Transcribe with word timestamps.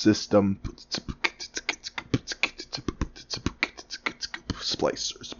system 0.00 0.58
splicers. 4.54 5.34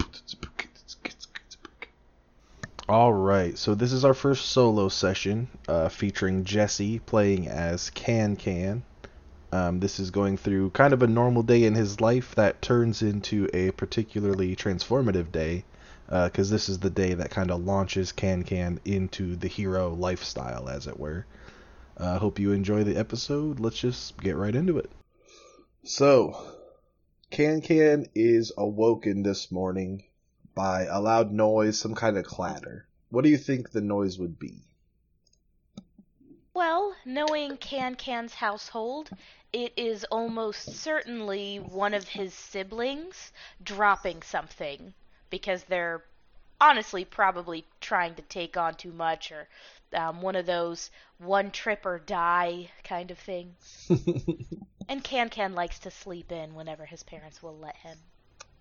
All 2.87 3.13
right, 3.13 3.57
so 3.57 3.75
this 3.75 3.93
is 3.93 4.05
our 4.05 4.13
first 4.13 4.51
solo 4.51 4.89
session 4.89 5.49
uh, 5.67 5.89
featuring 5.89 6.45
Jesse 6.45 6.99
playing 6.99 7.49
as 7.49 7.89
Can 7.91 8.37
Can. 8.37 8.83
Um, 9.51 9.81
this 9.81 9.99
is 9.99 10.11
going 10.11 10.37
through 10.37 10.71
kind 10.71 10.93
of 10.93 11.03
a 11.03 11.07
normal 11.07 11.43
day 11.43 11.65
in 11.65 11.75
his 11.75 12.01
life 12.01 12.35
that 12.35 12.61
turns 12.61 13.01
into 13.01 13.49
a 13.55 13.71
particularly 13.71 14.55
transformative 14.57 15.33
day, 15.33 15.65
because 16.07 16.51
uh, 16.51 16.55
this 16.55 16.69
is 16.69 16.81
the 16.81 16.91
day 16.91 17.15
that 17.15 17.31
kind 17.31 17.51
of 17.51 17.65
launches 17.65 18.13
Can 18.13 18.43
Can 18.43 18.79
into 18.85 19.37
the 19.37 19.49
hero 19.49 19.95
lifestyle, 19.95 20.69
as 20.69 20.87
it 20.87 21.01
were. 21.01 21.25
I 22.01 22.15
uh, 22.15 22.19
hope 22.19 22.39
you 22.39 22.53
enjoy 22.53 22.83
the 22.83 22.97
episode. 22.97 23.61
Let's 23.61 23.79
just 23.79 24.17
get 24.23 24.35
right 24.35 24.55
into 24.55 24.79
it. 24.79 24.91
So, 25.85 26.35
Can 27.31 27.61
Can 27.61 28.07
is 28.15 28.53
awoken 28.57 29.23
this 29.23 29.53
morning 29.53 30.05
by 30.55 30.85
a 30.85 30.99
loud 30.99 31.31
noise, 31.31 31.79
some 31.79 31.95
kind 31.95 32.17
of 32.17 32.25
clatter. 32.25 32.87
What 33.11 33.23
do 33.23 33.29
you 33.29 33.37
think 33.37 33.71
the 33.71 33.83
noise 33.83 34.19
would 34.19 34.39
be? 34.39 34.63
Well, 36.55 36.97
knowing 37.05 37.59
Can 37.59 37.97
Can's 37.97 38.33
household, 38.33 39.11
it 39.53 39.75
is 39.77 40.05
almost 40.05 40.77
certainly 40.77 41.59
one 41.59 41.93
of 41.93 42.09
his 42.09 42.33
siblings 42.33 43.31
dropping 43.63 44.23
something 44.23 44.95
because 45.29 45.65
they're 45.65 46.03
honestly 46.61 47.05
probably 47.05 47.65
trying 47.81 48.15
to 48.15 48.23
take 48.23 48.57
on 48.57 48.75
too 48.75 48.93
much 48.93 49.33
or 49.33 49.49
um, 49.95 50.23
one 50.23 50.37
of 50.37 50.47
those 50.47 50.91
one 51.19 51.51
trip 51.51 51.85
or 51.85 51.99
die 51.99 52.71
kind 52.85 53.11
of 53.11 53.19
things. 53.19 53.91
and 54.89 55.03
Can 55.03 55.29
Can 55.29 55.55
likes 55.55 55.79
to 55.81 55.91
sleep 55.91 56.31
in 56.33 56.55
whenever 56.55 56.85
his 56.85 57.03
parents 57.03 57.43
will 57.43 57.57
let 57.57 57.77
him. 57.77 57.97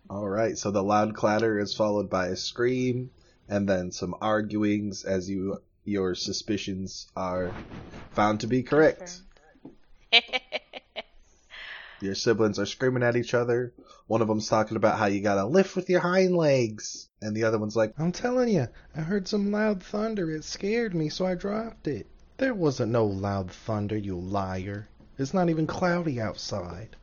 All 0.09 0.27
right, 0.27 0.57
so 0.57 0.71
the 0.71 0.83
loud 0.83 1.13
clatter 1.13 1.59
is 1.59 1.75
followed 1.75 2.09
by 2.09 2.27
a 2.27 2.35
scream 2.35 3.11
and 3.47 3.67
then 3.67 3.91
some 3.91 4.15
arguings 4.21 5.05
as 5.05 5.29
you 5.29 5.61
your 5.83 6.13
suspicions 6.13 7.07
are 7.15 7.51
found 8.11 8.41
to 8.41 8.47
be 8.47 8.61
correct. 8.61 9.21
your 12.01 12.15
siblings 12.15 12.59
are 12.59 12.65
screaming 12.65 13.03
at 13.03 13.15
each 13.15 13.33
other. 13.33 13.73
One 14.09 14.23
of 14.23 14.27
them's 14.27 14.49
talking 14.49 14.75
about 14.75 14.97
how 14.97 15.05
you 15.05 15.21
gotta 15.21 15.45
lift 15.45 15.75
with 15.75 15.87
your 15.87 15.99
hind 15.99 16.35
legs, 16.35 17.09
and 17.21 17.37
the 17.37 17.43
other 17.43 17.59
one's 17.59 17.75
like, 17.75 17.93
"I'm 17.95 18.11
telling 18.11 18.49
you, 18.49 18.67
I 18.95 19.01
heard 19.01 19.27
some 19.27 19.51
loud 19.51 19.83
thunder. 19.83 20.31
It 20.31 20.43
scared 20.43 20.95
me, 20.95 21.09
so 21.09 21.27
I 21.27 21.35
dropped 21.35 21.87
it." 21.87 22.07
There 22.37 22.55
wasn't 22.55 22.91
no 22.91 23.05
loud 23.05 23.51
thunder, 23.51 23.95
you 23.95 24.19
liar. 24.19 24.89
It's 25.19 25.31
not 25.31 25.51
even 25.51 25.67
cloudy 25.67 26.19
outside. 26.19 26.95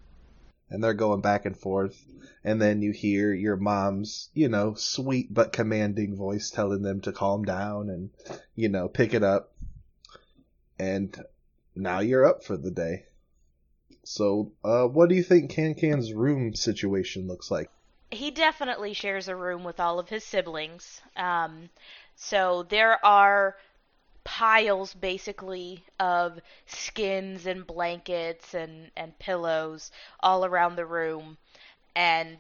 And 0.69 0.83
they're 0.83 0.95
going 0.95 1.21
back 1.21 1.47
and 1.47 1.57
forth. 1.57 2.05
And 2.43 2.61
then 2.61 2.83
you 2.83 2.91
hear 2.91 3.33
your 3.33 3.57
mom's, 3.57 4.31
you 4.35 4.49
know, 4.49 4.75
sweet 4.75 5.33
but 5.33 5.53
commanding 5.53 6.17
voice 6.17 6.51
telling 6.51 6.83
them 6.83 7.01
to 7.03 7.13
calm 7.13 7.45
down 7.45 7.89
and, 7.89 8.11
you 8.57 8.69
know, 8.69 8.89
pick 8.89 9.15
it 9.15 9.23
up. 9.23 9.53
And 10.77 11.17
now 11.73 12.01
you're 12.01 12.27
up 12.27 12.43
for 12.43 12.57
the 12.57 12.73
day. 12.73 13.05
So, 14.07 14.53
uh, 14.63 14.87
what 14.87 15.09
do 15.09 15.17
you 15.17 15.23
think 15.25 15.51
Can 15.51 15.75
Can's 15.75 16.13
room 16.13 16.55
situation 16.55 17.27
looks 17.27 17.51
like? 17.51 17.69
He 18.13 18.31
definitely 18.31 18.93
shares 18.93 19.27
a 19.27 19.35
room 19.35 19.65
with 19.65 19.81
all 19.81 19.99
of 19.99 20.09
his 20.09 20.23
siblings. 20.23 21.01
Um, 21.17 21.71
so 22.15 22.63
there 22.69 23.05
are 23.05 23.57
piles 24.23 24.95
basically 24.95 25.83
of 25.99 26.39
skins 26.67 27.47
and 27.47 27.67
blankets 27.67 28.55
and, 28.55 28.93
and 28.97 29.19
pillows 29.19 29.91
all 30.21 30.45
around 30.45 30.77
the 30.77 30.87
room. 30.87 31.37
And 31.97 32.39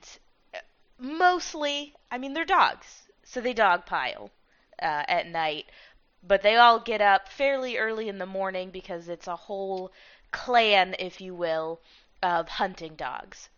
mostly, 1.00 1.94
I 2.12 2.18
mean, 2.18 2.32
they're 2.32 2.44
dogs, 2.44 3.02
so 3.24 3.40
they 3.40 3.52
dog 3.54 3.86
pile 3.86 4.30
uh, 4.80 5.02
at 5.08 5.26
night. 5.26 5.66
But 6.22 6.42
they 6.42 6.56
all 6.56 6.80
get 6.80 7.00
up 7.00 7.28
fairly 7.28 7.76
early 7.76 8.08
in 8.08 8.18
the 8.18 8.26
morning 8.26 8.70
because 8.70 9.08
it's 9.08 9.26
a 9.26 9.36
whole 9.36 9.92
clan, 10.30 10.94
if 10.98 11.20
you 11.20 11.34
will, 11.34 11.80
of 12.22 12.48
hunting 12.48 12.96
dogs. 12.96 13.48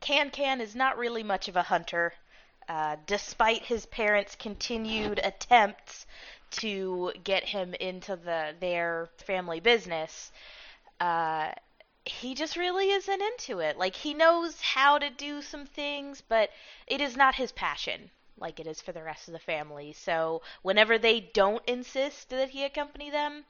Can 0.00 0.30
Can 0.30 0.60
is 0.60 0.74
not 0.74 0.96
really 0.96 1.22
much 1.22 1.48
of 1.48 1.56
a 1.56 1.62
hunter. 1.64 2.14
Uh, 2.68 2.96
despite 3.06 3.64
his 3.64 3.86
parents' 3.86 4.36
continued 4.36 5.20
attempts 5.22 6.06
to 6.50 7.12
get 7.24 7.44
him 7.44 7.74
into 7.74 8.16
the 8.16 8.54
their 8.60 9.08
family 9.18 9.60
business, 9.60 10.32
uh, 11.00 11.52
he 12.04 12.34
just 12.34 12.56
really 12.56 12.90
isn't 12.90 13.22
into 13.22 13.58
it. 13.58 13.76
Like 13.76 13.96
he 13.96 14.14
knows 14.14 14.60
how 14.60 14.98
to 14.98 15.10
do 15.10 15.42
some 15.42 15.66
things, 15.66 16.20
but 16.20 16.50
it 16.86 17.00
is 17.00 17.16
not 17.16 17.34
his 17.34 17.52
passion 17.52 18.10
like 18.40 18.58
it 18.58 18.66
is 18.66 18.80
for 18.80 18.92
the 18.92 19.02
rest 19.02 19.28
of 19.28 19.32
the 19.32 19.38
family. 19.38 19.92
So 19.92 20.40
whenever 20.62 20.98
they 20.98 21.20
don't 21.20 21.62
insist 21.66 22.30
that 22.30 22.50
he 22.50 22.64
accompany 22.64 23.10
them, 23.10 23.44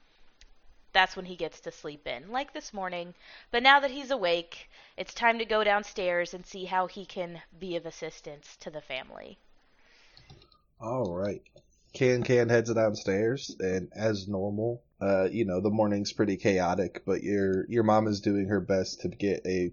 that's 0.93 1.17
when 1.17 1.25
he 1.25 1.37
gets 1.37 1.61
to 1.61 1.73
sleep 1.73 2.07
in, 2.07 2.31
like 2.31 2.53
this 2.53 2.73
morning. 2.73 3.15
But 3.51 3.63
now 3.63 3.81
that 3.81 3.91
he's 3.91 4.11
awake, 4.11 4.69
it's 4.97 5.15
time 5.15 5.39
to 5.39 5.45
go 5.45 5.65
downstairs 5.65 6.35
and 6.35 6.45
see 6.45 6.65
how 6.65 6.87
he 6.87 7.05
can 7.05 7.41
be 7.59 7.77
of 7.77 7.87
assistance 7.87 8.57
to 8.61 8.71
the 8.71 8.81
family. 8.81 9.39
All 10.81 11.15
right. 11.15 11.43
Can 11.93 12.23
Can 12.23 12.49
heads 12.49 12.73
downstairs, 12.73 13.55
and 13.59 13.89
as 13.95 14.29
normal, 14.29 14.83
uh, 15.01 15.29
you 15.31 15.45
know 15.45 15.61
the 15.61 15.71
morning's 15.71 16.13
pretty 16.13 16.37
chaotic, 16.37 17.03
but 17.05 17.23
your 17.23 17.67
your 17.69 17.83
mom 17.83 18.07
is 18.07 18.21
doing 18.21 18.47
her 18.47 18.61
best 18.61 19.01
to 19.01 19.09
get 19.09 19.45
a 19.45 19.73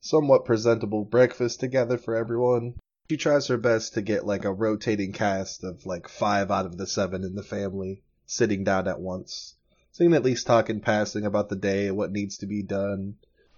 somewhat 0.00 0.44
presentable 0.44 1.04
breakfast 1.04 1.60
together 1.60 1.96
for 1.96 2.14
everyone. 2.14 2.74
She 3.10 3.16
tries 3.16 3.46
her 3.46 3.56
best 3.56 3.94
to 3.94 4.02
get 4.02 4.26
like 4.26 4.44
a 4.44 4.52
rotating 4.52 5.12
cast 5.12 5.64
of 5.64 5.86
like 5.86 6.08
five 6.08 6.50
out 6.50 6.66
of 6.66 6.76
the 6.76 6.86
seven 6.86 7.24
in 7.24 7.34
the 7.34 7.42
family 7.42 8.02
sitting 8.26 8.64
down 8.64 8.88
at 8.88 9.00
once, 9.00 9.54
so 9.92 10.02
you 10.02 10.10
can 10.10 10.16
at 10.16 10.24
least 10.24 10.46
talk 10.46 10.70
in 10.70 10.80
passing 10.80 11.24
about 11.24 11.48
the 11.48 11.56
day 11.56 11.86
and 11.86 11.96
what 11.96 12.10
needs 12.10 12.38
to 12.38 12.46
be 12.46 12.62
done. 12.62 13.16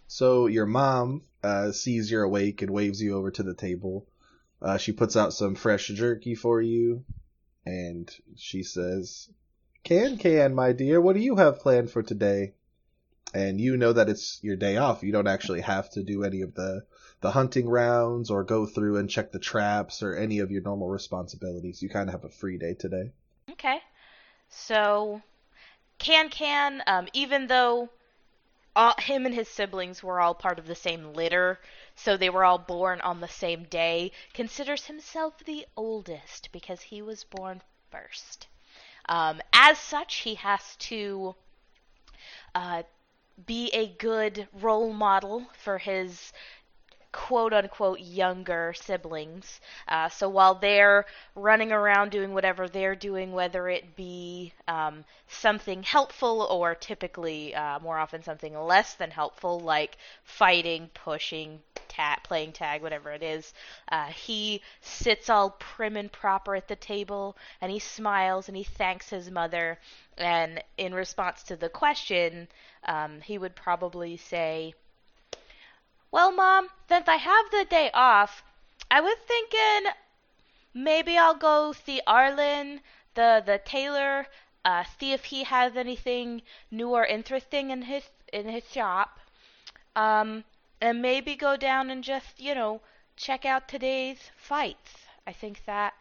So 0.09 0.47
your 0.47 0.67
mom 0.67 1.23
uh, 1.43 1.73
sees 1.73 2.11
you're 2.11 2.25
awake 2.25 2.61
and 2.61 2.71
waves 2.71 3.01
you 3.01 3.17
over 3.17 3.31
to 3.31 3.43
the 3.43 3.55
table. 3.55 4.07
Uh, 4.61 4.77
she 4.77 4.93
puts 4.93 5.17
out 5.17 5.33
some 5.33 5.55
fresh 5.55 5.89
jerky 5.89 6.35
for 6.35 6.61
you 6.61 7.05
and 7.65 8.15
she 8.37 8.63
says, 8.63 9.29
Can 9.85 10.19
Can, 10.19 10.55
my 10.55 10.73
dear, 10.73 11.01
what 11.01 11.15
do 11.15 11.21
you 11.21 11.37
have 11.37 11.61
planned 11.61 11.91
for 11.91 12.03
today? 12.03 12.55
And 13.33 13.61
you 13.61 13.77
know 13.77 13.93
that 13.93 14.09
it's 14.09 14.39
your 14.43 14.57
day 14.57 14.77
off. 14.77 15.03
You 15.03 15.13
don't 15.13 15.27
actually 15.27 15.61
have 15.63 15.91
to 15.91 16.03
do 16.03 16.25
any 16.25 16.43
of 16.43 16.55
the 16.55 16.85
the 17.21 17.31
hunting 17.31 17.69
rounds 17.69 18.31
or 18.31 18.45
go 18.45 18.67
through 18.67 18.99
and 18.99 19.09
check 19.09 19.33
the 19.33 19.39
traps 19.39 20.03
or 20.03 20.15
any 20.15 20.41
of 20.41 20.51
your 20.51 20.63
normal 20.63 20.89
responsibilities. 20.89 21.83
You 21.83 21.89
kind 21.89 22.09
of 22.09 22.15
have 22.15 22.25
a 22.25 22.29
free 22.29 22.59
day 22.59 22.75
today. 22.75 23.13
Okay. 23.51 23.79
So, 24.51 25.23
Can 26.05 26.29
Can, 26.29 26.83
um, 26.87 27.09
even 27.15 27.47
though 27.47 27.89
all, 28.77 28.95
him 28.99 29.25
and 29.25 29.35
his 29.35 29.49
siblings 29.49 30.03
were 30.03 30.21
all 30.21 30.35
part 30.35 30.59
of 30.59 30.67
the 30.67 30.75
same 30.75 31.15
litter, 31.15 31.59
so 31.97 32.15
they 32.15 32.29
were 32.29 32.45
all 32.45 32.59
born 32.59 33.01
on 33.01 33.21
the 33.21 33.29
same 33.29 33.65
day, 33.65 34.13
considers 34.35 34.85
himself 34.85 35.39
the 35.39 35.67
oldest 35.79 36.53
because 36.53 36.83
he 36.83 37.01
was 37.01 37.25
born 37.25 37.63
first. 37.91 38.49
Um, 39.09 39.41
as 39.55 39.79
such, 39.79 40.17
he 40.17 40.35
has 40.35 40.77
to 40.91 41.37
uh, 42.55 42.83
be 43.47 43.71
a 43.71 43.87
good 43.87 44.47
role 44.53 44.93
model 44.93 45.47
for 45.57 45.79
his 45.79 46.35
quote 47.15 47.53
unquote 47.53 48.01
younger 48.01 48.75
siblings. 48.77 49.61
Uh, 49.87 50.09
so 50.09 50.29
while 50.29 50.57
they're 50.57 51.07
running 51.37 51.71
around 51.71 52.11
doing 52.11 52.35
whatever 52.35 52.69
they're 52.69 52.97
doing, 52.97 53.33
whether 53.33 53.69
it 53.69 53.95
be 53.95 54.53
um, 54.67 55.05
something 55.29 55.85
helpful 55.85 56.43
or 56.51 56.75
typically 56.75 57.55
uh, 57.55 57.79
more 57.79 57.99
often 57.99 58.23
something 58.23 58.59
less 58.59 58.95
than 58.95 59.13
helpful, 59.13 59.61
like 59.61 59.97
fighting, 60.25 60.91
pushing, 60.93 61.61
playing 62.25 62.51
tag, 62.51 62.83
whatever 62.83 63.13
it 63.13 63.23
is, 63.23 63.55
uh, 63.93 64.07
he 64.07 64.61
sits 64.81 65.31
all 65.31 65.51
prim 65.51 65.97
and 65.97 66.11
proper 66.11 66.57
at 66.57 66.67
the 66.67 66.75
table 66.75 67.37
and 67.61 67.71
he 67.71 67.79
smiles 67.79 68.49
and 68.49 68.57
he 68.57 68.65
thanks 68.65 69.09
his 69.09 69.31
mother. 69.31 69.79
And 70.19 70.63
in 70.77 70.93
response 70.93 71.45
to 71.45 71.57
the 71.57 71.69
question, 71.69 72.49
um, 72.87 73.21
he 73.21 73.39
would 73.39 73.55
probably 73.55 74.17
say, 74.17 74.75
well, 76.15 76.31
Mom, 76.31 76.69
since 76.89 77.09
I 77.09 77.17
have 77.17 77.51
the 77.51 77.67
day 77.69 77.91
off, 77.93 78.45
I 78.89 79.01
was 79.01 79.17
thinking 79.27 79.91
maybe 80.73 81.19
I'll 81.19 81.35
go 81.35 81.73
see 81.73 82.01
Arlen, 82.07 82.83
the 83.17 83.43
the 83.45 83.59
tailor, 83.59 84.29
uh, 84.65 84.85
see 84.97 85.13
if 85.13 85.25
he 85.25 85.43
has 85.43 85.75
anything 85.75 86.43
new 86.71 86.91
or 86.91 87.05
interesting 87.05 87.71
in 87.71 87.83
his 87.83 88.05
in 88.33 88.47
his 88.49 88.63
shop, 88.71 89.19
um, 89.97 90.45
and 90.81 91.03
maybe 91.03 91.35
go 91.35 91.57
down 91.57 91.91
and 91.91 92.05
just 92.05 92.39
you 92.39 92.55
know 92.55 92.81
check 93.17 93.45
out 93.45 93.67
today's 93.67 94.31
fights. 94.37 94.93
I 95.27 95.33
think 95.33 95.65
that 95.67 95.95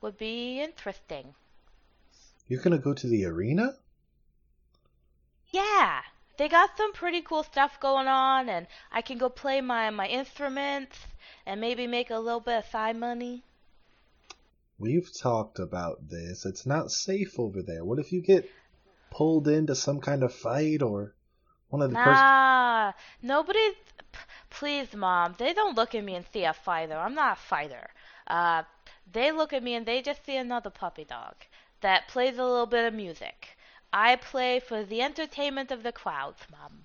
would 0.00 0.16
be 0.16 0.60
interesting. 0.60 1.34
You're 2.46 2.62
gonna 2.62 2.78
go 2.78 2.94
to 2.94 3.08
the 3.08 3.24
arena? 3.24 3.74
Yeah, 5.50 6.02
they 6.36 6.48
got 6.48 6.76
some 6.76 6.92
pretty 6.92 7.22
cool 7.22 7.42
stuff 7.42 7.78
going 7.80 8.06
on, 8.08 8.48
and 8.48 8.66
I 8.90 9.02
can 9.02 9.18
go 9.18 9.28
play 9.28 9.60
my 9.60 9.90
my 9.90 10.06
instruments 10.08 10.98
and 11.46 11.60
maybe 11.60 11.86
make 11.86 12.10
a 12.10 12.18
little 12.18 12.40
bit 12.40 12.58
of 12.58 12.70
side 12.70 12.96
money. 12.96 13.42
We've 14.78 15.08
talked 15.22 15.58
about 15.58 16.08
this. 16.08 16.44
It's 16.44 16.66
not 16.66 16.90
safe 16.90 17.38
over 17.38 17.62
there. 17.62 17.84
What 17.84 17.98
if 17.98 18.12
you 18.12 18.20
get 18.20 18.50
pulled 19.10 19.46
into 19.48 19.74
some 19.74 20.00
kind 20.00 20.22
of 20.24 20.34
fight 20.34 20.82
or 20.82 21.14
one 21.68 21.82
of 21.82 21.90
the? 21.90 21.96
Nah, 21.96 22.92
nobody. 23.22 23.70
p- 24.12 24.18
Please, 24.50 24.94
mom. 24.94 25.34
They 25.38 25.52
don't 25.52 25.76
look 25.76 25.94
at 25.94 26.04
me 26.04 26.14
and 26.14 26.24
see 26.32 26.44
a 26.44 26.52
fighter. 26.52 26.94
I'm 26.96 27.14
not 27.14 27.38
a 27.38 27.40
fighter. 27.40 27.88
Uh, 28.26 28.62
they 29.12 29.30
look 29.32 29.52
at 29.52 29.62
me 29.62 29.74
and 29.74 29.86
they 29.86 30.02
just 30.02 30.24
see 30.24 30.36
another 30.36 30.70
puppy 30.70 31.04
dog 31.04 31.34
that 31.80 32.08
plays 32.08 32.38
a 32.38 32.44
little 32.44 32.66
bit 32.66 32.84
of 32.86 32.94
music. 32.94 33.56
I 33.96 34.16
play 34.16 34.58
for 34.58 34.82
the 34.82 35.02
entertainment 35.02 35.70
of 35.70 35.84
the 35.84 35.92
crowds, 35.92 36.40
mom. 36.50 36.84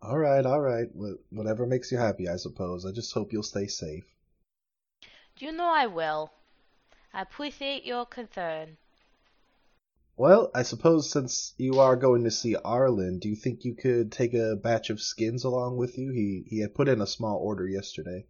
All 0.00 0.16
right, 0.16 0.46
all 0.46 0.62
right. 0.62 0.88
Whatever 1.28 1.66
makes 1.66 1.92
you 1.92 1.98
happy, 1.98 2.30
I 2.30 2.36
suppose. 2.36 2.86
I 2.86 2.92
just 2.92 3.12
hope 3.12 3.30
you'll 3.30 3.42
stay 3.42 3.66
safe. 3.66 4.06
Do 5.36 5.44
you 5.44 5.52
know 5.52 5.68
I 5.68 5.86
will. 5.86 6.32
I 7.12 7.20
appreciate 7.20 7.84
your 7.84 8.06
concern. 8.06 8.78
Well, 10.16 10.50
I 10.54 10.62
suppose 10.62 11.10
since 11.10 11.52
you 11.58 11.78
are 11.78 11.94
going 11.94 12.24
to 12.24 12.30
see 12.30 12.56
Arlen, 12.56 13.18
do 13.18 13.28
you 13.28 13.36
think 13.36 13.62
you 13.62 13.74
could 13.74 14.10
take 14.10 14.32
a 14.32 14.56
batch 14.56 14.88
of 14.88 15.02
skins 15.02 15.44
along 15.44 15.76
with 15.76 15.98
you? 15.98 16.10
He 16.10 16.42
he 16.46 16.60
had 16.60 16.74
put 16.74 16.88
in 16.88 17.02
a 17.02 17.06
small 17.06 17.36
order 17.36 17.68
yesterday. 17.68 18.24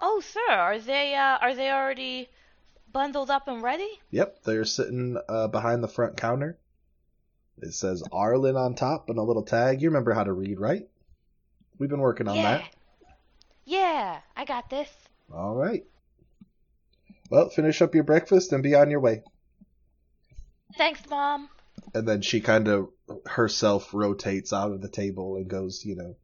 Oh, 0.00 0.20
sir, 0.20 0.52
are 0.52 0.78
they 0.78 1.16
uh, 1.16 1.38
are 1.38 1.56
they 1.56 1.72
already 1.72 2.28
bundled 2.92 3.30
up 3.30 3.48
and 3.48 3.62
ready? 3.62 3.88
Yep, 4.10 4.42
they're 4.44 4.64
sitting 4.64 5.18
uh, 5.28 5.48
behind 5.48 5.82
the 5.82 5.88
front 5.88 6.16
counter. 6.16 6.58
It 7.62 7.74
says 7.74 8.02
Arlen 8.10 8.56
on 8.56 8.74
top 8.74 9.10
and 9.10 9.18
a 9.18 9.22
little 9.22 9.42
tag. 9.42 9.82
You 9.82 9.90
remember 9.90 10.14
how 10.14 10.24
to 10.24 10.32
read, 10.32 10.58
right? 10.58 10.88
We've 11.78 11.90
been 11.90 12.00
working 12.00 12.28
on 12.28 12.36
yeah. 12.36 12.58
that. 12.58 12.74
Yeah, 13.64 14.18
I 14.36 14.44
got 14.44 14.70
this. 14.70 14.88
All 15.32 15.54
right. 15.54 15.84
Well, 17.30 17.48
finish 17.48 17.80
up 17.80 17.94
your 17.94 18.04
breakfast 18.04 18.52
and 18.52 18.62
be 18.62 18.74
on 18.74 18.90
your 18.90 19.00
way. 19.00 19.22
Thanks, 20.76 21.08
mom. 21.08 21.48
And 21.94 22.06
then 22.06 22.22
she 22.22 22.40
kind 22.40 22.68
of 22.68 22.90
herself 23.26 23.92
rotates 23.92 24.52
out 24.52 24.72
of 24.72 24.80
the 24.80 24.88
table 24.88 25.36
and 25.36 25.48
goes, 25.48 25.84
you 25.84 25.96
know, 25.96 26.16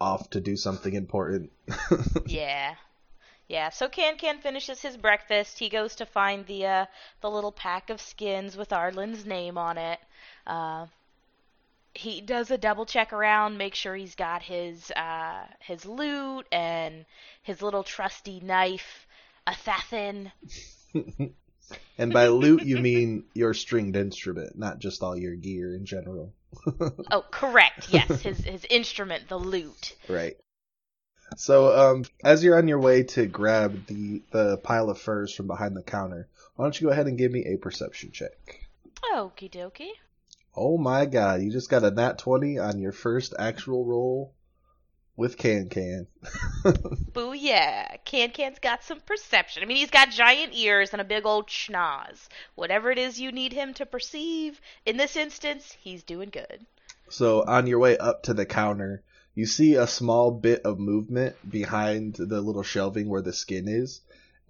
off 0.00 0.30
to 0.30 0.40
do 0.40 0.56
something 0.56 0.94
important. 0.94 1.50
Yeah. 2.26 2.74
Yeah, 3.48 3.68
so 3.68 3.88
Can 3.88 4.16
Can 4.16 4.38
finishes 4.38 4.80
his 4.80 4.96
breakfast. 4.96 5.58
He 5.58 5.68
goes 5.68 5.94
to 5.96 6.06
find 6.06 6.46
the 6.46 6.66
uh, 6.66 6.86
the 7.20 7.30
little 7.30 7.52
pack 7.52 7.90
of 7.90 8.00
skins 8.00 8.56
with 8.56 8.70
Arlen's 8.70 9.26
name 9.26 9.58
on 9.58 9.76
it. 9.76 10.00
Uh, 10.46 10.86
he 11.94 12.20
does 12.20 12.50
a 12.50 12.58
double 12.58 12.86
check 12.86 13.12
around, 13.12 13.56
make 13.56 13.74
sure 13.74 13.94
he's 13.94 14.14
got 14.14 14.42
his 14.42 14.90
uh, 14.92 15.46
his 15.60 15.86
loot 15.86 16.46
and 16.50 17.06
his 17.42 17.62
little 17.62 17.84
trusty 17.84 18.40
knife, 18.40 19.06
assassin. 19.46 20.32
and 21.98 22.12
by 22.12 22.28
loot, 22.28 22.62
you 22.62 22.78
mean 22.78 23.24
your 23.34 23.54
stringed 23.54 23.96
instrument, 23.96 24.58
not 24.58 24.78
just 24.78 25.02
all 25.02 25.16
your 25.16 25.34
gear 25.34 25.74
in 25.74 25.84
general. 25.84 26.32
Oh, 27.10 27.24
correct. 27.30 27.88
Yes, 27.90 28.22
his 28.22 28.38
his 28.38 28.64
instrument, 28.70 29.28
the 29.28 29.38
lute. 29.38 29.94
Right. 30.08 30.36
So, 31.36 31.76
um, 31.76 32.04
as 32.22 32.44
you're 32.44 32.56
on 32.56 32.68
your 32.68 32.78
way 32.78 33.02
to 33.02 33.26
grab 33.26 33.86
the, 33.86 34.22
the 34.30 34.58
pile 34.58 34.90
of 34.90 35.00
furs 35.00 35.34
from 35.34 35.46
behind 35.46 35.76
the 35.76 35.82
counter, 35.82 36.28
why 36.56 36.64
don't 36.64 36.80
you 36.80 36.86
go 36.86 36.92
ahead 36.92 37.06
and 37.06 37.18
give 37.18 37.32
me 37.32 37.44
a 37.46 37.56
perception 37.56 38.12
check? 38.12 38.66
Okie 39.12 39.50
dokie. 39.50 39.90
Oh 40.56 40.78
my 40.78 41.06
god, 41.06 41.42
you 41.42 41.50
just 41.50 41.68
got 41.68 41.82
a 41.82 41.90
nat 41.90 42.18
20 42.18 42.58
on 42.58 42.78
your 42.78 42.92
first 42.92 43.34
actual 43.38 43.84
roll 43.84 44.32
with 45.16 45.36
Can 45.36 45.68
Can. 45.68 46.06
Booyah! 46.64 47.98
Can 48.04 48.30
Can's 48.30 48.58
got 48.60 48.84
some 48.84 49.00
perception. 49.00 49.62
I 49.62 49.66
mean, 49.66 49.76
he's 49.76 49.90
got 49.90 50.10
giant 50.10 50.54
ears 50.54 50.92
and 50.92 51.00
a 51.00 51.04
big 51.04 51.26
old 51.26 51.48
schnoz. 51.48 52.28
Whatever 52.54 52.90
it 52.90 52.98
is 52.98 53.20
you 53.20 53.32
need 53.32 53.52
him 53.52 53.74
to 53.74 53.86
perceive, 53.86 54.60
in 54.86 54.96
this 54.96 55.16
instance, 55.16 55.76
he's 55.80 56.02
doing 56.02 56.30
good. 56.30 56.64
so, 57.08 57.44
on 57.44 57.66
your 57.66 57.78
way 57.78 57.98
up 57.98 58.22
to 58.24 58.34
the 58.34 58.46
counter, 58.46 59.02
you 59.34 59.46
see 59.46 59.74
a 59.74 59.86
small 59.86 60.30
bit 60.30 60.62
of 60.62 60.78
movement 60.78 61.36
behind 61.48 62.14
the 62.14 62.40
little 62.40 62.62
shelving 62.62 63.08
where 63.08 63.22
the 63.22 63.32
skin 63.32 63.68
is, 63.68 64.00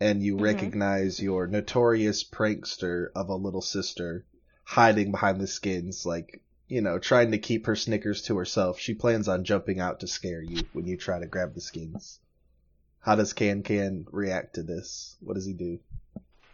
and 0.00 0.22
you 0.22 0.36
Mhm. 0.36 0.42
recognize 0.42 1.20
your 1.20 1.46
notorious 1.46 2.24
prankster 2.24 3.10
of 3.14 3.28
a 3.28 3.34
little 3.34 3.62
sister 3.62 4.24
hiding 4.64 5.10
behind 5.10 5.40
the 5.40 5.46
skins, 5.46 6.04
like, 6.04 6.42
you 6.68 6.80
know, 6.80 6.98
trying 6.98 7.30
to 7.30 7.38
keep 7.38 7.66
her 7.66 7.76
Snickers 7.76 8.22
to 8.22 8.36
herself. 8.36 8.78
She 8.78 8.94
plans 8.94 9.28
on 9.28 9.44
jumping 9.44 9.80
out 9.80 10.00
to 10.00 10.06
scare 10.06 10.42
you 10.42 10.66
when 10.72 10.86
you 10.86 10.96
try 10.96 11.18
to 11.18 11.26
grab 11.26 11.54
the 11.54 11.60
skins. 11.60 12.18
How 13.00 13.14
does 13.14 13.34
Can 13.34 13.62
Can 13.62 14.06
react 14.10 14.54
to 14.54 14.62
this? 14.62 15.16
What 15.20 15.34
does 15.34 15.44
he 15.44 15.52
do? 15.52 15.78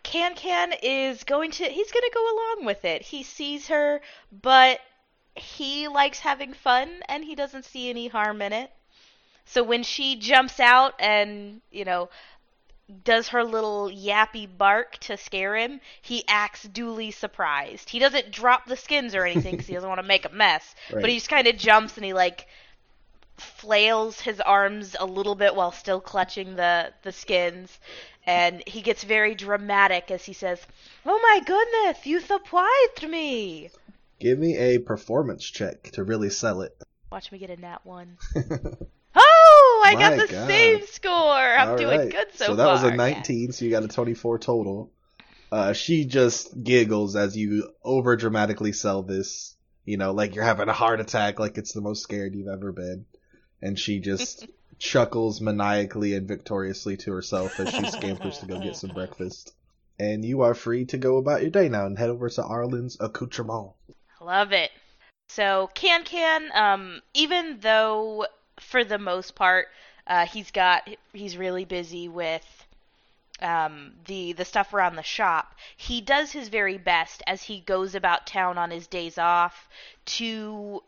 Can 0.03 0.35
Can 0.35 0.73
is 0.83 1.23
going 1.25 1.53
to, 1.53 1.65
he's 1.65 1.93
going 1.93 2.03
to 2.03 2.11
go 2.13 2.35
along 2.35 2.67
with 2.67 2.85
it. 2.85 3.03
He 3.03 3.23
sees 3.23 3.69
her, 3.69 4.01
but 4.33 4.81
he 5.35 5.89
likes 5.89 6.21
having 6.21 6.53
fun 6.53 7.03
and 7.09 7.25
he 7.25 7.35
doesn't 7.35 7.65
see 7.65 7.89
any 7.91 8.09
harm 8.09 8.43
in 8.43 8.53
it. 8.53 8.71
So 9.45 9.63
when 9.63 9.83
she 9.83 10.17
jumps 10.17 10.61
out 10.61 10.95
and, 11.01 11.61
you 11.71 11.85
know, 11.85 12.09
does 13.05 13.29
her 13.29 13.45
little 13.45 13.89
yappy 13.89 14.47
bark 14.47 14.99
to 14.99 15.17
scare 15.17 15.57
him, 15.57 15.81
he 16.03 16.25
acts 16.29 16.65
duly 16.65 17.11
surprised. 17.11 17.91
He 17.91 17.99
doesn't 17.99 18.31
drop 18.33 18.67
the 18.67 18.77
skins 18.77 19.15
or 19.15 19.25
anything 19.25 19.53
because 19.53 19.67
he 19.69 19.75
doesn't 19.75 19.89
want 19.89 20.01
to 20.01 20.07
make 20.07 20.25
a 20.25 20.31
mess, 20.31 20.75
Right. 20.91 21.01
but 21.01 21.11
he 21.11 21.17
just 21.17 21.29
kind 21.29 21.47
of 21.47 21.57
jumps 21.57 21.97
and 21.97 22.05
he 22.05 22.13
like 22.13 22.47
flails 23.37 24.21
his 24.21 24.41
arms 24.41 24.95
a 25.01 25.07
little 25.07 25.35
bit 25.35 25.55
while 25.55 25.73
still 25.73 26.01
clutching 26.01 26.57
the 26.57 26.93
the 27.03 27.13
skins 27.13 27.79
and 28.27 28.63
he 28.67 28.83
gets 28.83 29.03
very 29.03 29.35
dramatic 29.35 30.11
as 30.11 30.25
he 30.25 30.33
says, 30.33 30.67
"Oh 31.07 31.19
my 31.23 31.41
goodness, 31.45 32.07
you 32.07 32.21
surprised 32.21 33.09
me." 33.09 33.71
Give 34.21 34.39
me 34.39 34.57
a 34.57 34.79
performance 34.79 35.45
check 35.45 35.91
to 35.93 36.05
really 36.05 36.31
sell 36.31 36.61
it. 36.61 36.77
Watch 37.11 37.33
me 37.33 37.39
get 37.39 37.51
a 37.51 37.57
nat 37.57 37.81
1. 37.85 38.17
Oh, 39.13 39.83
I 39.85 39.95
got 39.95 40.17
the 40.29 40.33
God. 40.33 40.49
same 40.49 40.87
score. 40.87 41.11
I'm 41.13 41.71
All 41.71 41.77
doing 41.77 41.99
right. 41.99 42.11
good 42.13 42.29
so, 42.35 42.45
far. 42.45 42.47
So 42.47 42.55
that 42.57 42.65
far. 42.65 42.73
was 42.75 42.83
a 42.85 42.89
Yeah. 42.91 42.95
19, 42.97 43.53
so 43.53 43.65
you 43.65 43.71
got 43.73 43.83
a 43.83 43.89
24 43.89 44.39
total. 44.39 44.93
Uh, 45.51 45.73
she 45.73 46.05
just 46.05 46.63
giggles 46.63 47.17
as 47.17 47.37
you 47.37 47.73
over 47.83 48.15
dramatically 48.17 48.73
sell 48.73 49.03
this, 49.03 49.57
you 49.85 49.97
know, 49.97 50.13
like 50.13 50.37
you're 50.37 50.45
having 50.45 50.69
a 50.69 50.73
heart 50.73 51.01
attack, 51.01 51.41
like 51.41 51.59
it's 51.59 51.73
the 51.73 51.81
most 51.81 52.03
scared 52.05 52.37
you've 52.37 52.47
ever 52.47 52.71
been. 52.71 53.05
And 53.61 53.77
she 53.77 53.99
just 53.99 54.47
chuckles 54.79 55.41
maniacally 55.41 56.15
and 56.15 56.29
victoriously 56.29 56.97
to 56.99 57.13
herself 57.13 57.59
as 57.59 57.71
she 57.75 57.85
scampers 57.91 58.39
to 58.39 58.47
go 58.47 58.61
get 58.61 58.77
some 58.77 58.91
breakfast. 58.95 59.53
And 59.99 60.25
you 60.25 60.43
are 60.43 60.55
free 60.55 60.85
to 60.87 60.99
go 60.99 61.17
about 61.17 61.43
your 61.43 61.51
day 61.51 61.69
now 61.69 61.87
and 61.87 61.99
head 61.99 62.11
over 62.11 62.31
to 62.31 62.43
Arlen's 62.45 62.97
accoutrement. 63.01 63.73
Love 64.21 64.53
it. 64.53 64.71
So 65.29 65.71
Can 65.75 66.05
Can, 66.05 66.51
um, 66.55 67.03
even 67.15 67.61
though 67.61 68.27
for 68.59 68.85
the 68.85 68.99
most 68.99 69.35
part 69.35 69.69
uh, 70.07 70.27
he's 70.27 70.51
got 70.51 70.89
he's 71.13 71.37
really 71.37 71.65
busy 71.65 72.09
with 72.09 72.67
um, 73.41 73.93
the 74.07 74.33
the 74.33 74.45
stuff 74.45 74.75
around 74.75 74.97
the 74.97 75.03
shop, 75.03 75.55
he 75.77 76.01
does 76.01 76.33
his 76.33 76.49
very 76.49 76.77
best 76.79 77.23
as 77.27 77.45
he 77.45 77.61
goes 77.61 77.95
about 77.95 78.27
town 78.27 78.59
on 78.59 78.71
his 78.71 78.87
days 78.87 79.19
off 79.19 79.69
to 80.05 80.83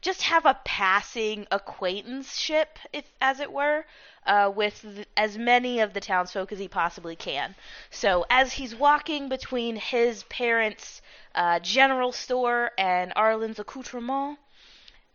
just 0.00 0.22
have 0.22 0.46
a 0.46 0.58
passing 0.64 1.46
acquaintanceship, 1.50 2.78
if 2.92 3.04
as 3.20 3.40
it 3.40 3.50
were, 3.50 3.84
uh, 4.26 4.52
with 4.54 4.82
th- 4.82 5.08
as 5.16 5.36
many 5.36 5.80
of 5.80 5.94
the 5.94 6.00
townsfolk 6.00 6.52
as 6.52 6.58
he 6.60 6.68
possibly 6.68 7.16
can. 7.16 7.56
So 7.90 8.24
as 8.30 8.52
he's 8.52 8.74
walking 8.74 9.28
between 9.28 9.76
his 9.76 10.22
parents' 10.24 11.02
uh, 11.36 11.60
general 11.60 12.12
store 12.12 12.72
and 12.78 13.12
Arlen's 13.14 13.58
accoutrement, 13.58 14.38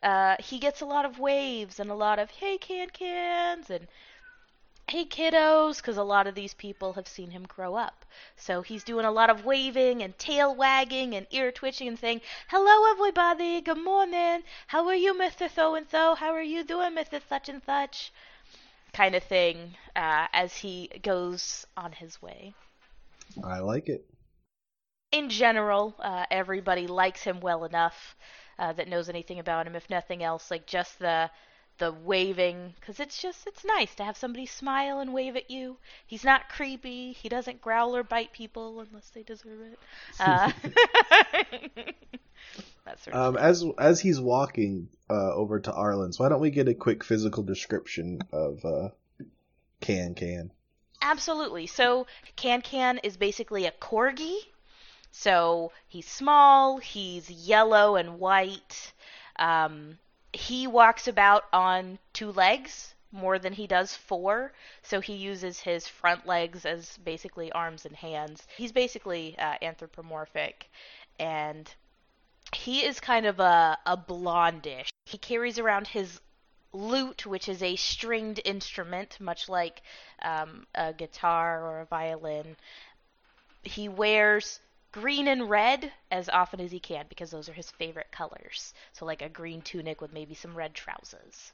uh, 0.03 0.35
he 0.39 0.59
gets 0.59 0.81
a 0.81 0.85
lot 0.85 1.05
of 1.05 1.19
waves 1.19 1.79
and 1.79 1.89
a 1.89 1.95
lot 1.95 2.19
of 2.19 2.29
hey 2.29 2.57
can 2.57 2.89
cans 2.89 3.69
and 3.69 3.87
hey 4.87 5.05
kiddos 5.05 5.77
because 5.77 5.97
a 5.97 6.03
lot 6.03 6.27
of 6.27 6.35
these 6.35 6.53
people 6.53 6.93
have 6.93 7.07
seen 7.07 7.31
him 7.31 7.43
grow 7.43 7.75
up. 7.75 8.05
So 8.35 8.61
he's 8.61 8.83
doing 8.83 9.05
a 9.05 9.11
lot 9.11 9.29
of 9.29 9.45
waving 9.45 10.01
and 10.03 10.17
tail 10.17 10.55
wagging 10.55 11.15
and 11.15 11.27
ear 11.31 11.51
twitching 11.51 11.87
and 11.87 11.99
saying 11.99 12.21
hello 12.47 12.91
everybody. 12.91 13.61
Good 13.61 13.83
morning. 13.83 14.43
How 14.67 14.87
are 14.87 14.95
you 14.95 15.13
mr 15.13 15.49
so 15.49 15.75
and 15.75 15.89
so 15.89 16.15
how 16.15 16.31
are 16.31 16.41
you 16.41 16.63
doing 16.63 16.95
mrs 16.95 17.21
such 17.27 17.49
and 17.49 17.61
such 17.63 18.11
kind 18.93 19.15
of 19.15 19.23
thing 19.23 19.75
uh, 19.95 20.27
as 20.33 20.55
he 20.57 20.89
goes 21.01 21.65
on 21.77 21.91
his 21.93 22.21
way. 22.21 22.53
I 23.43 23.59
like 23.59 23.87
it. 23.89 24.05
In 25.11 25.29
general, 25.29 25.95
uh, 25.99 26.25
everybody 26.31 26.87
likes 26.87 27.21
him 27.21 27.39
well 27.39 27.65
enough 27.65 28.15
uh, 28.57 28.73
that 28.73 28.87
knows 28.87 29.09
anything 29.09 29.39
about 29.39 29.67
him. 29.67 29.75
If 29.75 29.89
nothing 29.89 30.23
else, 30.23 30.49
like 30.51 30.65
just 30.65 30.99
the 30.99 31.29
the 31.77 31.91
waving, 31.91 32.73
because 32.79 32.99
it's 32.99 33.19
just 33.19 33.47
it's 33.47 33.65
nice 33.65 33.95
to 33.95 34.03
have 34.03 34.15
somebody 34.15 34.45
smile 34.45 34.99
and 34.99 35.13
wave 35.13 35.35
at 35.35 35.49
you. 35.49 35.77
He's 36.05 36.23
not 36.23 36.47
creepy. 36.49 37.13
He 37.13 37.27
doesn't 37.27 37.61
growl 37.61 37.95
or 37.95 38.03
bite 38.03 38.31
people 38.33 38.79
unless 38.79 39.09
they 39.09 39.23
deserve 39.23 39.61
it. 39.61 39.79
Uh, 40.19 40.51
sort 43.03 43.15
of 43.15 43.35
Um, 43.35 43.37
as 43.37 43.65
as 43.77 43.99
he's 43.99 44.19
walking 44.19 44.89
uh, 45.09 45.33
over 45.33 45.59
to 45.59 45.71
Arlen's, 45.71 46.19
why 46.19 46.29
don't 46.29 46.41
we 46.41 46.51
get 46.51 46.67
a 46.67 46.73
quick 46.73 47.03
physical 47.03 47.43
description 47.43 48.21
of 48.31 48.63
uh, 48.63 48.89
Can 49.79 50.13
Can? 50.13 50.51
Absolutely. 51.01 51.67
So 51.67 52.05
Can 52.35 52.61
Can 52.61 52.99
is 52.99 53.17
basically 53.17 53.65
a 53.65 53.71
corgi. 53.71 54.37
So 55.11 55.71
he's 55.87 56.07
small, 56.07 56.77
he's 56.77 57.29
yellow 57.29 57.95
and 57.95 58.19
white. 58.19 58.93
Um, 59.37 59.97
he 60.33 60.67
walks 60.67 61.07
about 61.07 61.45
on 61.51 61.99
two 62.13 62.31
legs 62.31 62.93
more 63.11 63.37
than 63.37 63.53
he 63.53 63.67
does 63.67 63.95
four. 63.95 64.53
So 64.81 65.01
he 65.01 65.13
uses 65.13 65.59
his 65.59 65.87
front 65.87 66.25
legs 66.25 66.65
as 66.65 66.97
basically 66.99 67.51
arms 67.51 67.85
and 67.85 67.95
hands. 67.95 68.47
He's 68.57 68.71
basically 68.71 69.37
uh, 69.37 69.55
anthropomorphic. 69.61 70.69
And 71.19 71.69
he 72.53 72.85
is 72.85 72.99
kind 72.99 73.25
of 73.25 73.39
a, 73.39 73.77
a 73.85 73.97
blondish. 73.97 74.89
He 75.05 75.17
carries 75.17 75.59
around 75.59 75.87
his 75.87 76.21
lute, 76.73 77.25
which 77.25 77.49
is 77.49 77.61
a 77.61 77.75
stringed 77.75 78.39
instrument, 78.45 79.17
much 79.19 79.49
like 79.49 79.81
um, 80.21 80.65
a 80.73 80.93
guitar 80.93 81.65
or 81.65 81.81
a 81.81 81.85
violin. 81.85 82.55
He 83.63 83.89
wears 83.89 84.59
green 84.91 85.27
and 85.27 85.49
red 85.49 85.91
as 86.11 86.29
often 86.29 86.59
as 86.59 86.71
he 86.71 86.79
can 86.79 87.05
because 87.07 87.31
those 87.31 87.49
are 87.49 87.53
his 87.53 87.71
favorite 87.71 88.11
colors. 88.11 88.73
So, 88.93 89.05
like 89.05 89.21
a 89.21 89.29
green 89.29 89.61
tunic 89.61 90.01
with 90.01 90.13
maybe 90.13 90.35
some 90.35 90.55
red 90.55 90.73
trousers. 90.73 91.51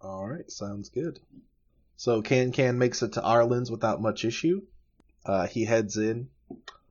All 0.00 0.26
right, 0.26 0.50
sounds 0.50 0.90
good. 0.90 1.18
So 1.96 2.22
Can 2.22 2.52
Can 2.52 2.78
makes 2.78 3.02
it 3.02 3.14
to 3.14 3.22
Arlen's 3.22 3.70
without 3.70 4.02
much 4.02 4.24
issue. 4.24 4.62
Uh, 5.24 5.46
he 5.46 5.64
heads 5.64 5.96
in, 5.96 6.28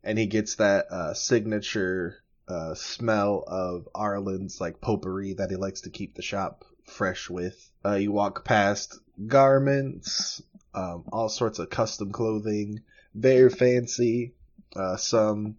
and 0.03 0.17
he 0.17 0.25
gets 0.25 0.55
that 0.55 0.87
uh, 0.89 1.13
signature 1.13 2.23
uh, 2.47 2.73
smell 2.73 3.43
of 3.45 3.87
Arlen's 3.93 4.59
like 4.59 4.81
potpourri 4.81 5.33
that 5.33 5.49
he 5.49 5.55
likes 5.55 5.81
to 5.81 5.89
keep 5.89 6.15
the 6.15 6.21
shop 6.21 6.65
fresh 6.85 7.29
with. 7.29 7.69
Uh, 7.85 7.95
you 7.95 8.11
walk 8.11 8.43
past 8.43 8.99
garments, 9.27 10.41
um, 10.73 11.03
all 11.11 11.29
sorts 11.29 11.59
of 11.59 11.69
custom 11.69 12.11
clothing, 12.11 12.81
very 13.13 13.49
fancy. 13.49 14.33
Uh, 14.75 14.97
some 14.97 15.57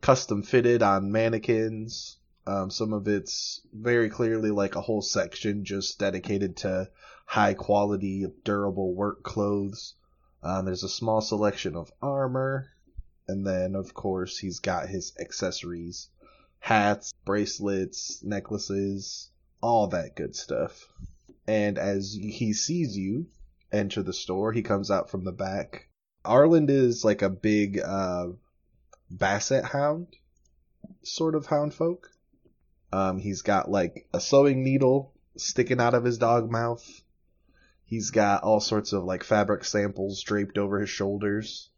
custom 0.00 0.42
fitted 0.42 0.82
on 0.82 1.12
mannequins. 1.12 2.18
Um, 2.46 2.70
some 2.70 2.92
of 2.92 3.06
it's 3.06 3.60
very 3.72 4.10
clearly 4.10 4.50
like 4.50 4.74
a 4.74 4.80
whole 4.80 5.02
section 5.02 5.64
just 5.64 5.98
dedicated 5.98 6.56
to 6.58 6.90
high 7.24 7.54
quality, 7.54 8.26
durable 8.44 8.94
work 8.94 9.22
clothes. 9.22 9.94
Um, 10.42 10.64
there's 10.64 10.82
a 10.82 10.88
small 10.88 11.20
selection 11.20 11.76
of 11.76 11.92
armor, 12.02 12.68
and 13.28 13.46
then 13.46 13.76
of 13.76 13.94
course 13.94 14.38
he's 14.38 14.58
got 14.58 14.88
his 14.88 15.12
accessories, 15.20 16.08
hats, 16.58 17.12
bracelets, 17.24 18.24
necklaces, 18.24 19.30
all 19.62 19.86
that 19.88 20.16
good 20.16 20.34
stuff. 20.34 20.88
And 21.46 21.78
as 21.78 22.12
he 22.12 22.52
sees 22.52 22.96
you 22.96 23.28
enter 23.70 24.02
the 24.02 24.12
store, 24.12 24.52
he 24.52 24.62
comes 24.62 24.90
out 24.90 25.10
from 25.10 25.24
the 25.24 25.32
back. 25.32 25.88
Arlen 26.24 26.68
is 26.68 27.04
like 27.04 27.22
a 27.22 27.30
big 27.30 27.80
uh, 27.80 28.28
basset 29.10 29.64
hound, 29.64 30.08
sort 31.02 31.34
of 31.34 31.46
hound 31.46 31.74
folk. 31.74 32.10
Um, 32.92 33.18
he's 33.18 33.42
got 33.42 33.70
like 33.70 34.06
a 34.12 34.20
sewing 34.20 34.62
needle 34.62 35.12
sticking 35.36 35.80
out 35.80 35.94
of 35.94 36.04
his 36.04 36.18
dog 36.18 36.50
mouth. 36.50 36.84
He's 37.84 38.10
got 38.10 38.42
all 38.42 38.60
sorts 38.60 38.92
of 38.92 39.04
like 39.04 39.24
fabric 39.24 39.64
samples 39.64 40.22
draped 40.22 40.58
over 40.58 40.80
his 40.80 40.90
shoulders. 40.90 41.70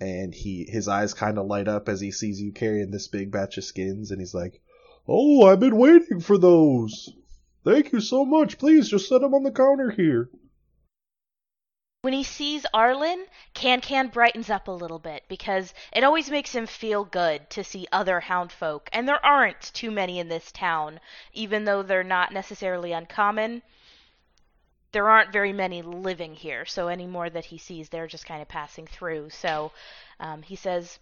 And 0.00 0.34
he 0.34 0.64
his 0.68 0.88
eyes 0.88 1.14
kind 1.14 1.38
of 1.38 1.46
light 1.46 1.68
up 1.68 1.88
as 1.88 2.00
he 2.00 2.10
sees 2.10 2.40
you 2.40 2.50
carrying 2.50 2.90
this 2.90 3.08
big 3.08 3.30
batch 3.30 3.58
of 3.58 3.64
skins 3.64 4.10
and 4.10 4.20
he's 4.20 4.34
like, 4.34 4.60
"Oh, 5.06 5.46
I've 5.46 5.60
been 5.60 5.76
waiting 5.76 6.20
for 6.20 6.38
those. 6.38 7.10
Thank 7.62 7.92
you 7.92 8.00
so 8.00 8.24
much. 8.24 8.58
Please 8.58 8.88
just 8.88 9.08
set 9.08 9.20
them 9.20 9.34
on 9.34 9.42
the 9.42 9.52
counter 9.52 9.90
here." 9.90 10.30
When 12.02 12.14
he 12.14 12.24
sees 12.24 12.66
Arlen, 12.74 13.28
Can 13.54 13.80
Can 13.80 14.08
brightens 14.08 14.50
up 14.50 14.66
a 14.66 14.72
little 14.72 14.98
bit 14.98 15.22
because 15.28 15.72
it 15.92 16.02
always 16.02 16.30
makes 16.30 16.52
him 16.52 16.66
feel 16.66 17.04
good 17.04 17.48
to 17.50 17.62
see 17.62 17.86
other 17.92 18.18
hound 18.18 18.50
folk, 18.50 18.90
and 18.92 19.06
there 19.06 19.24
aren't 19.24 19.72
too 19.72 19.92
many 19.92 20.18
in 20.18 20.26
this 20.26 20.50
town, 20.50 20.98
even 21.32 21.64
though 21.64 21.80
they're 21.80 22.02
not 22.02 22.32
necessarily 22.32 22.90
uncommon. 22.90 23.62
There 24.90 25.08
aren't 25.08 25.30
very 25.30 25.52
many 25.52 25.80
living 25.80 26.34
here, 26.34 26.66
so 26.66 26.88
any 26.88 27.06
more 27.06 27.30
that 27.30 27.44
he 27.44 27.56
sees, 27.56 27.88
they're 27.88 28.08
just 28.08 28.26
kind 28.26 28.42
of 28.42 28.48
passing 28.48 28.88
through. 28.88 29.30
So 29.30 29.70
um, 30.18 30.42
he 30.42 30.56
says, 30.56 30.98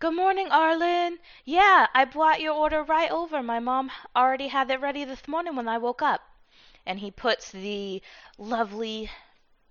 Good 0.00 0.16
morning, 0.16 0.48
Arlen. 0.50 1.20
Yeah, 1.44 1.86
I 1.94 2.06
brought 2.06 2.40
your 2.40 2.54
order 2.54 2.82
right 2.82 3.12
over. 3.12 3.40
My 3.40 3.60
mom 3.60 3.92
already 4.16 4.48
had 4.48 4.68
it 4.68 4.80
ready 4.80 5.04
this 5.04 5.28
morning 5.28 5.54
when 5.54 5.68
I 5.68 5.78
woke 5.78 6.02
up 6.02 6.22
and 6.86 6.98
he 6.98 7.10
puts 7.10 7.50
the 7.50 8.02
lovely 8.38 9.10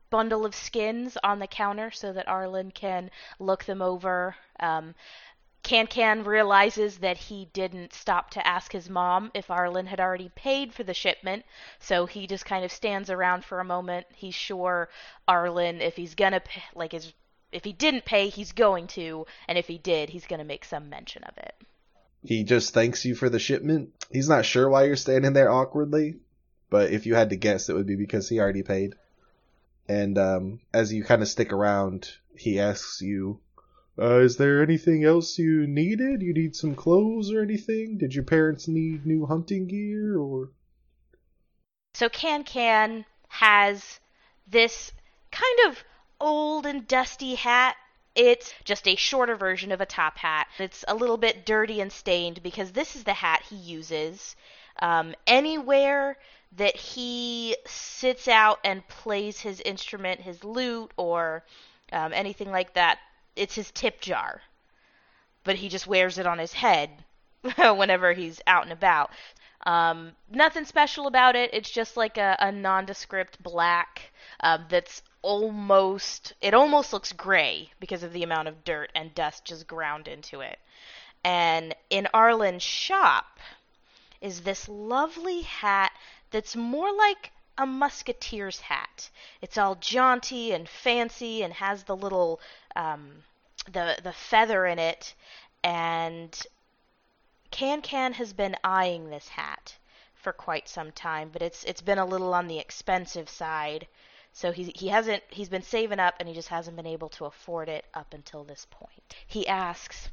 bundle 0.10 0.46
of 0.46 0.56
skins 0.56 1.18
on 1.24 1.40
the 1.40 1.48
counter 1.48 1.92
so 1.92 2.14
that 2.14 2.28
Arlen 2.28 2.72
can 2.72 3.12
look 3.40 3.66
them 3.66 3.82
over. 3.82 4.36
Um, 4.60 4.96
Can 5.62 5.88
Can 5.88 6.24
realizes 6.24 6.98
that 7.00 7.18
he 7.18 7.50
didn't 7.54 7.94
stop 7.94 8.32
to 8.32 8.48
ask 8.48 8.72
his 8.72 8.90
mom 8.90 9.30
if 9.34 9.52
Arlen 9.52 9.86
had 9.86 10.00
already 10.00 10.32
paid 10.34 10.74
for 10.74 10.84
the 10.84 10.94
shipment, 10.94 11.44
so 11.80 12.06
he 12.06 12.28
just 12.28 12.46
kind 12.46 12.66
of 12.66 12.72
stands 12.72 13.10
around 13.10 13.44
for 13.44 13.60
a 13.60 13.66
moment. 13.66 14.08
He's 14.16 14.34
sure 14.36 14.90
Arlen, 15.28 15.82
if 15.82 15.96
he's 15.96 16.16
gonna 16.16 16.40
pay, 16.40 16.64
like, 16.74 16.94
is 16.94 17.14
if 17.52 17.64
he 17.64 17.74
didn't 17.74 18.06
pay, 18.06 18.30
he's 18.30 18.52
going 18.54 18.88
to, 18.88 19.26
and 19.48 19.58
if 19.58 19.68
he 19.68 19.78
did, 19.78 20.10
he's 20.10 20.26
gonna 20.26 20.44
make 20.44 20.66
some 20.66 20.90
mention 20.90 21.24
of 21.24 21.38
it. 21.38 21.56
He 22.24 22.44
just 22.44 22.74
thanks 22.74 23.06
you 23.06 23.16
for 23.16 23.30
the 23.30 23.40
shipment. 23.40 23.92
He's 24.12 24.30
not 24.30 24.46
sure 24.46 24.70
why 24.70 24.86
you're 24.86 24.96
standing 24.96 25.34
there 25.34 25.52
awkwardly, 25.52 26.16
but 26.70 26.92
if 26.92 27.06
you 27.06 27.16
had 27.16 27.30
to 27.32 27.36
guess, 27.36 27.70
it 27.70 27.74
would 27.74 27.88
be 27.88 27.96
because 27.96 28.30
he 28.30 28.40
already 28.40 28.64
paid. 28.64 28.96
And 29.88 30.18
um, 30.18 30.60
as 30.74 30.94
you 30.94 31.04
kind 31.04 31.22
of 31.22 31.28
stick 31.28 31.52
around, 31.52 32.12
he 32.36 32.60
asks 32.60 33.02
you, 33.02 33.40
uh, 33.98 34.20
"Is 34.20 34.38
there 34.38 34.62
anything 34.62 35.04
else 35.04 35.40
you 35.40 35.66
needed? 35.66 36.22
You 36.22 36.34
need 36.34 36.56
some 36.56 36.76
clothes 36.76 37.32
or 37.32 37.42
anything? 37.42 37.98
Did 37.98 38.14
your 38.14 38.24
parents 38.24 38.68
need 38.68 39.06
new 39.06 39.26
hunting 39.26 39.68
gear 39.68 40.18
or?" 40.18 40.52
So 41.96 42.08
Can 42.08 42.44
Can 42.44 43.06
has 43.30 44.00
this 44.48 44.92
kind 45.32 45.60
of 45.68 45.84
old 46.22 46.66
and 46.66 46.88
dusty 46.88 47.36
hat. 47.36 47.76
It's 48.16 48.54
just 48.64 48.88
a 48.88 48.96
shorter 48.96 49.36
version 49.36 49.72
of 49.72 49.82
a 49.82 49.86
top 49.86 50.18
hat. 50.18 50.48
It's 50.60 50.86
a 50.88 50.96
little 50.96 51.18
bit 51.18 51.46
dirty 51.46 51.82
and 51.82 51.92
stained 51.92 52.44
because 52.44 52.72
this 52.72 52.96
is 52.96 53.06
the 53.06 53.14
hat 53.14 53.44
he 53.50 53.56
uses 53.56 54.36
um, 54.80 55.14
anywhere 55.28 56.18
that 56.58 56.76
he 56.76 57.56
sits 57.66 58.28
out 58.28 58.60
and 58.64 58.88
plays 58.88 59.40
his 59.40 59.62
instrument, 59.62 60.22
his 60.22 60.44
lute, 60.44 60.92
or 60.98 61.44
um, 61.92 62.12
anything 62.14 62.52
like 62.52 62.74
that. 62.74 63.00
It's 63.36 63.56
his 63.56 63.72
tip 63.72 64.02
jar, 64.02 64.42
but 65.44 65.56
he 65.56 65.70
just 65.70 65.88
wears 65.88 66.18
it 66.18 66.26
on 66.28 66.40
his 66.40 66.54
head 66.54 66.90
whenever 67.58 68.14
he's 68.14 68.42
out 68.48 68.64
and 68.64 68.74
about. 68.74 69.12
Um, 69.66 70.14
nothing 70.32 70.66
special 70.66 71.08
about 71.08 71.36
it. 71.36 71.52
It's 71.54 71.70
just 71.70 71.98
like 71.98 72.18
a, 72.18 72.36
a 72.40 72.52
nondescript 72.52 73.42
black 73.44 74.12
um, 74.40 74.66
that's 74.70 75.02
almost 75.22 76.34
it 76.42 76.54
almost 76.54 76.94
looks 76.94 77.12
gray 77.12 77.70
because 77.80 78.04
of 78.04 78.14
the 78.14 78.24
amount 78.24 78.48
of 78.48 78.64
dirt 78.64 78.90
and 78.96 79.14
dust 79.14 79.44
just 79.46 79.68
ground 79.68 80.08
into 80.08 80.40
it. 80.40 80.58
And 81.26 81.76
in 81.90 82.08
Arlen's 82.14 82.64
shop 82.64 83.26
is 84.22 84.42
this 84.42 84.68
lovely 84.70 85.42
hat 85.42 85.92
that's 86.32 86.56
more 86.56 86.92
like 86.94 87.32
a 87.58 87.66
musketeer's 87.66 88.62
hat. 88.62 89.10
It's 89.42 89.58
all 89.58 89.76
jaunty 89.76 90.54
and 90.54 90.68
fancy 90.68 91.44
and 91.44 91.54
has 91.54 91.84
the 91.84 91.96
little 91.96 92.40
um, 92.76 93.24
the 93.72 93.98
the 94.02 94.14
feather 94.14 94.66
in 94.66 94.80
it 94.80 95.14
and 95.64 96.46
can 97.52 97.82
Can 97.82 98.14
has 98.14 98.32
been 98.34 98.56
eyeing 98.64 99.10
this 99.10 99.28
hat 99.28 99.76
for 100.16 100.32
quite 100.32 100.70
some 100.70 100.92
time, 100.92 101.30
but 101.30 101.42
it's 101.42 101.64
it's 101.64 101.82
been 101.82 101.98
a 101.98 102.06
little 102.06 102.34
on 102.34 102.48
the 102.48 102.60
expensive 102.60 103.30
side. 103.30 103.88
So 104.32 104.52
he 104.52 104.72
he 104.76 104.88
hasn't 104.90 105.24
he's 105.30 105.50
been 105.50 105.64
saving 105.64 106.00
up 106.00 106.16
and 106.20 106.28
he 106.30 106.36
just 106.36 106.50
hasn't 106.50 106.78
been 106.78 106.86
able 106.86 107.10
to 107.10 107.26
afford 107.26 107.68
it 107.68 107.86
up 107.94 108.14
until 108.14 108.44
this 108.44 108.68
point. 108.70 109.16
He 109.28 109.48
asks, 109.48 110.10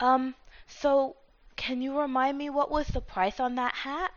"Um, 0.00 0.34
so 0.66 1.16
can 1.56 1.82
you 1.82 1.98
remind 1.98 2.38
me 2.38 2.50
what 2.50 2.70
was 2.70 2.88
the 2.88 3.00
price 3.00 3.40
on 3.40 3.54
that 3.56 3.74
hat?" 3.74 4.12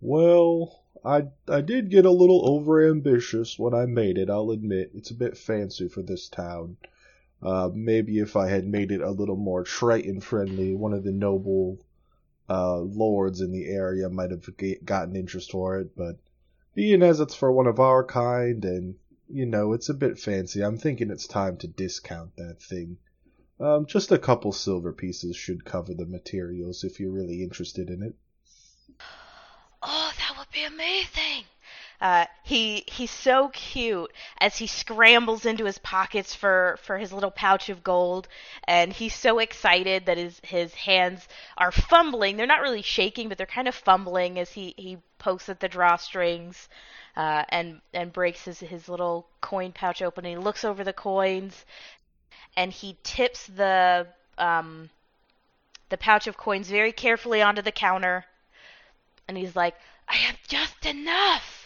Well, 0.00 0.82
I 1.04 1.28
I 1.48 1.60
did 1.60 1.90
get 1.90 2.06
a 2.06 2.10
little 2.10 2.42
overambitious 2.42 3.58
when 3.58 3.74
I 3.74 3.86
made 3.86 4.18
it. 4.18 4.30
I'll 4.30 4.50
admit 4.50 4.92
it's 4.94 5.10
a 5.10 5.14
bit 5.14 5.36
fancy 5.36 5.88
for 5.88 6.02
this 6.02 6.28
town. 6.28 6.76
Uh, 7.42 7.70
maybe 7.72 8.18
if 8.18 8.36
I 8.36 8.48
had 8.48 8.66
made 8.66 8.92
it 8.92 9.00
a 9.00 9.10
little 9.10 9.36
more 9.36 9.64
Triton 9.64 10.20
friendly, 10.20 10.74
one 10.74 10.92
of 10.92 11.04
the 11.04 11.12
noble 11.12 11.78
uh, 12.50 12.78
lords 12.78 13.40
in 13.40 13.52
the 13.52 13.66
area 13.66 14.08
might 14.10 14.30
have 14.30 14.44
gotten 14.84 15.16
interest 15.16 15.52
for 15.52 15.78
it. 15.78 15.96
But 15.96 16.18
being 16.74 17.02
as 17.02 17.20
it's 17.20 17.34
for 17.34 17.50
one 17.50 17.66
of 17.66 17.80
our 17.80 18.04
kind, 18.04 18.64
and 18.64 18.96
you 19.28 19.46
know 19.46 19.72
it's 19.72 19.88
a 19.88 19.94
bit 19.94 20.18
fancy, 20.18 20.62
I'm 20.62 20.76
thinking 20.76 21.10
it's 21.10 21.26
time 21.26 21.56
to 21.58 21.68
discount 21.68 22.36
that 22.36 22.60
thing. 22.60 22.98
Um, 23.60 23.84
just 23.84 24.10
a 24.10 24.18
couple 24.18 24.52
silver 24.52 24.92
pieces 24.92 25.36
should 25.36 25.66
cover 25.66 25.92
the 25.92 26.06
materials 26.06 26.82
if 26.82 26.98
you're 26.98 27.12
really 27.12 27.42
interested 27.42 27.90
in 27.90 28.02
it. 28.02 28.14
Oh, 29.82 30.12
that 30.18 30.38
would 30.38 30.50
be 30.50 30.64
amazing. 30.64 31.44
Uh, 32.00 32.24
he 32.42 32.82
he's 32.86 33.10
so 33.10 33.48
cute 33.48 34.10
as 34.38 34.56
he 34.56 34.66
scrambles 34.66 35.44
into 35.44 35.66
his 35.66 35.76
pockets 35.78 36.34
for, 36.34 36.78
for 36.82 36.96
his 36.96 37.12
little 37.12 37.30
pouch 37.30 37.68
of 37.68 37.84
gold, 37.84 38.26
and 38.64 38.90
he's 38.90 39.14
so 39.14 39.38
excited 39.38 40.06
that 40.06 40.16
his 40.16 40.40
his 40.42 40.72
hands 40.74 41.28
are 41.58 41.70
fumbling. 41.70 42.36
They're 42.38 42.46
not 42.46 42.62
really 42.62 42.80
shaking, 42.80 43.28
but 43.28 43.36
they're 43.36 43.46
kind 43.46 43.68
of 43.68 43.74
fumbling 43.74 44.38
as 44.38 44.50
he, 44.50 44.74
he 44.78 44.96
pokes 45.18 45.50
at 45.50 45.60
the 45.60 45.68
drawstrings, 45.68 46.68
uh, 47.16 47.44
and 47.50 47.82
and 47.92 48.10
breaks 48.10 48.46
his 48.46 48.60
his 48.60 48.88
little 48.88 49.28
coin 49.42 49.72
pouch 49.72 50.00
open. 50.00 50.24
And 50.24 50.38
he 50.38 50.42
looks 50.42 50.64
over 50.64 50.82
the 50.82 50.94
coins, 50.94 51.66
and 52.56 52.72
he 52.72 52.96
tips 53.02 53.46
the 53.46 54.06
um 54.38 54.90
the 55.88 55.98
pouch 55.98 56.26
of 56.26 56.36
coins 56.36 56.70
very 56.70 56.92
carefully 56.92 57.42
onto 57.42 57.62
the 57.62 57.72
counter, 57.72 58.24
and 59.26 59.36
he's 59.36 59.56
like, 59.56 59.74
"I 60.08 60.14
have 60.16 60.36
just 60.46 60.86
enough." 60.86 61.60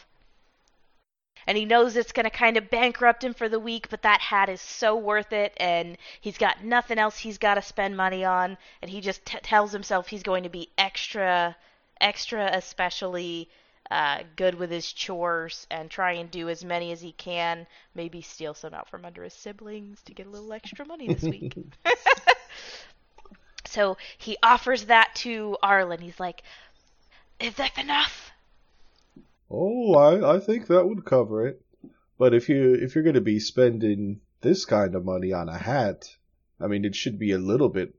and 1.47 1.59
he 1.59 1.65
knows 1.65 1.97
it's 1.97 2.13
going 2.13 2.25
to 2.25 2.31
kind 2.31 2.57
of 2.57 2.71
bankrupt 2.71 3.23
him 3.23 3.35
for 3.35 3.49
the 3.49 3.59
week, 3.59 3.89
but 3.91 4.03
that 4.03 4.21
hat 4.21 4.49
is 4.49 4.61
so 4.61 4.97
worth 4.97 5.33
it, 5.33 5.53
and 5.59 5.97
he's 6.21 6.39
got 6.39 6.65
nothing 6.65 6.99
else 6.99 7.19
he's 7.19 7.39
got 7.39 7.55
to 7.55 7.63
spend 7.63 7.97
money 7.97 8.25
on, 8.25 8.57
and 8.81 8.91
he 8.91 9.01
just 9.01 9.25
t- 9.27 9.39
tells 9.43 9.73
himself 9.73 10.09
he's 10.09 10.23
going 10.23 10.43
to 10.43 10.49
be 10.49 10.71
extra, 10.79 11.57
extra, 12.01 12.49
especially 12.53 13.49
uh, 13.91 14.23
good 14.37 14.55
with 14.55 14.71
his 14.71 14.93
chores 14.93 15.67
and 15.71 15.91
try 15.91 16.13
and 16.13 16.31
do 16.31 16.49
as 16.49 16.65
many 16.65 16.93
as 16.93 17.01
he 17.01 17.13
can. 17.13 17.67
Maybe 17.95 18.23
steal 18.23 18.55
some 18.55 18.75
out 18.75 18.89
from 18.89 19.05
under 19.05 19.23
his 19.23 19.35
siblings 19.35 20.01
to 20.03 20.15
get 20.15 20.27
a 20.27 20.31
little 20.31 20.53
extra 20.53 20.87
money 20.87 21.13
this 21.13 21.23
week. 21.23 21.55
so 23.67 23.97
he 24.19 24.37
offers 24.43 24.87
that 24.87 25.15
to 25.17 25.57
Arlen. 25.63 26.01
He's 26.01 26.19
like, 26.19 26.43
"Is 27.39 27.55
that 27.57 27.77
enough?" 27.79 28.31
Oh, 29.51 29.95
I, 29.95 30.37
I 30.37 30.41
think 30.41 30.67
that 30.67 30.89
would 30.89 31.05
cover 31.05 31.47
it. 31.47 31.61
But 32.19 32.33
if 32.33 32.49
you 32.49 32.75
if 32.75 32.95
you're 32.95 33.05
gonna 33.05 33.21
be 33.21 33.39
spending 33.39 34.21
this 34.41 34.65
kind 34.65 34.95
of 34.95 35.05
money 35.05 35.33
on 35.33 35.49
a 35.49 35.59
hat, 35.59 36.09
I 36.61 36.69
mean 36.69 36.85
it 36.85 36.95
should 36.95 37.19
be 37.19 37.33
a 37.33 37.39
little 37.39 37.69
bit 37.69 37.95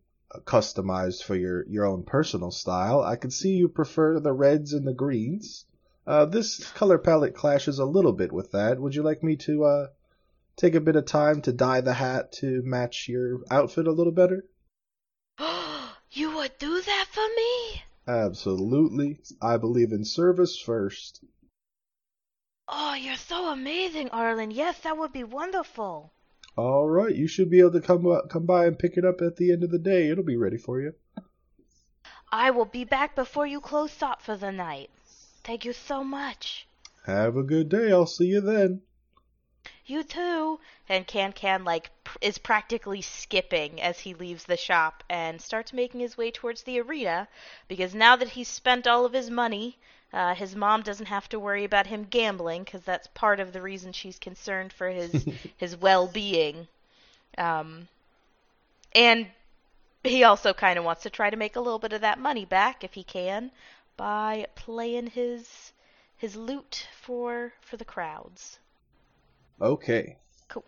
customized 0.46 1.24
for 1.24 1.36
your 1.36 1.66
your 1.68 1.86
own 1.86 2.04
personal 2.04 2.52
style. 2.52 3.02
I 3.02 3.16
can 3.16 3.30
see 3.30 3.54
you 3.54 3.68
prefer 3.70 4.20
the 4.20 4.34
reds 4.34 4.74
and 4.74 4.88
the 4.88 4.94
greens. 4.94 5.66
Uh, 6.08 6.26
this 6.26 6.72
color 6.72 7.00
palette 7.00 7.34
clashes 7.34 7.80
a 7.80 7.86
little 7.86 8.14
bit 8.14 8.32
with 8.32 8.52
that. 8.52 8.80
Would 8.80 8.94
you 8.94 9.02
like 9.02 9.24
me 9.24 9.36
to 9.38 9.64
uh, 9.64 9.88
take 10.56 10.76
a 10.76 10.82
bit 10.82 10.96
of 10.96 11.06
time 11.06 11.42
to 11.44 11.54
dye 11.54 11.82
the 11.82 11.94
hat 11.94 12.32
to 12.34 12.62
match 12.64 13.08
your 13.10 13.42
outfit 13.50 13.88
a 13.88 13.92
little 13.92 14.14
better? 14.14 14.46
you 16.12 16.36
would 16.36 16.58
do 16.60 16.82
that 16.82 17.06
for 17.12 17.28
me? 17.36 17.84
Absolutely. 18.08 19.20
I 19.42 19.58
believe 19.58 19.92
in 19.92 20.06
service 20.06 20.60
first. 20.60 21.24
Oh, 22.68 22.94
you're 22.94 23.16
so 23.16 23.50
amazing, 23.52 24.10
Arlen. 24.10 24.52
Yes, 24.52 24.80
that 24.82 24.98
would 24.98 25.12
be 25.12 25.24
wonderful. 25.24 26.12
All 26.58 26.88
right, 26.88 27.14
you 27.14 27.28
should 27.28 27.50
be 27.50 27.60
able 27.60 27.74
to 27.74 27.82
come 27.82 28.08
uh, 28.08 28.22
come 28.28 28.46
by 28.46 28.66
and 28.66 28.80
pick 28.80 28.96
it 28.96 29.06
up 29.06 29.22
at 29.22 29.36
the 29.36 29.52
end 29.52 29.64
of 29.64 29.72
the 29.72 29.80
day. 29.80 30.10
It'll 30.10 30.24
be 30.24 30.38
ready 30.38 30.58
for 30.58 30.80
you. 30.80 30.94
I 32.32 32.52
will 32.52 32.66
be 32.66 32.86
back 32.86 33.16
before 33.16 33.46
you 33.46 33.60
close 33.60 33.96
shop 33.96 34.22
for 34.22 34.38
the 34.38 34.52
night. 34.52 34.90
Thank 35.46 35.64
you 35.64 35.74
so 35.74 36.04
much. 36.04 36.66
Have 37.06 37.38
a 37.38 37.44
good 37.44 37.70
day. 37.70 37.92
I'll 37.92 38.08
see 38.08 38.26
you 38.26 38.42
then. 38.42 38.82
You 39.86 40.02
too. 40.02 40.60
And 40.90 41.06
Can 41.06 41.34
Can 41.34 41.64
like 41.64 41.92
pr- 42.04 42.18
is 42.20 42.40
practically 42.40 43.04
skipping 43.04 43.80
as 43.80 44.00
he 44.00 44.16
leaves 44.16 44.46
the 44.46 44.58
shop 44.58 45.04
and 45.08 45.40
starts 45.40 45.72
making 45.72 46.00
his 46.00 46.18
way 46.18 46.32
towards 46.32 46.64
the 46.64 46.82
arena 46.82 47.28
because 47.68 47.94
now 47.94 48.16
that 48.16 48.30
he's 48.30 48.48
spent 48.48 48.88
all 48.88 49.06
of 49.06 49.14
his 49.14 49.30
money, 49.30 49.78
uh, 50.12 50.34
his 50.34 50.56
mom 50.56 50.82
doesn't 50.82 51.06
have 51.06 51.30
to 51.30 51.40
worry 51.40 51.64
about 51.64 51.86
him 51.86 52.08
gambling 52.10 52.64
because 52.64 52.82
that's 52.82 53.08
part 53.14 53.40
of 53.40 53.54
the 53.54 53.62
reason 53.62 53.92
she's 53.92 54.18
concerned 54.18 54.74
for 54.74 54.90
his 54.90 55.28
his 55.58 55.78
well-being. 55.78 56.68
Um, 57.38 57.88
and 58.94 59.28
he 60.04 60.24
also 60.24 60.54
kind 60.54 60.80
of 60.80 60.86
wants 60.86 61.04
to 61.04 61.12
try 61.12 61.30
to 61.30 61.38
make 61.38 61.56
a 61.56 61.62
little 61.62 61.80
bit 61.80 61.94
of 61.94 62.02
that 62.02 62.18
money 62.18 62.46
back 62.46 62.84
if 62.84 62.94
he 62.94 63.04
can 63.04 63.52
by 63.98 64.48
playing 64.56 65.08
his 65.08 65.74
his 66.18 66.36
lute 66.36 66.88
for 67.02 67.54
for 67.62 67.78
the 67.78 67.86
crowds. 67.86 68.60
Okay. 69.62 70.18
Cool. 70.48 70.66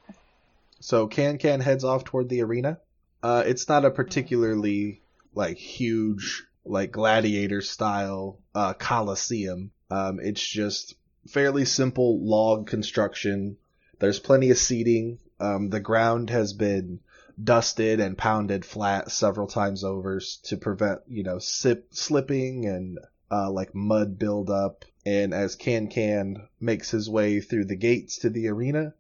So 0.80 1.08
Can 1.08 1.38
Can 1.38 1.62
heads 1.62 1.84
off 1.84 2.04
toward 2.04 2.30
the 2.30 2.42
arena. 2.42 2.80
Uh, 3.24 3.44
it's 3.46 3.68
not 3.68 3.86
a 3.86 3.92
particularly 3.92 5.02
like 5.34 5.58
huge 5.58 6.46
like 6.66 6.92
gladiator 6.92 7.62
style 7.62 8.40
uh, 8.54 8.74
coliseum. 8.74 9.72
Um, 9.90 10.20
it's 10.20 10.46
just 10.46 10.96
fairly 11.28 11.66
simple 11.66 12.20
log 12.20 12.68
construction. 12.68 13.58
There's 14.00 14.20
plenty 14.20 14.52
of 14.52 14.58
seating. 14.58 15.20
Um, 15.40 15.70
the 15.70 15.80
ground 15.80 16.30
has 16.30 16.54
been 16.54 17.00
dusted 17.42 18.00
and 18.00 18.18
pounded 18.18 18.66
flat 18.66 19.12
several 19.12 19.48
times 19.48 19.84
over 19.84 20.20
to 20.44 20.58
prevent, 20.58 21.02
you 21.08 21.24
know, 21.24 21.40
sip, 21.40 21.88
slipping 21.92 22.66
and 22.66 23.00
uh, 23.32 23.52
like 23.52 23.76
mud 23.76 24.18
buildup. 24.18 24.86
And 25.06 25.34
as 25.34 25.56
Can 25.56 25.88
Can 25.88 26.48
makes 26.60 26.92
his 26.92 27.10
way 27.10 27.40
through 27.40 27.66
the 27.66 27.76
gates 27.76 28.20
to 28.20 28.30
the 28.30 28.50
arena, 28.50 28.94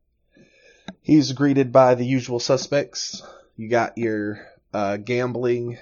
he's 1.01 1.33
greeted 1.33 1.71
by 1.71 1.95
the 1.95 2.05
usual 2.05 2.39
suspects. 2.39 3.21
You 3.55 3.69
got 3.69 3.97
your 3.97 4.39
uh, 4.73 4.97
gambling 4.97 5.77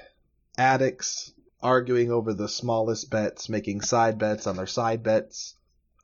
addicts 0.58 1.34
arguing 1.62 2.12
over 2.12 2.34
the 2.34 2.48
smallest 2.48 3.10
bets, 3.10 3.50
making 3.50 3.82
side 3.82 4.18
bets 4.18 4.48
on 4.48 4.56
their 4.56 4.68
side 4.68 5.04
bets. 5.04 5.56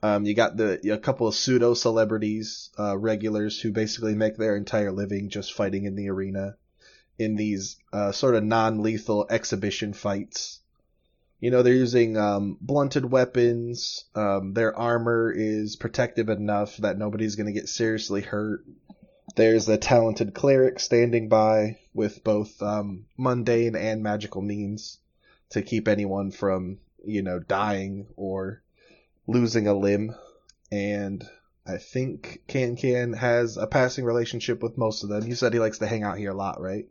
Um, 0.04 0.26
you 0.26 0.34
got 0.34 0.58
the 0.58 0.92
a 0.92 0.98
couple 0.98 1.28
of 1.28 1.36
pseudo 1.36 1.76
celebrities, 1.76 2.72
uh, 2.80 2.98
regulars 2.98 3.60
who 3.60 3.72
basically 3.72 4.16
make 4.16 4.36
their 4.36 4.56
entire 4.56 4.92
living 4.92 5.30
just 5.30 5.54
fighting 5.54 5.86
in 5.86 5.96
the 5.96 6.10
arena 6.10 6.56
in 7.20 7.36
these 7.36 7.78
uh, 7.94 8.12
sort 8.12 8.34
of 8.34 8.44
non-lethal 8.44 9.28
exhibition 9.30 9.94
fights. 9.94 10.61
You 11.42 11.50
know, 11.50 11.64
they're 11.64 11.74
using 11.74 12.18
um, 12.18 12.58
blunted 12.62 13.04
weapons. 13.04 14.06
Um, 14.14 14.54
their 14.54 14.78
armor 14.78 15.34
is 15.36 15.76
protective 15.76 16.30
enough 16.30 16.78
that 16.78 17.00
nobody's 17.00 17.36
going 17.36 17.48
to 17.48 17.60
get 17.60 17.68
seriously 17.68 18.22
hurt. 18.22 18.64
There's 19.36 19.68
a 19.68 19.78
talented 19.78 20.36
cleric 20.36 20.80
standing 20.80 21.30
by 21.30 21.80
with 21.96 22.24
both 22.24 22.62
um, 22.62 23.06
mundane 23.18 23.76
and 23.76 24.04
magical 24.04 24.44
means 24.44 25.00
to 25.50 25.64
keep 25.64 25.88
anyone 25.88 26.30
from, 26.30 26.78
you 27.04 27.24
know, 27.24 27.40
dying 27.40 28.08
or 28.16 28.62
losing 29.26 29.68
a 29.68 29.74
limb. 29.74 30.14
And 30.72 31.28
I 31.66 31.78
think 31.78 32.44
Can 32.48 32.76
Can 32.76 33.14
has 33.14 33.58
a 33.58 33.66
passing 33.66 34.06
relationship 34.06 34.62
with 34.62 34.78
most 34.78 35.04
of 35.04 35.10
them. 35.10 35.28
You 35.28 35.34
said 35.34 35.54
he 35.54 35.60
likes 35.60 35.80
to 35.80 35.88
hang 35.88 36.04
out 36.04 36.20
here 36.20 36.32
a 36.32 36.36
lot, 36.36 36.62
right? 36.62 36.88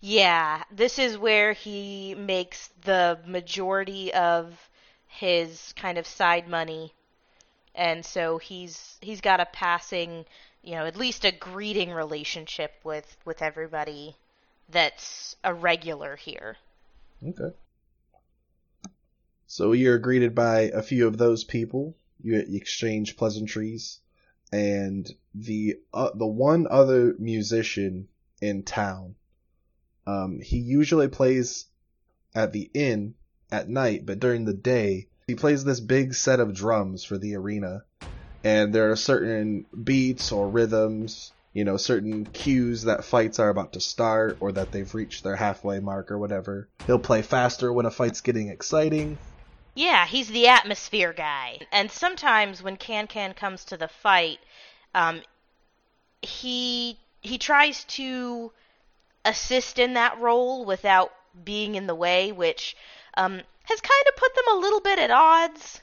Yeah, 0.00 0.64
this 0.70 0.98
is 0.98 1.16
where 1.16 1.52
he 1.52 2.14
makes 2.14 2.68
the 2.82 3.18
majority 3.26 4.12
of 4.12 4.58
his 5.06 5.72
kind 5.76 5.98
of 5.98 6.06
side 6.06 6.48
money. 6.48 6.92
And 7.74 8.04
so 8.04 8.38
he's 8.38 8.98
he's 9.00 9.20
got 9.20 9.40
a 9.40 9.46
passing, 9.46 10.24
you 10.62 10.74
know, 10.74 10.86
at 10.86 10.96
least 10.96 11.24
a 11.24 11.32
greeting 11.32 11.90
relationship 11.90 12.72
with 12.84 13.16
with 13.24 13.42
everybody 13.42 14.16
that's 14.68 15.36
a 15.44 15.54
regular 15.54 16.16
here. 16.16 16.56
Okay. 17.26 17.54
So 19.46 19.72
you're 19.72 19.98
greeted 19.98 20.34
by 20.34 20.62
a 20.62 20.82
few 20.82 21.06
of 21.06 21.18
those 21.18 21.44
people. 21.44 21.94
You 22.22 22.38
exchange 22.38 23.16
pleasantries, 23.16 24.00
and 24.50 25.08
the 25.34 25.78
uh, 25.92 26.10
the 26.14 26.26
one 26.26 26.66
other 26.70 27.14
musician 27.18 28.08
in 28.40 28.62
town. 28.62 29.14
Um, 30.06 30.40
he 30.40 30.58
usually 30.58 31.08
plays 31.08 31.66
at 32.34 32.52
the 32.52 32.70
inn 32.74 33.14
at 33.50 33.68
night, 33.68 34.06
but 34.06 34.20
during 34.20 34.44
the 34.44 34.54
day 34.54 35.08
he 35.26 35.34
plays 35.34 35.64
this 35.64 35.80
big 35.80 36.14
set 36.14 36.40
of 36.40 36.54
drums 36.54 37.04
for 37.04 37.18
the 37.18 37.36
arena, 37.36 37.84
and 38.42 38.74
there 38.74 38.90
are 38.90 38.96
certain 38.96 39.66
beats 39.84 40.32
or 40.32 40.48
rhythms 40.48 41.32
you 41.52 41.64
know, 41.64 41.76
certain 41.76 42.24
cues 42.24 42.84
that 42.84 43.04
fights 43.04 43.38
are 43.38 43.50
about 43.50 43.74
to 43.74 43.80
start 43.80 44.38
or 44.40 44.52
that 44.52 44.72
they've 44.72 44.94
reached 44.94 45.22
their 45.22 45.36
halfway 45.36 45.80
mark 45.80 46.10
or 46.10 46.18
whatever. 46.18 46.68
He'll 46.86 46.98
play 46.98 47.22
faster 47.22 47.72
when 47.72 47.86
a 47.86 47.90
fight's 47.90 48.22
getting 48.22 48.48
exciting. 48.48 49.18
Yeah, 49.74 50.06
he's 50.06 50.28
the 50.28 50.48
atmosphere 50.48 51.12
guy. 51.12 51.60
And 51.70 51.90
sometimes 51.90 52.62
when 52.62 52.76
Can 52.76 53.06
Can 53.06 53.34
comes 53.34 53.66
to 53.66 53.76
the 53.76 53.88
fight, 53.88 54.38
um, 54.94 55.22
he 56.22 56.98
he 57.20 57.38
tries 57.38 57.84
to 57.84 58.52
assist 59.24 59.78
in 59.78 59.94
that 59.94 60.18
role 60.20 60.64
without 60.64 61.12
being 61.44 61.74
in 61.74 61.86
the 61.86 61.94
way, 61.94 62.32
which 62.32 62.76
um, 63.16 63.40
has 63.64 63.80
kind 63.80 64.04
of 64.08 64.16
put 64.16 64.34
them 64.34 64.44
a 64.56 64.60
little 64.60 64.80
bit 64.80 64.98
at 64.98 65.10
odds. 65.10 65.80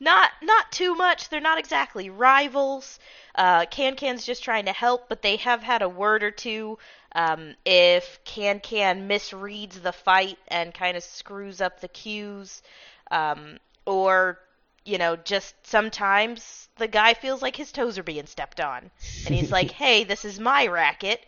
not 0.00 0.30
not 0.42 0.70
too 0.72 0.94
much. 0.94 1.28
They're 1.28 1.40
not 1.40 1.58
exactly 1.58 2.10
rivals. 2.10 2.98
Uh, 3.34 3.64
Can 3.66 3.96
Can's 3.96 4.24
just 4.24 4.42
trying 4.44 4.66
to 4.66 4.72
help, 4.72 5.08
but 5.08 5.22
they 5.22 5.36
have 5.36 5.62
had 5.62 5.82
a 5.82 5.88
word 5.88 6.22
or 6.22 6.30
two. 6.30 6.78
Um, 7.12 7.54
if 7.64 8.18
Can 8.24 8.60
Can 8.60 9.08
misreads 9.08 9.80
the 9.82 9.92
fight 9.92 10.38
and 10.48 10.74
kind 10.74 10.96
of 10.96 11.02
screws 11.04 11.60
up 11.60 11.80
the 11.80 11.88
cues, 11.88 12.62
um, 13.10 13.58
or 13.86 14.40
you 14.84 14.98
know, 14.98 15.16
just 15.16 15.54
sometimes 15.66 16.68
the 16.76 16.88
guy 16.88 17.14
feels 17.14 17.40
like 17.40 17.56
his 17.56 17.72
toes 17.72 17.96
are 17.98 18.02
being 18.02 18.26
stepped 18.26 18.60
on, 18.60 18.90
and 19.24 19.34
he's 19.34 19.50
like, 19.52 19.70
"Hey, 19.82 20.04
this 20.04 20.24
is 20.24 20.38
my 20.40 20.66
racket. 20.66 21.24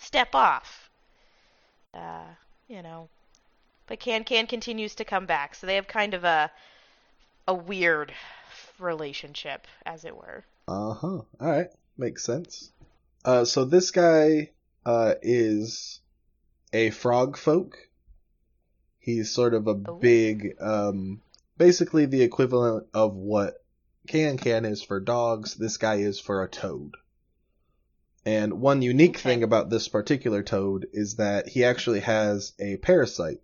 Step 0.00 0.34
off." 0.34 0.90
Uh, 1.94 2.24
you 2.68 2.82
know, 2.82 3.08
but 3.86 4.00
Can 4.00 4.24
Can 4.24 4.46
continues 4.46 4.94
to 4.96 5.04
come 5.04 5.26
back, 5.26 5.54
so 5.54 5.66
they 5.66 5.76
have 5.76 5.86
kind 5.88 6.14
of 6.14 6.24
a 6.24 6.50
a 7.48 7.54
weird 7.54 8.12
relationship, 8.78 9.66
as 9.84 10.04
it 10.04 10.16
were. 10.16 10.44
Uh 10.68 10.94
huh. 10.94 11.06
All 11.08 11.26
right, 11.40 11.68
makes 11.96 12.24
sense. 12.24 12.70
Uh, 13.24 13.44
so 13.44 13.64
this 13.64 13.90
guy 13.90 14.50
uh 14.86 15.14
is 15.22 16.00
a 16.72 16.90
frog 16.90 17.36
folk. 17.36 17.76
He's 19.00 19.30
sort 19.30 19.54
of 19.54 19.66
a 19.66 19.70
Oh. 19.86 19.94
big, 19.94 20.54
um, 20.60 21.20
basically 21.56 22.06
the 22.06 22.22
equivalent 22.22 22.86
of 22.94 23.14
what 23.14 23.54
Can 24.06 24.36
Can 24.38 24.64
is 24.64 24.82
for 24.82 25.00
dogs. 25.00 25.54
This 25.54 25.76
guy 25.76 25.96
is 25.96 26.20
for 26.20 26.42
a 26.44 26.48
toad. 26.48 26.94
And 28.26 28.60
one 28.60 28.82
unique 28.82 29.16
Okay. 29.16 29.22
thing 29.30 29.42
about 29.42 29.70
this 29.70 29.88
particular 29.88 30.42
toad 30.42 30.86
is 30.92 31.16
that 31.16 31.48
he 31.48 31.64
actually 31.64 32.00
has 32.00 32.52
a 32.58 32.76
parasite. 32.76 33.40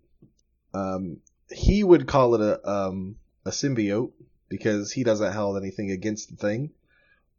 Um, 0.73 1.17
he 1.49 1.83
would 1.83 2.07
call 2.07 2.35
it 2.35 2.41
a 2.41 2.69
um, 2.69 3.17
a 3.45 3.49
symbiote 3.49 4.11
because 4.49 4.91
he 4.91 5.03
doesn't 5.03 5.33
hold 5.33 5.57
anything 5.57 5.91
against 5.91 6.29
the 6.29 6.35
thing, 6.35 6.71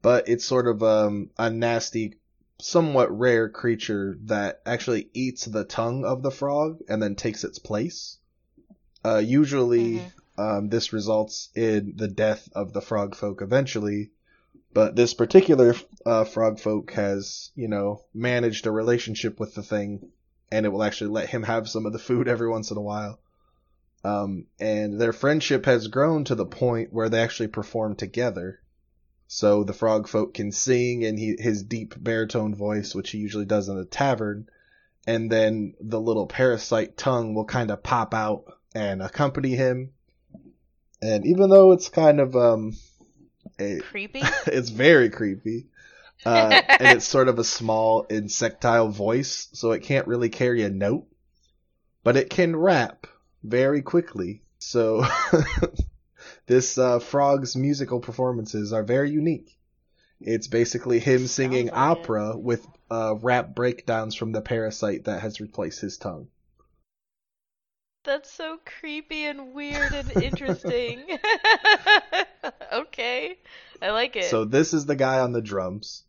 but 0.02 0.28
it's 0.28 0.44
sort 0.44 0.66
of 0.66 0.82
um, 0.82 1.30
a 1.38 1.48
nasty, 1.50 2.18
somewhat 2.60 3.16
rare 3.16 3.48
creature 3.48 4.18
that 4.24 4.60
actually 4.66 5.08
eats 5.14 5.44
the 5.44 5.64
tongue 5.64 6.04
of 6.04 6.22
the 6.22 6.30
frog 6.30 6.80
and 6.88 7.02
then 7.02 7.14
takes 7.14 7.44
its 7.44 7.58
place. 7.58 8.18
Uh, 9.04 9.18
usually, 9.18 9.98
Mhm. 9.98 10.12
um, 10.38 10.68
this 10.70 10.92
results 10.92 11.50
in 11.54 11.94
the 11.96 12.08
death 12.08 12.48
of 12.52 12.72
the 12.72 12.80
frog 12.82 13.14
folk 13.14 13.42
eventually. 13.42 14.10
But 14.72 14.96
this 14.96 15.14
particular 15.14 15.74
uh, 16.04 16.24
frog 16.24 16.60
folk 16.60 16.92
has, 16.92 17.50
you 17.54 17.68
know, 17.68 18.04
managed 18.14 18.66
a 18.66 18.70
relationship 18.70 19.40
with 19.40 19.54
the 19.54 19.62
thing, 19.62 20.10
and 20.52 20.66
it 20.66 20.68
will 20.68 20.82
actually 20.82 21.10
let 21.10 21.30
him 21.30 21.42
have 21.44 21.68
some 21.68 21.86
of 21.86 21.92
the 21.92 21.98
food 21.98 22.28
every 22.28 22.48
once 22.48 22.70
in 22.70 22.76
a 22.76 22.82
while. 22.82 23.18
Um, 24.04 24.46
and 24.60 25.00
their 25.00 25.12
friendship 25.12 25.64
has 25.66 25.88
grown 25.88 26.24
to 26.24 26.34
the 26.34 26.46
point 26.46 26.92
where 26.92 27.08
they 27.08 27.20
actually 27.20 27.48
perform 27.48 27.96
together. 27.96 28.60
So 29.26 29.64
the 29.64 29.72
frog 29.72 30.08
folk 30.08 30.34
can 30.34 30.52
sing 30.52 31.02
in 31.02 31.16
he, 31.16 31.36
his 31.38 31.62
deep 31.62 31.94
baritone 31.98 32.54
voice, 32.54 32.94
which 32.94 33.10
he 33.10 33.18
usually 33.18 33.44
does 33.44 33.68
in 33.68 33.76
the 33.76 33.84
tavern, 33.84 34.48
and 35.06 35.30
then 35.30 35.74
the 35.80 36.00
little 36.00 36.26
parasite 36.26 36.96
tongue 36.96 37.34
will 37.34 37.44
kind 37.44 37.70
of 37.70 37.82
pop 37.82 38.14
out 38.14 38.44
and 38.74 39.02
accompany 39.02 39.54
him. 39.54 39.92
And 41.02 41.26
even 41.26 41.50
though 41.50 41.72
it's 41.72 41.88
kind 41.88 42.20
of 42.20 42.36
um, 42.36 42.76
a, 43.58 43.80
Creepy. 43.80 44.22
it's 44.46 44.70
very 44.70 45.10
creepy. 45.10 45.66
Uh, 46.24 46.62
and 46.68 46.96
it's 46.96 47.06
sort 47.06 47.28
of 47.28 47.38
a 47.38 47.44
small 47.44 48.02
insectile 48.04 48.88
voice, 48.88 49.48
so 49.52 49.72
it 49.72 49.82
can't 49.82 50.06
really 50.06 50.28
carry 50.28 50.62
a 50.62 50.70
note, 50.70 51.06
but 52.02 52.16
it 52.16 52.30
can 52.30 52.56
rap 52.56 53.06
very 53.42 53.82
quickly. 53.82 54.42
So 54.58 55.04
this 56.46 56.78
uh, 56.78 56.98
frog's 56.98 57.56
musical 57.56 58.00
performances 58.00 58.72
are 58.72 58.82
very 58.82 59.10
unique. 59.10 59.56
It's 60.20 60.48
basically 60.48 60.98
him 60.98 61.28
singing 61.28 61.66
like 61.66 61.74
it. 61.74 61.78
opera 61.78 62.36
with 62.36 62.66
uh, 62.90 63.14
rap 63.20 63.54
breakdowns 63.54 64.16
from 64.16 64.32
the 64.32 64.40
parasite 64.40 65.04
that 65.04 65.22
has 65.22 65.40
replaced 65.40 65.80
his 65.80 65.96
tongue. 65.96 66.28
That's 68.04 68.32
so 68.32 68.58
creepy 68.64 69.26
and 69.26 69.52
weird 69.52 69.92
and 69.92 70.10
interesting. 70.22 71.18
okay. 72.72 73.38
I 73.80 73.90
like 73.90 74.16
it. 74.16 74.30
So 74.30 74.44
this 74.44 74.74
is 74.74 74.86
the 74.86 74.96
guy 74.96 75.20
on 75.20 75.32
the 75.32 75.42
drums. 75.42 76.04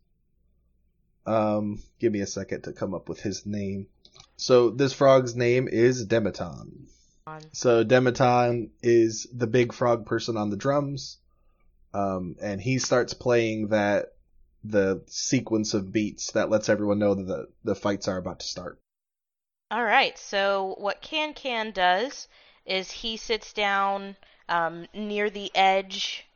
Um, 1.25 1.81
give 1.99 2.11
me 2.11 2.21
a 2.21 2.27
second 2.27 2.63
to 2.63 2.73
come 2.73 2.93
up 2.93 3.09
with 3.09 3.21
his 3.21 3.45
name. 3.45 3.87
So 4.37 4.69
this 4.69 4.93
frog's 4.93 5.35
name 5.35 5.67
is 5.67 6.05
Demeton. 6.07 6.87
On. 7.27 7.41
So 7.51 7.83
Demeton 7.83 8.69
is 8.81 9.27
the 9.31 9.47
big 9.47 9.73
frog 9.73 10.05
person 10.05 10.37
on 10.37 10.49
the 10.49 10.57
drums. 10.57 11.17
Um, 11.93 12.35
and 12.41 12.61
he 12.61 12.79
starts 12.79 13.13
playing 13.13 13.67
that 13.69 14.13
the 14.63 15.03
sequence 15.07 15.73
of 15.73 15.91
beats 15.91 16.31
that 16.31 16.49
lets 16.49 16.69
everyone 16.69 16.99
know 16.99 17.15
that 17.15 17.27
the, 17.27 17.47
the 17.63 17.75
fights 17.75 18.07
are 18.07 18.17
about 18.17 18.39
to 18.39 18.47
start. 18.47 18.79
All 19.71 19.83
right. 19.83 20.17
So 20.17 20.75
what 20.79 21.01
Can 21.01 21.33
Can 21.33 21.71
does 21.71 22.27
is 22.65 22.91
he 22.91 23.17
sits 23.17 23.53
down 23.53 24.15
um, 24.47 24.87
near 24.93 25.29
the 25.29 25.51
edge, 25.55 26.27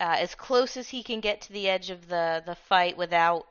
uh, 0.00 0.16
as 0.18 0.34
close 0.34 0.76
as 0.76 0.88
he 0.88 1.02
can 1.02 1.20
get 1.20 1.42
to 1.42 1.52
the 1.52 1.68
edge 1.68 1.90
of 1.90 2.08
the 2.08 2.42
the 2.44 2.54
fight 2.54 2.96
without 2.96 3.46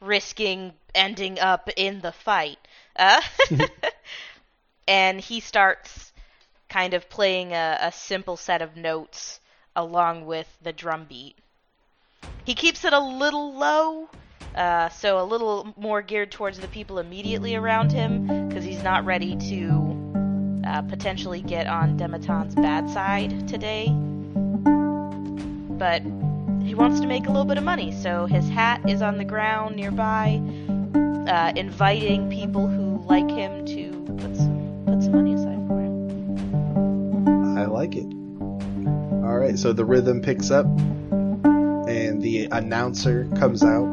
risking 0.00 0.72
ending 0.94 1.38
up 1.38 1.70
in 1.76 2.00
the 2.00 2.12
fight. 2.12 2.58
Uh, 2.96 3.22
and 4.88 5.20
he 5.20 5.40
starts 5.40 6.12
kind 6.68 6.94
of 6.94 7.08
playing 7.08 7.52
a, 7.52 7.78
a 7.80 7.92
simple 7.92 8.36
set 8.36 8.62
of 8.62 8.76
notes 8.76 9.40
along 9.76 10.26
with 10.26 10.48
the 10.62 10.72
drum 10.72 11.06
beat. 11.08 11.36
He 12.44 12.54
keeps 12.54 12.84
it 12.84 12.92
a 12.92 13.00
little 13.00 13.54
low, 13.54 14.08
uh, 14.54 14.88
so 14.88 15.20
a 15.20 15.24
little 15.24 15.72
more 15.76 16.02
geared 16.02 16.32
towards 16.32 16.58
the 16.58 16.68
people 16.68 16.98
immediately 16.98 17.54
around 17.54 17.92
him, 17.92 18.48
because 18.48 18.64
he's 18.64 18.82
not 18.82 19.04
ready 19.04 19.36
to 19.36 20.62
uh, 20.66 20.82
potentially 20.82 21.40
get 21.40 21.66
on 21.66 21.96
Demeton's 21.96 22.54
bad 22.54 22.90
side 22.90 23.46
today. 23.46 23.94
But 25.78 26.02
he 26.64 26.74
wants 26.74 27.00
to 27.00 27.06
make 27.06 27.26
a 27.26 27.28
little 27.28 27.44
bit 27.44 27.58
of 27.58 27.64
money, 27.64 27.92
so 27.92 28.26
his 28.26 28.48
hat 28.48 28.88
is 28.88 29.02
on 29.02 29.18
the 29.18 29.24
ground 29.24 29.76
nearby, 29.76 30.40
uh, 31.28 31.52
inviting 31.56 32.30
people 32.30 32.68
who 32.68 33.04
like 33.06 33.28
him 33.30 33.64
to 33.66 33.90
put 34.18 34.36
some 34.36 34.84
put 34.86 35.02
some 35.02 35.12
money 35.12 35.34
aside 35.34 35.66
for 35.66 35.80
him. 35.80 37.58
I 37.58 37.66
like 37.66 37.96
it. 37.96 38.06
All 39.24 39.38
right, 39.38 39.58
so 39.58 39.72
the 39.72 39.84
rhythm 39.84 40.20
picks 40.20 40.50
up, 40.50 40.66
and 40.66 42.22
the 42.22 42.48
announcer 42.52 43.28
comes 43.36 43.62
out. 43.62 43.86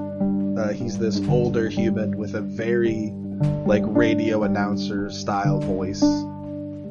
Uh, 0.57 0.73
he's 0.73 0.97
this 0.97 1.21
older 1.27 1.69
human 1.69 2.17
with 2.17 2.35
a 2.35 2.41
very 2.41 3.11
like 3.65 3.83
radio 3.85 4.43
announcer 4.43 5.09
style 5.09 5.59
voice, 5.59 6.03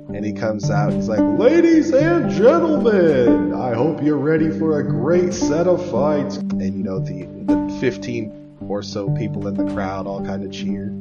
and 0.08 0.24
he 0.24 0.32
comes 0.32 0.70
out. 0.70 0.92
He's 0.92 1.08
like, 1.08 1.20
"Ladies 1.38 1.92
and 1.92 2.30
gentlemen, 2.30 3.54
I 3.54 3.74
hope 3.74 4.02
you're 4.02 4.16
ready 4.16 4.50
for 4.50 4.80
a 4.80 4.82
great 4.82 5.32
set 5.34 5.66
of 5.66 5.84
fights." 5.90 6.36
And 6.36 6.74
you 6.74 6.82
know 6.82 6.98
the 6.98 7.24
the 7.44 7.78
15 7.80 8.56
or 8.68 8.82
so 8.82 9.10
people 9.10 9.46
in 9.46 9.54
the 9.54 9.72
crowd 9.72 10.06
all 10.06 10.24
kind 10.24 10.44
of 10.44 10.50
cheer. 10.50 10.92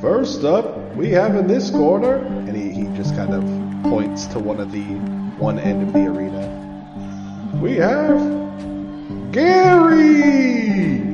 First 0.00 0.44
up, 0.44 0.94
we 0.96 1.10
have 1.10 1.36
in 1.36 1.46
this 1.46 1.70
corner, 1.70 2.16
and 2.16 2.56
he, 2.56 2.70
he 2.70 2.84
just 2.96 3.14
kind 3.14 3.34
of 3.34 3.42
points 3.90 4.26
to 4.28 4.38
one 4.38 4.60
of 4.60 4.72
the 4.72 4.84
one 5.38 5.58
end 5.58 5.82
of 5.86 5.92
the 5.92 6.06
arena. 6.06 6.48
We 7.60 7.76
have 7.76 8.40
Gary! 9.32 11.09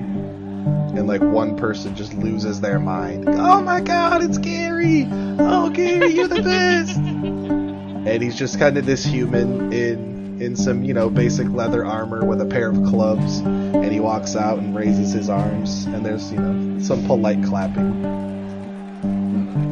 And 0.97 1.07
like 1.07 1.21
one 1.21 1.57
person 1.57 1.95
just 1.95 2.15
loses 2.15 2.61
their 2.61 2.79
mind. 2.79 3.29
Oh 3.29 3.61
my 3.61 3.81
god, 3.81 4.23
it's 4.23 4.39
Gary! 4.39 5.07
Oh 5.39 5.71
Gary, 5.71 6.09
you're 6.09 6.29
the 6.29 6.43
best! 6.43 6.97
and 6.97 8.23
he's 8.23 8.37
just 8.37 8.59
kind 8.59 8.79
of 8.79 8.87
this 8.87 9.05
human 9.05 9.73
in 9.73 10.17
in 10.41 10.55
some, 10.55 10.83
you 10.83 10.95
know, 10.95 11.09
basic 11.09 11.49
leather 11.49 11.85
armor 11.85 12.25
with 12.25 12.41
a 12.41 12.47
pair 12.47 12.71
of 12.71 12.77
clubs. 12.85 13.39
And 13.39 13.93
he 13.93 14.01
walks 14.01 14.37
out 14.37 14.59
and 14.59 14.75
raises 14.75 15.13
his 15.13 15.29
arms, 15.29 15.87
and 15.87 16.05
there's, 16.05 16.31
you 16.33 16.39
know, 16.39 16.81
some 16.81 17.05
polite 17.07 17.43
clapping. 17.45 18.05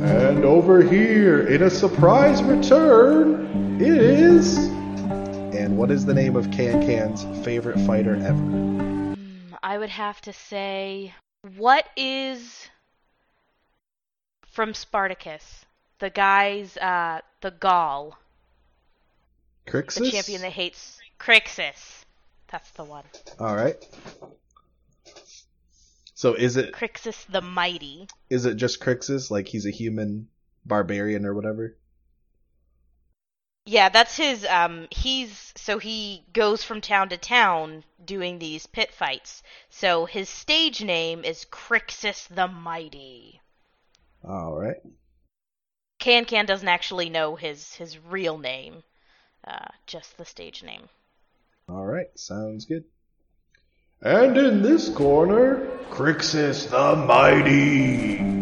And 0.05 0.45
over 0.45 0.83
here, 0.83 1.47
in 1.47 1.63
a 1.63 1.71
surprise 1.71 2.43
return, 2.43 3.81
it 3.81 3.97
is. 3.97 4.57
And 4.57 5.77
what 5.77 5.91
is 5.91 6.05
the 6.05 6.15
name 6.15 6.37
of 6.37 6.51
Can 6.51 6.85
Can's 6.87 7.25
favorite 7.45 7.79
fighter 7.81 8.17
ever? 8.17 8.94
I 9.75 9.79
would 9.79 9.91
have 9.91 10.21
to 10.21 10.33
say, 10.33 11.13
what 11.57 11.85
is 11.97 12.69
from 14.53 14.73
Spartacus? 14.73 15.65
The 15.99 16.11
guy's, 16.11 16.77
uh, 16.77 17.23
the 17.41 17.51
Gaul, 17.51 18.17
Crixus? 19.67 19.99
the 19.99 20.11
champion 20.13 20.43
that 20.43 20.53
hates 20.53 21.01
Crixus. 21.19 22.05
That's 22.53 22.71
the 22.71 22.85
one. 22.85 23.03
All 23.41 23.57
right. 23.57 23.75
So 26.15 26.35
is 26.35 26.57
it 26.57 26.73
Crixus 26.73 27.27
the 27.27 27.41
Mighty. 27.41 28.07
is 28.31 28.47
it 28.47 28.55
just 28.55 28.79
Crixus? 28.79 29.29
Like 29.29 29.49
he's 29.49 29.67
a 29.67 29.73
human 29.73 30.29
barbarian 30.65 31.27
or 31.27 31.35
whatever? 31.35 31.77
Yeah, 33.67 33.89
that's 33.89 34.17
his. 34.17 34.45
Um, 34.45 34.89
he's 34.91 35.53
so 35.57 35.79
he 35.79 36.25
goes 36.33 36.63
from 36.63 36.81
town 36.81 37.09
to 37.09 37.17
town 37.17 37.85
doing 38.05 38.39
these 38.39 38.67
pit 38.67 38.93
fights. 38.93 39.43
So 39.71 40.05
his 40.05 40.29
stage 40.29 40.83
name 40.83 41.25
is 41.25 41.47
Crixus 41.51 42.29
the 42.29 42.47
Mighty. 42.47 43.41
All 44.23 44.55
right. 44.55 44.77
Can 45.99 46.27
Can 46.27 46.45
doesn't 46.45 46.69
actually 46.69 47.09
know 47.09 47.37
his 47.37 47.75
his 47.75 47.99
real 47.99 48.37
name, 48.37 48.83
uh, 49.47 49.69
just 49.87 50.19
the 50.19 50.27
stage 50.27 50.63
name. 50.63 50.89
All 51.67 51.87
right, 51.87 52.09
sounds 52.19 52.67
good. 52.67 52.85
And 54.03 54.37
in 54.37 54.61
this 54.61 54.91
corner, 54.91 55.67
Crixus 55.89 56.69
the 56.69 56.97
Mighty. 57.07 58.34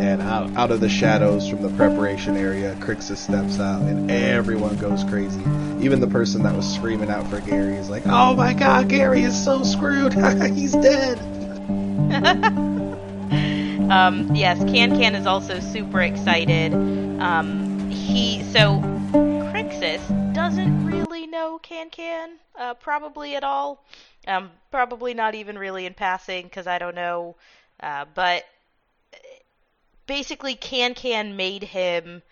And 0.00 0.22
out, 0.22 0.56
out 0.56 0.70
of 0.70 0.80
the 0.80 0.88
shadows 0.88 1.46
from 1.46 1.60
the 1.60 1.68
preparation 1.76 2.34
area, 2.34 2.74
Crixus 2.76 3.18
steps 3.18 3.60
out, 3.60 3.82
and 3.82 4.10
everyone 4.10 4.78
goes 4.78 5.04
crazy. 5.04 5.42
Even 5.78 6.00
the 6.00 6.06
person 6.06 6.42
that 6.44 6.56
was 6.56 6.66
screaming 6.74 7.10
out 7.10 7.28
for 7.28 7.38
Gary 7.42 7.74
is 7.74 7.90
like, 7.90 8.04
"Oh 8.06 8.34
my 8.34 8.54
God, 8.54 8.88
Gary 8.88 9.24
is 9.24 9.44
so 9.44 9.62
screwed! 9.62 10.14
He's 10.54 10.72
dead!" 10.72 11.18
um, 13.90 14.34
yes, 14.34 14.56
Can 14.60 14.98
Can 14.98 15.14
is 15.14 15.26
also 15.26 15.60
super 15.60 16.00
excited. 16.00 16.72
Um, 16.72 17.90
he 17.90 18.42
so 18.54 18.80
Crixus 19.52 20.34
doesn't 20.34 20.86
really 20.86 21.26
know 21.26 21.58
Can 21.58 21.90
Can, 21.90 22.38
uh, 22.58 22.72
probably 22.72 23.36
at 23.36 23.44
all. 23.44 23.84
Um, 24.26 24.50
probably 24.70 25.12
not 25.12 25.34
even 25.34 25.58
really 25.58 25.84
in 25.84 25.92
passing 25.92 26.44
because 26.44 26.66
I 26.66 26.78
don't 26.78 26.94
know. 26.94 27.36
Uh, 27.80 28.06
but 28.14 28.44
basically, 30.10 30.56
Can 30.56 30.94
Can 30.94 31.36
made 31.36 31.62
him 31.64 32.22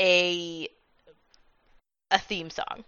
a 0.00 0.68
a 2.10 2.18
theme 2.18 2.50
song 2.50 2.84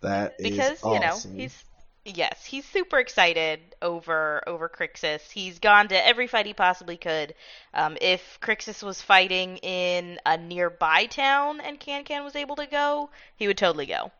That 0.00 0.34
is 0.38 0.70
because 0.70 0.84
you 0.84 0.98
awesome. 0.98 1.00
know 1.00 1.22
he's 1.36 1.64
yes 2.04 2.44
he's 2.44 2.66
super 2.66 2.98
excited 2.98 3.60
over 3.82 4.42
over 4.46 4.68
Crixus. 4.68 5.30
He's 5.30 5.58
gone 5.58 5.88
to 5.88 6.06
every 6.06 6.26
fight 6.26 6.46
he 6.46 6.54
possibly 6.54 6.96
could. 6.96 7.34
Um, 7.74 7.96
if 8.00 8.38
Crixus 8.40 8.82
was 8.82 9.02
fighting 9.02 9.58
in 9.58 10.18
a 10.26 10.36
nearby 10.38 11.06
town 11.06 11.60
and 11.60 11.78
Can 11.80 12.04
Can 12.04 12.24
was 12.24 12.36
able 12.36 12.56
to 12.56 12.66
go, 12.66 13.10
he 13.36 13.46
would 13.48 13.58
totally 13.58 13.86
go. 13.86 14.12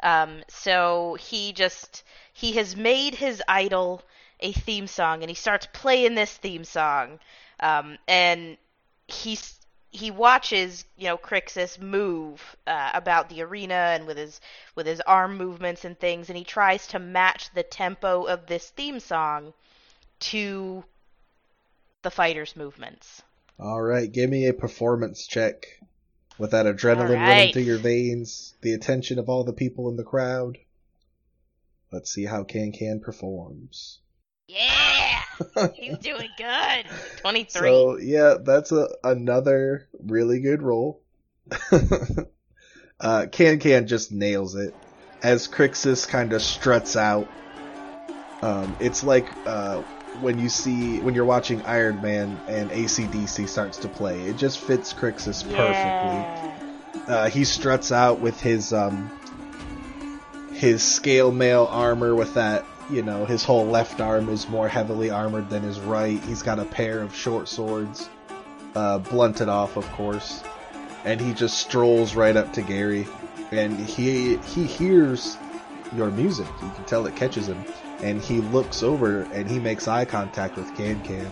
Um, 0.00 0.42
so 0.48 1.16
he 1.20 1.52
just 1.52 2.04
he 2.32 2.52
has 2.54 2.76
made 2.76 3.14
his 3.14 3.42
idol 3.48 4.02
a 4.40 4.52
theme 4.52 4.86
song, 4.88 5.22
and 5.22 5.30
he 5.30 5.36
starts 5.36 5.66
playing 5.72 6.14
this 6.14 6.32
theme 6.36 6.64
song, 6.64 7.20
um, 7.60 7.98
and 8.08 8.58
he's 9.12 9.58
he 9.90 10.10
watches 10.10 10.84
you 10.96 11.04
know 11.04 11.18
Crixus 11.18 11.78
move 11.78 12.56
uh, 12.66 12.90
about 12.94 13.28
the 13.28 13.42
arena 13.42 13.74
and 13.74 14.06
with 14.06 14.16
his 14.16 14.40
with 14.74 14.86
his 14.86 15.00
arm 15.02 15.36
movements 15.36 15.84
and 15.84 15.98
things, 15.98 16.28
and 16.28 16.36
he 16.36 16.44
tries 16.44 16.86
to 16.88 16.98
match 16.98 17.52
the 17.54 17.62
tempo 17.62 18.24
of 18.24 18.46
this 18.46 18.70
theme 18.70 19.00
song 19.00 19.52
to 20.20 20.82
the 22.02 22.10
fighters' 22.10 22.56
movements. 22.56 23.22
All 23.58 23.82
right, 23.82 24.10
give 24.10 24.30
me 24.30 24.46
a 24.46 24.54
performance 24.54 25.26
check. 25.26 25.66
With 26.38 26.52
that 26.52 26.64
adrenaline 26.64 27.20
All 27.20 27.28
running 27.28 27.52
through 27.52 27.62
your 27.62 27.78
veins, 27.78 28.54
the 28.62 28.72
attention 28.72 29.18
of 29.18 29.28
all 29.28 29.44
the 29.44 29.52
people 29.52 29.90
in 29.90 29.96
the 29.96 30.02
crowd. 30.02 30.56
Let's 31.92 32.10
see 32.10 32.24
how 32.24 32.42
Can 32.42 32.72
Can 32.72 33.00
performs. 33.00 34.00
Yeah, 34.52 35.68
he's 35.74 35.98
doing 35.98 36.28
good. 36.36 36.86
Twenty 37.18 37.44
three. 37.44 37.68
So 37.68 37.98
yeah, 37.98 38.36
that's 38.42 38.72
a 38.72 38.88
another 39.02 39.88
really 40.04 40.40
good 40.40 40.62
roll. 40.62 41.00
uh, 43.00 43.26
Can 43.30 43.58
Can 43.58 43.86
just 43.86 44.12
nails 44.12 44.54
it 44.54 44.74
as 45.22 45.48
Crixus 45.48 46.06
kind 46.06 46.32
of 46.32 46.42
struts 46.42 46.96
out. 46.96 47.28
Um, 48.42 48.76
it's 48.80 49.04
like 49.04 49.26
uh, 49.46 49.82
when 50.20 50.38
you 50.38 50.48
see 50.48 50.98
when 51.00 51.14
you're 51.14 51.24
watching 51.24 51.62
Iron 51.62 52.02
Man 52.02 52.38
and 52.48 52.70
ACDC 52.70 53.48
starts 53.48 53.78
to 53.78 53.88
play. 53.88 54.20
It 54.22 54.36
just 54.36 54.58
fits 54.58 54.92
Crixus 54.92 55.42
perfectly. 55.42 55.56
Yeah. 55.56 56.58
Uh, 57.06 57.28
he 57.28 57.44
struts 57.44 57.90
out 57.90 58.20
with 58.20 58.40
his 58.40 58.72
um, 58.72 59.10
his 60.52 60.82
scale 60.82 61.32
mail 61.32 61.66
armor 61.70 62.14
with 62.14 62.34
that. 62.34 62.64
You 62.92 63.02
know, 63.02 63.24
his 63.24 63.42
whole 63.42 63.66
left 63.66 64.00
arm 64.00 64.28
is 64.28 64.48
more 64.48 64.68
heavily 64.68 65.10
armored 65.10 65.48
than 65.48 65.62
his 65.62 65.80
right. 65.80 66.22
He's 66.24 66.42
got 66.42 66.58
a 66.58 66.64
pair 66.64 67.00
of 67.00 67.14
short 67.14 67.48
swords, 67.48 68.08
uh, 68.74 68.98
blunted 68.98 69.48
off, 69.48 69.76
of 69.76 69.90
course, 69.92 70.42
and 71.04 71.20
he 71.20 71.32
just 71.32 71.58
strolls 71.58 72.14
right 72.14 72.36
up 72.36 72.52
to 72.52 72.62
Gary, 72.62 73.06
and 73.50 73.78
he 73.80 74.36
he 74.36 74.64
hears 74.64 75.38
your 75.96 76.10
music. 76.10 76.46
You 76.62 76.70
can 76.74 76.84
tell 76.84 77.06
it 77.06 77.16
catches 77.16 77.48
him, 77.48 77.64
and 78.02 78.20
he 78.20 78.40
looks 78.40 78.82
over 78.82 79.22
and 79.32 79.50
he 79.50 79.58
makes 79.58 79.88
eye 79.88 80.04
contact 80.04 80.56
with 80.56 80.72
Can 80.76 81.02
Can, 81.02 81.26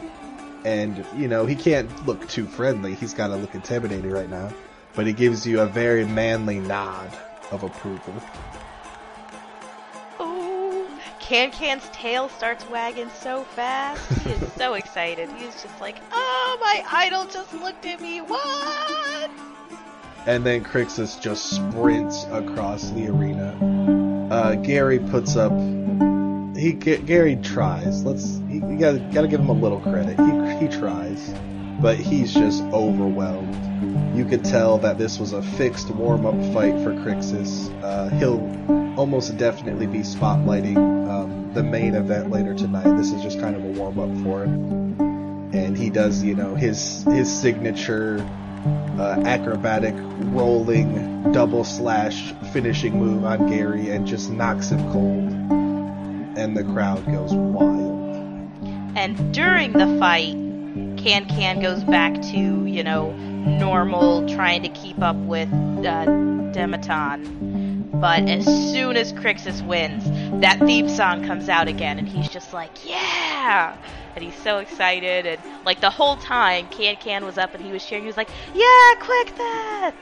and 0.65 1.05
you 1.17 1.29
know 1.29 1.45
he 1.47 1.55
can't 1.55 2.07
look 2.07 2.27
too 2.29 2.47
friendly. 2.47 2.95
He's 2.95 3.15
got 3.15 3.29
to 3.29 3.37
look 3.37 3.55
intimidating 3.55 4.11
right 4.11 4.31
now 4.31 4.51
but 4.95 5.07
he 5.07 5.13
gives 5.13 5.47
you 5.47 5.61
a 5.61 5.67
very 5.67 6.05
manly 6.05 6.61
nod 6.61 7.11
of 7.51 7.63
approval. 7.63 8.15
Can 11.31 11.53
Can's 11.53 11.89
tail 11.91 12.29
starts 12.29 12.69
wagging 12.71 13.09
so 13.21 13.45
fast. 13.45 14.05
He 14.23 14.33
is 14.33 14.53
so 14.55 14.75
excited. 14.83 15.29
He's 15.39 15.63
just 15.63 15.81
like, 15.81 15.95
oh, 16.11 16.59
my 16.61 16.83
idol 16.91 17.25
just 17.25 17.55
looked 17.55 17.87
at 17.87 18.01
me. 18.01 18.21
What? 18.21 19.31
And 20.27 20.45
then 20.45 20.65
Crixus 20.65 21.21
just 21.21 21.51
sprints 21.51 22.25
across 22.33 22.91
the 22.91 23.07
arena. 23.07 23.57
Uh, 24.29 24.57
Gary 24.57 24.99
puts 24.99 25.37
up. 25.37 25.53
He 26.57 26.73
Gary 26.73 27.37
tries. 27.37 28.03
Let's. 28.03 28.41
He, 28.49 28.57
you 28.57 28.77
gotta 28.77 28.99
gotta 29.15 29.29
give 29.29 29.39
him 29.39 29.51
a 29.51 29.53
little 29.53 29.79
credit. 29.79 30.19
He 30.19 30.67
he 30.67 30.81
tries, 30.81 31.33
but 31.81 31.97
he's 31.97 32.35
just 32.35 32.65
overwhelmed. 32.73 33.70
You 34.15 34.27
could 34.27 34.45
tell 34.45 34.79
that 34.79 34.99
this 34.99 35.19
was 35.19 35.33
a 35.33 35.43
fixed 35.43 35.91
warm 35.91 36.27
up 36.27 36.35
fight 36.53 36.75
for 36.83 36.93
Crixus. 36.93 37.71
Uh, 37.83 38.09
he'll 38.11 38.41
almost 38.99 39.37
definitely 39.39 39.87
be 39.87 40.01
spotlighting 40.01 40.77
um, 41.09 41.53
the 41.55 41.63
main 41.63 41.95
event 41.95 42.31
later 42.31 42.55
tonight. 42.55 42.97
This 42.97 43.13
is 43.13 43.23
just 43.23 43.41
kind 43.41 43.57
of 43.57 43.65
a 43.65 43.69
warm 43.69 43.99
up 43.99 44.23
for 44.23 44.45
him, 44.45 45.01
and 45.55 45.77
he 45.79 45.89
does 45.89 46.23
you 46.23 46.35
know 46.35 46.55
his 46.55 47.05
his 47.05 47.33
signature 47.41 48.19
uh, 48.99 49.23
acrobatic 49.25 49.95
rolling 50.35 51.33
double 51.33 51.65
slash 51.65 52.35
finishing 52.53 52.99
move 52.99 53.25
on 53.25 53.49
Gary 53.49 53.89
and 53.89 54.07
just 54.07 54.31
knocks 54.31 54.69
him 54.69 54.81
cold. 54.93 55.33
And 56.37 56.57
the 56.57 56.65
crowd 56.65 57.05
goes 57.07 57.33
wild. 57.33 58.01
And 58.97 59.33
during 59.33 59.73
the 59.73 59.97
fight, 59.99 60.35
Can 60.99 61.27
Can 61.27 61.61
goes 61.61 61.83
back 61.85 62.21
to, 62.21 62.67
you 62.67 62.85
know, 62.85 63.15
normal, 63.47 64.29
trying 64.29 64.63
to 64.63 64.69
keep 64.69 65.01
up 65.01 65.17
with 65.17 65.49
uh, 65.53 66.07
Demeton. 66.53 67.91
But 68.01 68.29
as 68.29 68.45
soon 68.45 68.97
as 68.97 69.13
Crixus 69.13 69.65
wins, 69.67 70.05
that 70.41 70.59
theme 70.61 70.89
song 70.89 71.27
comes 71.27 71.49
out 71.49 71.69
again, 71.69 71.99
and 71.99 72.09
he's 72.09 72.29
just 72.29 72.53
like, 72.53 72.71
yeah! 72.89 73.77
And 74.15 74.25
he's 74.25 74.37
so 74.37 74.59
excited, 74.59 75.27
and 75.27 75.41
like 75.67 75.81
the 75.81 75.91
whole 75.91 76.17
time, 76.17 76.67
Can 76.69 76.97
Can 76.97 77.25
was 77.25 77.37
up 77.37 77.55
and 77.55 77.63
he 77.63 77.73
was 77.73 77.85
cheering. 77.85 78.05
He 78.05 78.07
was 78.07 78.17
like, 78.17 78.31
yeah, 78.55 78.95
quick 79.01 79.37
that! 79.37 79.93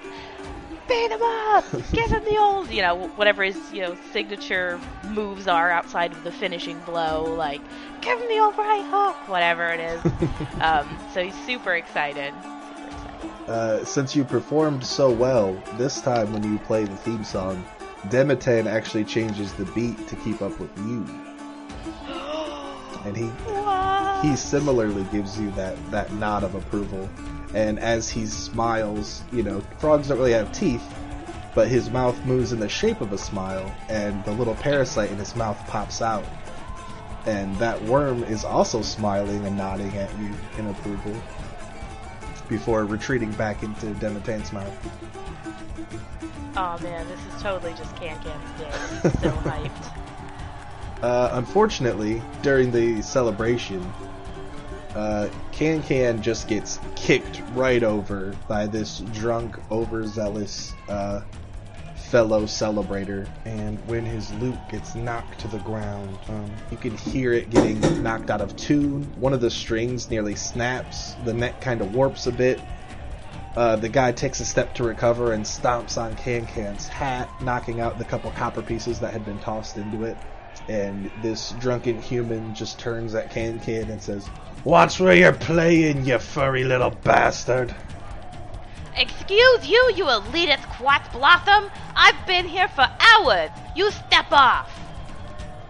Beat 0.88 1.10
him 1.10 1.22
up! 1.22 1.64
Give 1.92 2.10
him 2.10 2.24
the 2.24 2.38
old, 2.38 2.70
you 2.70 2.82
know, 2.82 3.08
whatever 3.16 3.42
his, 3.42 3.58
you 3.72 3.82
know, 3.82 3.96
signature 4.12 4.80
moves 5.08 5.48
are 5.48 5.70
outside 5.70 6.12
of 6.12 6.24
the 6.24 6.32
finishing 6.32 6.78
blow. 6.80 7.24
Like, 7.24 7.60
give 8.00 8.18
him 8.18 8.28
the 8.28 8.38
old 8.38 8.56
right 8.56 8.84
hook, 8.84 9.28
whatever 9.28 9.66
it 9.68 9.80
is. 9.80 10.04
um, 10.60 10.98
so 11.12 11.22
he's 11.22 11.34
super 11.44 11.74
excited. 11.74 12.32
Uh, 13.48 13.82
since 13.82 14.14
you 14.14 14.24
performed 14.24 14.84
so 14.84 15.10
well, 15.10 15.54
this 15.78 16.02
time 16.02 16.30
when 16.34 16.42
you 16.42 16.58
play 16.58 16.84
the 16.84 16.96
theme 16.98 17.24
song, 17.24 17.64
Demeton 18.08 18.66
actually 18.66 19.04
changes 19.04 19.54
the 19.54 19.64
beat 19.66 20.06
to 20.08 20.16
keep 20.16 20.42
up 20.42 20.60
with 20.60 20.70
you. 20.86 21.06
And 23.06 23.16
he 23.16 23.24
What? 23.24 24.22
he 24.22 24.36
similarly 24.36 25.02
gives 25.10 25.40
you 25.40 25.50
that, 25.52 25.78
that 25.90 26.12
nod 26.12 26.44
of 26.44 26.56
approval. 26.56 27.08
And 27.54 27.78
as 27.78 28.10
he 28.10 28.26
smiles, 28.26 29.22
you 29.32 29.42
know, 29.42 29.62
frogs 29.78 30.08
don't 30.08 30.18
really 30.18 30.32
have 30.32 30.52
teeth, 30.52 30.84
but 31.54 31.68
his 31.68 31.88
mouth 31.88 32.22
moves 32.26 32.52
in 32.52 32.60
the 32.60 32.68
shape 32.68 33.00
of 33.00 33.14
a 33.14 33.18
smile, 33.18 33.74
and 33.88 34.22
the 34.26 34.32
little 34.32 34.56
parasite 34.56 35.10
in 35.10 35.16
his 35.16 35.34
mouth 35.34 35.56
pops 35.68 36.02
out. 36.02 36.26
And 37.24 37.56
that 37.56 37.82
worm 37.84 38.24
is 38.24 38.44
also 38.44 38.82
smiling 38.82 39.46
and 39.46 39.56
nodding 39.56 39.96
at 39.96 40.10
you 40.18 40.34
in 40.58 40.66
approval 40.66 41.18
before 42.48 42.84
retreating 42.84 43.32
back 43.32 43.62
into 43.62 43.86
Demeton's 43.94 44.52
mouth. 44.52 44.74
Oh 46.56 46.78
man, 46.82 47.06
this 47.08 47.20
is 47.20 47.42
totally 47.42 47.72
just 47.74 47.94
Can 47.96 48.20
Can's 48.22 48.60
day. 48.60 48.70
So 49.22 49.30
hyped. 49.44 49.98
Uh, 51.02 51.30
unfortunately, 51.34 52.20
during 52.42 52.72
the 52.72 53.00
celebration, 53.02 53.80
uh, 54.96 55.28
Can 55.52 55.82
Can 55.82 56.20
just 56.20 56.48
gets 56.48 56.80
kicked 56.96 57.42
right 57.52 57.84
over 57.84 58.34
by 58.48 58.66
this 58.66 59.00
drunk, 59.12 59.56
overzealous 59.70 60.72
uh, 60.88 61.20
fellow 62.10 62.44
celebrator. 62.44 63.28
And 63.44 63.78
when 63.86 64.04
his 64.04 64.32
lute 64.34 64.58
gets 64.70 64.94
knocked 64.94 65.40
to 65.40 65.48
the 65.48 65.58
ground, 65.58 66.18
um, 66.28 66.50
you 66.70 66.76
can 66.76 66.96
hear 66.96 67.32
it 67.32 67.50
getting 67.50 67.80
knocked 68.02 68.30
out 68.30 68.40
of 68.40 68.56
tune. 68.56 69.04
One 69.16 69.32
of 69.32 69.40
the 69.40 69.50
strings 69.50 70.10
nearly 70.10 70.34
snaps. 70.34 71.14
The 71.24 71.34
neck 71.34 71.60
kind 71.60 71.80
of 71.80 71.94
warps 71.94 72.26
a 72.26 72.32
bit. 72.32 72.60
Uh, 73.56 73.76
the 73.76 73.88
guy 73.88 74.12
takes 74.12 74.40
a 74.40 74.44
step 74.44 74.74
to 74.74 74.84
recover 74.84 75.32
and 75.32 75.44
stomps 75.44 76.00
on 76.00 76.14
Can 76.16 76.46
Can's 76.46 76.86
hat, 76.86 77.28
knocking 77.42 77.80
out 77.80 77.98
the 77.98 78.04
couple 78.04 78.30
copper 78.32 78.62
pieces 78.62 79.00
that 79.00 79.12
had 79.12 79.24
been 79.24 79.38
tossed 79.40 79.76
into 79.76 80.04
it. 80.04 80.16
And 80.68 81.10
this 81.22 81.52
drunken 81.58 82.00
human 82.00 82.54
just 82.54 82.78
turns 82.78 83.14
at 83.14 83.30
Can 83.30 83.58
Can 83.60 83.90
and 83.90 84.02
says, 84.02 84.28
Watch 84.64 85.00
where 85.00 85.14
you're 85.14 85.32
playing, 85.32 86.04
you 86.04 86.18
furry 86.18 86.64
little 86.64 86.90
bastard. 86.90 87.74
Excuse 88.98 89.68
you, 89.68 89.92
you 89.94 90.06
elitist 90.06 90.64
Quatz 90.74 91.12
Blossom. 91.12 91.70
I've 91.94 92.26
been 92.26 92.48
here 92.48 92.66
for 92.66 92.84
hours. 92.98 93.50
You 93.76 93.92
step 93.92 94.26
off. 94.32 94.68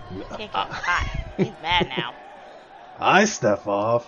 Can 0.08 0.22
Can's 0.38 0.50
uh, 0.54 0.64
hot. 0.64 1.20
Uh, 1.38 1.44
He's 1.44 1.52
mad 1.60 1.88
now. 1.94 2.14
I 2.98 3.26
step 3.26 3.66
off. 3.66 4.06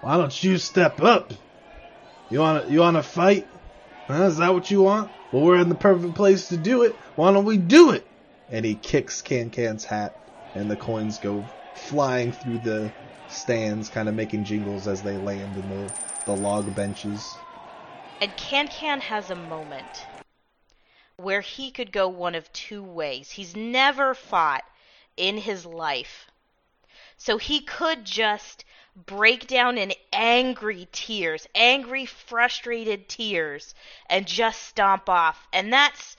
Why 0.00 0.16
don't 0.16 0.42
you 0.42 0.58
step 0.58 1.00
up? 1.00 1.32
You 2.28 2.40
wanna 2.40 2.66
you 2.68 2.80
wanna 2.80 3.04
fight? 3.04 3.46
Huh? 4.08 4.24
Is 4.24 4.38
that 4.38 4.52
what 4.52 4.68
you 4.68 4.82
want? 4.82 5.12
Well, 5.30 5.44
we're 5.44 5.60
in 5.60 5.68
the 5.68 5.76
perfect 5.76 6.16
place 6.16 6.48
to 6.48 6.56
do 6.56 6.82
it. 6.82 6.96
Why 7.14 7.32
don't 7.32 7.44
we 7.44 7.56
do 7.56 7.92
it? 7.92 8.04
And 8.50 8.64
he 8.64 8.74
kicks 8.74 9.22
Can 9.22 9.50
Can's 9.50 9.84
hat, 9.84 10.18
and 10.56 10.68
the 10.68 10.76
coins 10.76 11.18
go 11.18 11.44
flying 11.74 12.32
through 12.32 12.58
the 12.58 12.92
stands, 13.28 13.88
kind 13.88 14.08
of 14.08 14.16
making 14.16 14.42
jingles 14.42 14.88
as 14.88 15.02
they 15.02 15.16
land 15.16 15.56
in 15.56 15.68
the, 15.70 15.92
the 16.26 16.34
log 16.34 16.74
benches. 16.74 17.36
And 18.20 18.36
Can 18.36 18.68
Can 18.68 19.00
has 19.00 19.30
a 19.30 19.34
moment 19.34 20.06
where 21.16 21.40
he 21.40 21.70
could 21.70 21.92
go 21.92 22.08
one 22.08 22.34
of 22.34 22.52
two 22.52 22.82
ways. 22.82 23.32
He's 23.32 23.54
never 23.54 24.14
fought 24.14 24.64
in 25.16 25.38
his 25.38 25.64
life. 25.64 26.30
So 27.16 27.38
he 27.38 27.60
could 27.60 28.04
just 28.04 28.64
break 28.96 29.46
down 29.46 29.78
in 29.78 29.92
angry 30.12 30.88
tears, 30.92 31.46
angry, 31.54 32.06
frustrated 32.06 33.08
tears, 33.08 33.74
and 34.08 34.26
just 34.26 34.62
stomp 34.62 35.08
off. 35.08 35.46
And 35.52 35.72
that's 35.72 36.16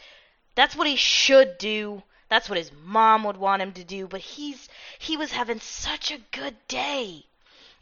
that's 0.55 0.75
what 0.75 0.87
he 0.87 0.95
should 0.95 1.57
do. 1.57 2.03
That's 2.29 2.49
what 2.49 2.57
his 2.57 2.71
mom 2.71 3.23
would 3.25 3.37
want 3.37 3.61
him 3.61 3.73
to 3.73 3.83
do, 3.83 4.07
but 4.07 4.21
he's 4.21 4.67
he 4.99 5.17
was 5.17 5.31
having 5.31 5.59
such 5.59 6.11
a 6.11 6.21
good 6.31 6.55
day. 6.67 7.25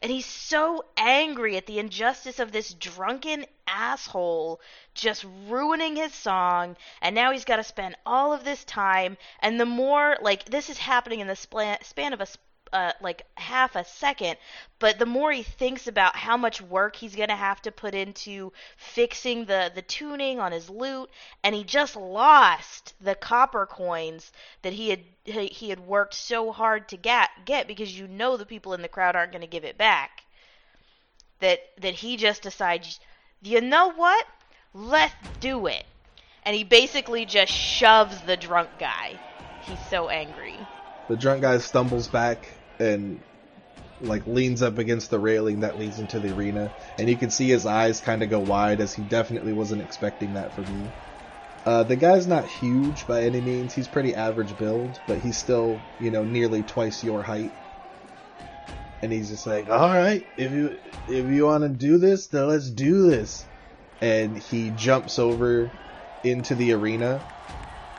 And 0.04 0.12
he's 0.12 0.26
so 0.26 0.84
angry 0.98 1.56
at 1.56 1.66
the 1.66 1.80
injustice 1.80 2.38
of 2.38 2.52
this 2.52 2.74
drunken 2.74 3.46
asshole 3.66 4.60
just 4.94 5.26
ruining 5.48 5.96
his 5.96 6.14
song. 6.14 6.76
And 7.02 7.16
now 7.16 7.32
he's 7.32 7.46
got 7.46 7.56
to 7.56 7.64
spend 7.64 7.96
all 8.06 8.34
of 8.34 8.44
this 8.44 8.66
time. 8.66 9.18
And 9.40 9.58
the 9.58 9.66
more, 9.66 10.18
like, 10.22 10.44
this 10.44 10.70
is 10.70 10.78
happening 10.78 11.22
in 11.22 11.28
the 11.28 11.38
span 11.38 12.12
of 12.12 12.20
a 12.20 12.28
uh, 12.74 12.92
like 13.02 13.22
half 13.36 13.76
a 13.76 13.86
second, 13.86 14.36
but 14.80 14.98
the 14.98 15.06
more 15.06 15.32
he 15.32 15.44
thinks 15.44 15.88
about 15.88 16.16
how 16.16 16.36
much 16.36 16.60
work 16.60 16.96
he's 16.96 17.16
gonna 17.16 17.36
have 17.36 17.62
to 17.62 17.72
put 17.72 17.94
into 17.94 18.52
fixing 18.76 19.46
the 19.46 19.72
the 19.74 19.84
tuning 19.84 20.40
on 20.40 20.52
his 20.52 20.70
lute, 20.70 21.10
and 21.44 21.54
he 21.54 21.64
just 21.64 21.96
lost 21.96 22.96
the 23.00 23.14
copper 23.14 23.68
coins 23.68 24.32
that 24.64 24.74
he 24.74 24.90
had 24.90 25.02
he 25.24 25.70
had 25.70 25.80
worked 25.80 26.16
so 26.16 26.52
hard 26.52 26.90
to 26.90 26.98
get 26.98 27.30
get 27.46 27.68
because 27.68 27.98
you 27.98 28.08
know 28.08 28.36
the 28.38 28.46
people 28.46 28.74
in 28.74 28.82
the 28.82 28.88
crowd 28.88 29.16
aren't 29.16 29.32
gonna 29.32 29.46
give 29.46 29.64
it 29.64 29.78
back. 29.78 30.24
That 31.42 31.60
that 31.80 31.94
he 31.94 32.18
just 32.18 32.42
decides, 32.42 33.00
you 33.44 33.62
know 33.62 33.92
what? 33.92 34.26
Let's 34.74 35.14
do 35.40 35.68
it. 35.68 35.86
And 36.44 36.56
he 36.56 36.64
basically 36.64 37.26
just 37.26 37.54
shoves 37.54 38.20
the 38.22 38.36
drunk 38.36 38.70
guy. 38.80 39.20
He's 39.62 39.80
so 39.90 40.10
angry. 40.10 40.58
The 41.08 41.16
drunk 41.16 41.42
guy 41.42 41.60
stumbles 41.60 42.08
back 42.08 42.50
and 42.80 43.20
like 44.00 44.28
leans 44.28 44.62
up 44.62 44.78
against 44.78 45.10
the 45.10 45.20
railing 45.20 45.62
that 45.62 45.78
leads 45.78 46.00
into 46.00 46.20
the 46.20 46.32
arena, 46.32 46.72
and 46.98 47.10
you 47.10 47.16
can 47.16 47.30
see 47.30 47.48
his 47.48 47.66
eyes 47.66 48.02
kind 48.02 48.22
of 48.22 48.30
go 48.30 48.40
wide 48.40 48.82
as 48.82 48.94
he 48.94 49.02
definitely 49.04 49.54
wasn't 49.54 49.82
expecting 49.82 50.34
that 50.34 50.54
from 50.54 50.66
you. 50.66 50.92
Uh, 51.66 51.84
the 51.84 51.96
guy's 51.96 52.28
not 52.28 52.46
huge 52.46 53.08
by 53.08 53.24
any 53.24 53.40
means. 53.40 53.74
He's 53.74 53.88
pretty 53.88 54.14
average 54.16 54.58
build, 54.58 55.00
but 55.06 55.20
he's 55.20 55.38
still, 55.38 55.80
you 55.98 56.12
know, 56.12 56.24
nearly 56.24 56.62
twice 56.62 57.04
your 57.04 57.24
height. 57.24 57.52
And 59.02 59.12
he's 59.12 59.30
just 59.30 59.48
like, 59.48 59.70
"All 59.70 59.90
right, 59.90 60.26
if 60.38 60.52
you 60.52 60.78
if 61.08 61.26
you 61.32 61.46
want 61.46 61.64
to 61.64 61.70
do 61.70 61.98
this, 61.98 62.28
then 62.28 62.48
let's 62.48 62.70
do 62.70 63.10
this." 63.10 63.46
And 64.02 64.38
he 64.38 64.72
jumps 64.72 65.20
over 65.20 65.72
into 66.24 66.56
the 66.56 66.74
arena, 66.74 67.22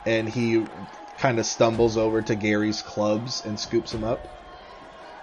and 0.05 0.29
he 0.29 0.67
kind 1.17 1.39
of 1.39 1.45
stumbles 1.45 1.97
over 1.97 2.21
to 2.21 2.35
Gary's 2.35 2.81
clubs 2.81 3.43
and 3.45 3.59
scoops 3.59 3.93
him 3.93 4.03
up 4.03 4.27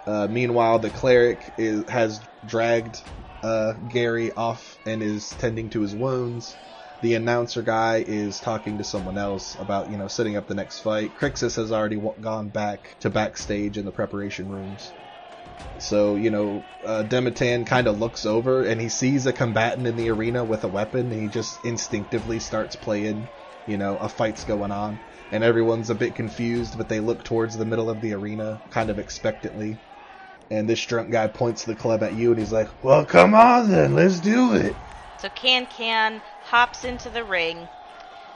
uh, 0.07 0.27
meanwhile, 0.29 0.79
the 0.79 0.91
cleric 0.91 1.55
is, 1.57 1.85
has 1.89 2.21
dragged 2.45 3.03
uh, 3.43 3.75
Gary 3.89 4.33
off 4.33 4.79
and 4.85 5.03
is 5.03 5.31
tending 5.33 5.71
to 5.71 5.81
his 5.81 5.95
wounds. 5.95 6.57
The 7.01 7.15
announcer 7.15 7.63
guy 7.63 8.05
is 8.07 8.39
talking 8.41 8.79
to 8.79 8.85
someone 8.85 9.19
else 9.19 9.57
about, 9.59 9.91
you 9.91 9.97
know, 9.97 10.07
setting 10.07 10.37
up 10.37 10.47
the 10.47 10.55
next 10.55 10.81
fight. 10.81 11.15
Crixus 11.15 11.57
has 11.57 11.73
already 11.73 11.97
w- 11.97 12.15
gone 12.21 12.49
back 12.49 12.97
to 13.01 13.11
backstage 13.11 13.77
in 13.77 13.85
the 13.85 13.91
preparation 13.91 14.49
rooms. 14.49 14.93
So, 15.79 16.15
you 16.15 16.31
know, 16.31 16.63
uh, 16.85 17.03
kind 17.03 17.89
of 17.89 17.99
looks 17.99 18.25
over 18.25 18.63
and 18.63 18.81
he 18.81 18.89
sees 18.89 19.27
a 19.27 19.33
combatant 19.33 19.89
in 19.89 19.97
the 19.97 20.11
arena 20.11 20.45
with 20.45 20.63
a 20.63 20.69
weapon 20.69 21.11
and 21.11 21.21
he 21.21 21.29
just 21.29 21.65
instinctively 21.65 22.39
starts 22.39 22.77
playing, 22.77 23.29
you 23.67 23.79
know, 23.79 23.97
a 23.97 24.09
fight's 24.09 24.45
going 24.45 24.71
on. 24.71 25.01
And 25.33 25.43
everyone's 25.43 25.91
a 25.91 25.97
bit 25.97 26.15
confused, 26.15 26.79
but 26.79 26.89
they 26.89 27.01
look 27.01 27.25
towards 27.25 27.57
the 27.57 27.65
middle 27.65 27.91
of 27.91 28.01
the 28.01 28.13
arena, 28.13 28.61
kind 28.71 28.91
of 28.91 29.01
expectantly. 29.01 29.79
And 30.53 30.69
this 30.69 30.85
drunk 30.85 31.11
guy 31.11 31.29
points 31.29 31.65
the 31.65 31.75
club 31.75 32.03
at 32.03 32.13
you 32.13 32.31
and 32.31 32.39
he's 32.39 32.53
like, 32.53 32.69
Well, 32.85 33.07
come 33.07 33.35
on 33.35 33.71
then, 33.71 33.95
let's 33.95 34.21
do 34.21 34.53
it. 34.53 34.77
So 35.17 35.31
Can 35.31 35.65
Can 35.65 36.21
hops 36.45 36.85
into 36.85 37.09
the 37.09 37.25
ring. 37.25 37.69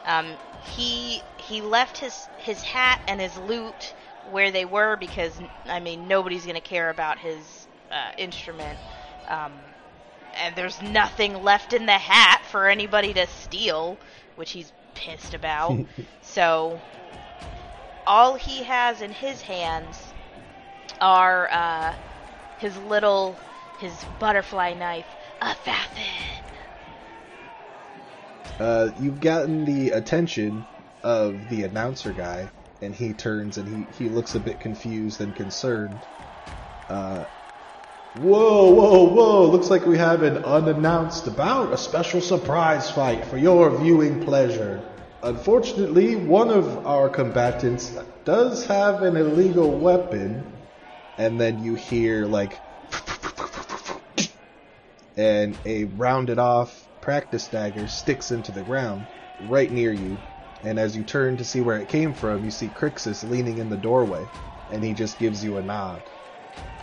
Um, 0.06 0.38
he 0.74 1.20
he 1.36 1.60
left 1.60 1.98
his 1.98 2.26
his 2.38 2.62
hat 2.62 3.02
and 3.06 3.20
his 3.20 3.36
lute 3.36 3.92
where 4.30 4.50
they 4.50 4.64
were 4.64 4.96
because 4.96 5.38
I 5.68 5.78
mean 5.80 6.08
nobody's 6.08 6.46
gonna 6.46 6.60
care 6.62 6.88
about 6.88 7.18
his 7.18 7.66
uh, 7.90 8.12
instrument. 8.16 8.78
Um, 9.28 9.52
and 10.40 10.56
there's 10.56 10.80
nothing 10.80 11.42
left 11.42 11.74
in 11.74 11.84
the 11.84 11.92
hat 11.92 12.40
for 12.50 12.66
anybody 12.66 13.12
to 13.12 13.26
steal, 13.26 13.98
which 14.36 14.52
he's 14.52 14.72
pissed 14.94 15.34
about. 15.34 15.78
so 16.22 16.80
all 18.06 18.36
he 18.36 18.62
has 18.62 19.02
in 19.02 19.10
his 19.10 19.42
hands 19.42 20.14
are 21.00 21.48
uh, 21.50 21.94
his 22.58 22.76
little, 22.78 23.36
his 23.78 23.92
butterfly 24.18 24.74
knife, 24.74 25.06
assassin. 25.40 26.02
Uh, 28.58 28.88
you've 28.98 29.20
gotten 29.20 29.64
the 29.64 29.90
attention 29.90 30.64
of 31.02 31.48
the 31.50 31.64
announcer 31.64 32.12
guy, 32.12 32.48
and 32.80 32.94
he 32.94 33.12
turns 33.12 33.58
and 33.58 33.68
he, 33.68 34.04
he 34.04 34.08
looks 34.08 34.34
a 34.34 34.40
bit 34.40 34.60
confused 34.60 35.20
and 35.20 35.34
concerned. 35.34 36.00
Uh, 36.88 37.24
whoa, 38.14 38.72
whoa, 38.72 39.04
whoa! 39.04 39.46
Looks 39.50 39.68
like 39.68 39.84
we 39.84 39.98
have 39.98 40.22
an 40.22 40.38
unannounced 40.38 41.36
bout, 41.36 41.72
a 41.72 41.76
special 41.76 42.20
surprise 42.20 42.90
fight 42.90 43.26
for 43.26 43.36
your 43.36 43.76
viewing 43.76 44.24
pleasure. 44.24 44.82
Unfortunately, 45.22 46.16
one 46.16 46.48
of 46.50 46.86
our 46.86 47.08
combatants 47.08 47.96
does 48.24 48.64
have 48.66 49.02
an 49.02 49.16
illegal 49.16 49.70
weapon 49.70 50.55
and 51.18 51.40
then 51.40 51.58
you 51.58 51.74
hear 51.74 52.26
like 52.26 52.60
and 55.16 55.56
a 55.64 55.84
rounded 55.84 56.38
off 56.38 56.86
practice 57.00 57.48
dagger 57.48 57.86
sticks 57.86 58.30
into 58.30 58.52
the 58.52 58.62
ground 58.62 59.06
right 59.40 59.70
near 59.70 59.92
you. 59.92 60.18
And 60.62 60.78
as 60.78 60.96
you 60.96 61.04
turn 61.04 61.36
to 61.36 61.44
see 61.44 61.60
where 61.60 61.78
it 61.78 61.88
came 61.88 62.12
from, 62.12 62.44
you 62.44 62.50
see 62.50 62.68
Crixus 62.68 63.28
leaning 63.28 63.58
in 63.58 63.68
the 63.68 63.76
doorway, 63.76 64.26
and 64.70 64.82
he 64.82 64.92
just 64.92 65.18
gives 65.18 65.44
you 65.44 65.56
a 65.56 65.62
nod. 65.62 66.02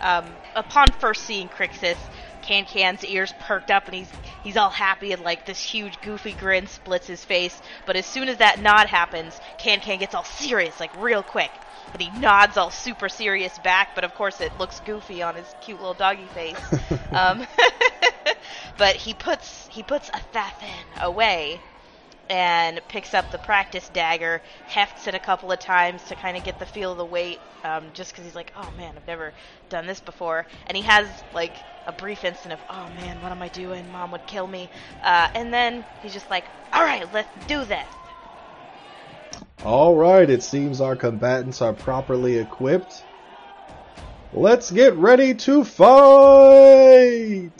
Um, 0.00 0.24
upon 0.54 0.88
first 0.98 1.24
seeing 1.24 1.48
Crixus, 1.48 1.98
Can 2.44 2.64
Can's 2.64 3.04
ears 3.04 3.32
perked 3.40 3.70
up, 3.70 3.86
and 3.86 3.94
he's 3.94 4.10
he's 4.42 4.56
all 4.56 4.70
happy, 4.70 5.12
and 5.12 5.22
like 5.22 5.44
this 5.46 5.60
huge 5.62 6.00
goofy 6.00 6.32
grin 6.32 6.66
splits 6.66 7.06
his 7.06 7.24
face. 7.24 7.60
But 7.86 7.96
as 7.96 8.06
soon 8.06 8.28
as 8.28 8.36
that 8.38 8.60
nod 8.60 8.86
happens, 8.86 9.40
Can 9.56 9.80
Can 9.80 9.98
gets 9.98 10.14
all 10.14 10.24
serious, 10.24 10.78
like 10.80 10.94
real 10.94 11.22
quick 11.22 11.50
and 11.94 12.02
he 12.02 12.10
nods 12.10 12.56
all 12.56 12.70
super 12.70 13.08
serious 13.08 13.56
back, 13.58 13.94
but 13.94 14.04
of 14.04 14.14
course 14.14 14.40
it 14.40 14.58
looks 14.58 14.80
goofy 14.80 15.22
on 15.22 15.36
his 15.36 15.54
cute 15.60 15.78
little 15.78 15.94
doggy 15.94 16.26
face. 16.26 16.56
um, 17.12 17.46
but 18.76 18.96
he 18.96 19.14
puts 19.14 19.68
he 19.68 19.82
puts 19.82 20.10
Athathan 20.10 21.00
away 21.00 21.60
and 22.28 22.80
picks 22.88 23.14
up 23.14 23.30
the 23.30 23.38
practice 23.38 23.88
dagger, 23.90 24.40
hefts 24.66 25.06
it 25.06 25.14
a 25.14 25.18
couple 25.18 25.52
of 25.52 25.58
times 25.58 26.02
to 26.04 26.14
kind 26.14 26.36
of 26.36 26.44
get 26.44 26.58
the 26.58 26.66
feel 26.66 26.92
of 26.92 26.98
the 26.98 27.04
weight, 27.04 27.40
um, 27.64 27.84
just 27.92 28.12
because 28.12 28.24
he's 28.24 28.34
like, 28.34 28.52
oh 28.56 28.70
man, 28.76 28.94
I've 28.96 29.06
never 29.06 29.32
done 29.70 29.86
this 29.86 30.00
before. 30.00 30.46
And 30.66 30.76
he 30.76 30.82
has 30.84 31.06
like 31.32 31.52
a 31.86 31.92
brief 31.92 32.24
instant 32.24 32.54
of, 32.54 32.60
oh 32.70 32.88
man, 32.96 33.20
what 33.22 33.32
am 33.32 33.42
I 33.42 33.48
doing? 33.48 33.90
Mom 33.92 34.10
would 34.12 34.26
kill 34.26 34.46
me. 34.46 34.68
Uh, 35.02 35.28
and 35.34 35.52
then 35.52 35.84
he's 36.02 36.12
just 36.12 36.30
like, 36.30 36.44
all 36.72 36.82
right, 36.82 37.06
let's 37.12 37.28
do 37.46 37.64
this. 37.64 37.86
All 39.64 39.96
right, 39.96 40.28
it 40.28 40.42
seems 40.42 40.80
our 40.80 40.96
combatants 40.96 41.62
are 41.62 41.72
properly 41.72 42.36
equipped. 42.36 43.02
Let's 44.32 44.70
get 44.70 44.94
ready 44.94 45.32
to 45.34 45.64
fight! 45.64 45.92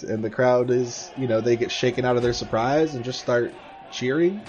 And 0.02 0.24
the 0.24 0.30
crowd 0.30 0.70
is, 0.70 1.12
you 1.16 1.28
know, 1.28 1.40
they 1.40 1.56
get 1.56 1.70
shaken 1.70 2.04
out 2.04 2.16
of 2.16 2.22
their 2.22 2.32
surprise 2.32 2.94
and 2.96 3.04
just 3.04 3.20
start 3.20 3.54
cheering. 3.94 4.42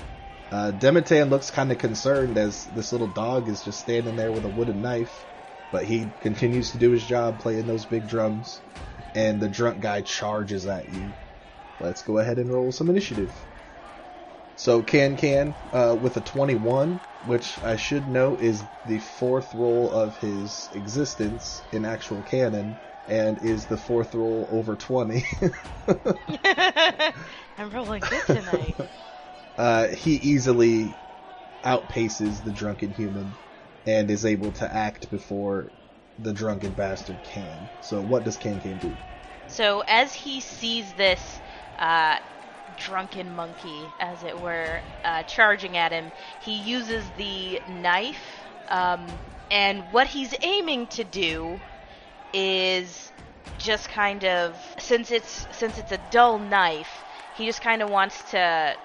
Uh, 0.52 0.72
Demeton 0.76 1.30
looks 1.30 1.52
kind 1.52 1.72
of 1.72 1.78
concerned 1.78 2.38
as 2.38 2.66
this 2.66 2.92
little 2.92 3.08
dog 3.08 3.48
is 3.48 3.64
just 3.64 3.80
standing 3.80 4.16
there 4.16 4.32
with 4.32 4.44
a 4.44 4.50
wooden 4.50 4.82
knife, 4.82 5.26
but 5.72 5.86
he 5.86 6.12
continues 6.20 6.72
to 6.72 6.78
do 6.78 6.92
his 6.92 7.04
job 7.04 7.40
playing 7.40 7.68
those 7.68 7.86
big 7.86 8.08
drums. 8.08 8.62
And 9.14 9.40
the 9.40 9.48
drunk 9.48 9.80
guy 9.80 10.02
charges 10.02 10.66
at 10.66 10.92
you. 10.94 11.14
Let's 11.80 12.02
go 12.02 12.18
ahead 12.18 12.38
and 12.38 12.52
roll 12.52 12.72
some 12.72 12.90
initiative. 12.90 13.34
So 14.56 14.82
Can 14.82 15.16
Can 15.16 15.54
uh, 15.72 15.96
with 16.00 16.18
a 16.18 16.22
21, 16.22 17.00
which 17.26 17.62
I 17.64 17.76
should 17.76 18.08
note 18.08 18.42
is 18.42 18.64
the 18.86 19.00
fourth 19.00 19.54
roll 19.54 19.92
of 19.92 20.18
his 20.18 20.70
existence 20.74 21.64
in 21.72 21.86
actual 21.86 22.24
canon, 22.24 22.78
and 23.08 23.38
is 23.38 23.66
the 23.66 23.78
fourth 23.78 24.16
roll 24.16 24.48
over 24.52 24.76
20. 24.76 25.24
I'm 27.58 27.70
rolling 27.70 28.02
good 28.02 28.26
tonight. 28.26 28.76
uh, 29.58 29.88
he 29.88 30.16
easily 30.16 30.96
outpaces 31.64 32.44
the 32.44 32.52
drunken 32.52 32.92
human 32.92 33.36
and 33.86 34.10
is 34.10 34.26
able 34.26 34.52
to 34.52 34.74
act 34.74 35.10
before 35.10 35.72
the 36.20 36.34
drunken 36.34 36.72
bastard 36.72 37.22
can. 37.24 37.70
So 37.82 38.02
what 38.02 38.24
does 38.24 38.38
Can 38.38 38.60
do? 38.60 38.96
So 39.48 39.84
as 39.88 40.14
he 40.14 40.42
sees 40.42 40.94
this 40.94 41.40
uh, 41.78 42.18
drunken 42.78 43.32
monkey, 43.32 43.94
as 44.00 44.24
it 44.24 44.38
were, 44.40 44.82
uh, 45.04 45.24
charging 45.24 45.78
at 45.78 45.92
him, 45.92 46.12
he 46.40 46.54
uses 46.54 47.12
the 47.12 47.62
knife, 47.68 48.42
um, 48.70 49.20
and 49.52 49.92
what 49.92 50.08
he's 50.08 50.34
aiming 50.42 50.88
to 50.88 51.04
do 51.04 51.60
is 52.34 53.12
just 53.60 53.88
kind 53.90 54.26
of 54.26 54.60
since 54.80 55.12
it's 55.12 55.46
since 55.52 55.78
it's 55.78 55.92
a 55.92 55.98
dull 55.98 56.40
knife, 56.40 57.06
he 57.34 57.46
just 57.46 57.62
kind 57.62 57.82
of 57.82 57.90
wants 57.90 58.32
to 58.32 58.76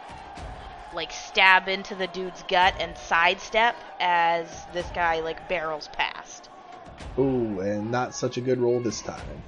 like 0.92 1.12
stab 1.12 1.68
into 1.68 1.94
the 1.94 2.06
dude's 2.06 2.42
gut 2.42 2.74
and 2.80 2.96
sidestep 2.96 3.76
as 4.00 4.66
this 4.72 4.90
guy 4.94 5.20
like 5.20 5.46
barrels 5.48 5.88
past. 5.88 6.48
Ooh, 7.18 7.60
and 7.60 7.90
not 7.90 8.14
such 8.14 8.36
a 8.36 8.40
good 8.40 8.58
roll 8.58 8.80
this 8.80 9.02
time. 9.02 9.42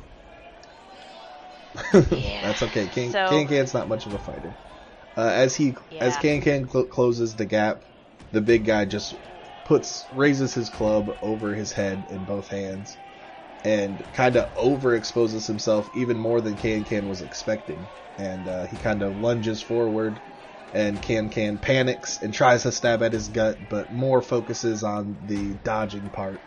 Yeah. 1.95 2.41
That's 2.43 2.63
okay. 2.65 2.87
Can 2.89 3.11
So- 3.13 3.29
Can 3.29 3.49
Can's 3.49 3.73
not 3.75 3.89
much 3.89 4.07
of 4.07 4.13
a 4.13 4.19
fighter. 4.19 4.55
Uh, 5.17 5.31
as 5.33 5.55
he 5.55 5.75
as 6.01 6.15
Yeah. 6.15 6.21
Can 6.21 6.41
Can 6.43 6.69
cl- 6.69 6.87
closes 6.87 7.35
the 7.37 7.47
gap, 7.47 7.83
the 8.31 8.41
big 8.41 8.65
guy 8.65 8.85
just 8.85 9.15
puts 9.65 10.07
raises 10.13 10.55
his 10.55 10.69
club 10.71 11.11
over 11.23 11.55
his 11.55 11.73
head 11.73 12.07
in 12.11 12.25
both 12.25 12.49
hands, 12.49 12.99
and 13.65 14.03
kind 14.13 14.37
of 14.37 14.53
overexposes 14.55 15.47
himself 15.47 15.89
even 15.95 16.19
more 16.19 16.41
than 16.41 16.57
Can 16.57 16.85
Can 16.85 17.09
was 17.09 17.23
expecting. 17.23 17.89
And 18.19 18.47
uh, 18.49 18.67
he 18.67 18.77
kind 18.77 19.03
of 19.03 19.17
lunges 19.17 19.63
forward, 19.63 20.21
and 20.73 21.01
Can 21.03 21.29
Can 21.29 21.59
panics 21.59 22.23
and 22.23 22.33
tries 22.33 22.63
to 22.63 22.73
stab 22.73 23.03
at 23.03 23.13
his 23.13 23.29
gut, 23.29 23.69
but 23.69 23.93
more 23.93 24.23
focuses 24.23 24.83
on 24.83 25.19
the 25.27 25.55
dodging 25.55 26.11
part. 26.11 26.41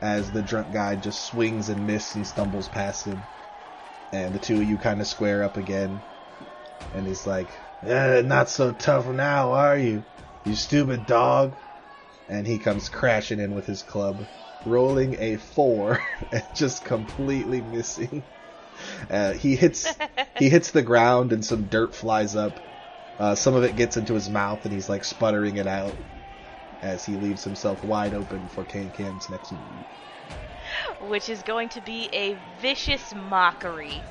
As 0.00 0.30
the 0.30 0.42
drunk 0.42 0.72
guy 0.72 0.96
just 0.96 1.22
swings 1.22 1.68
and 1.68 1.86
misses 1.86 2.16
and 2.16 2.26
stumbles 2.26 2.68
past 2.68 3.06
him 3.06 3.26
and 4.12 4.34
the 4.34 4.38
two 4.38 4.60
of 4.60 4.68
you 4.68 4.78
kind 4.78 5.00
of 5.00 5.06
square 5.06 5.42
up 5.42 5.56
again. 5.56 6.02
And 6.94 7.06
he's 7.06 7.26
like, 7.26 7.58
eh, 7.82 8.22
"Not 8.24 8.48
so 8.48 8.72
tough 8.72 9.06
now, 9.06 9.52
are 9.52 9.78
you, 9.78 10.04
you 10.44 10.54
stupid 10.54 11.06
dog?" 11.06 11.56
And 12.28 12.46
he 12.46 12.58
comes 12.58 12.88
crashing 12.88 13.40
in 13.40 13.54
with 13.54 13.66
his 13.66 13.82
club, 13.82 14.26
rolling 14.64 15.16
a 15.18 15.36
four 15.36 16.00
and 16.32 16.44
just 16.54 16.84
completely 16.84 17.60
missing. 17.60 18.24
Uh, 19.10 19.32
he 19.32 19.56
hits 19.56 19.86
he 20.38 20.48
hits 20.48 20.70
the 20.70 20.82
ground 20.82 21.32
and 21.32 21.44
some 21.44 21.66
dirt 21.66 21.94
flies 21.94 22.36
up. 22.36 22.60
Uh, 23.18 23.34
some 23.34 23.54
of 23.54 23.64
it 23.64 23.76
gets 23.76 23.96
into 23.96 24.14
his 24.14 24.28
mouth 24.28 24.64
and 24.64 24.72
he's 24.72 24.88
like 24.88 25.04
sputtering 25.04 25.56
it 25.56 25.66
out 25.66 25.96
as 26.82 27.04
he 27.04 27.16
leaves 27.16 27.42
himself 27.44 27.82
wide 27.82 28.12
open 28.14 28.46
for 28.48 28.64
Can 28.64 28.90
Can's 28.90 29.28
next 29.30 29.52
move. 29.52 29.84
which 31.00 31.28
is 31.28 31.42
going 31.42 31.68
to 31.70 31.80
be 31.80 32.08
a 32.12 32.36
vicious 32.60 33.14
mockery. 33.14 34.02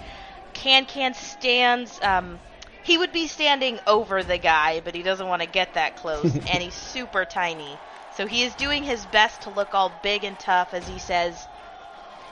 Can 0.53 0.85
Can 0.85 1.13
stands. 1.13 2.01
Um, 2.01 2.39
he 2.81 2.97
would 2.97 3.11
be 3.11 3.27
standing 3.27 3.79
over 3.87 4.23
the 4.23 4.37
guy, 4.37 4.79
but 4.79 4.95
he 4.95 5.03
doesn't 5.03 5.27
want 5.27 5.41
to 5.41 5.47
get 5.47 5.73
that 5.73 5.95
close, 5.95 6.23
and 6.47 6.63
he's 6.63 6.75
super 6.75 7.25
tiny. 7.25 7.79
So 8.11 8.25
he 8.25 8.43
is 8.43 8.55
doing 8.55 8.83
his 8.83 9.05
best 9.05 9.41
to 9.41 9.49
look 9.49 9.73
all 9.73 9.89
big 10.01 10.23
and 10.23 10.37
tough 10.39 10.73
as 10.73 10.87
he 10.87 10.97
says, 10.99 11.47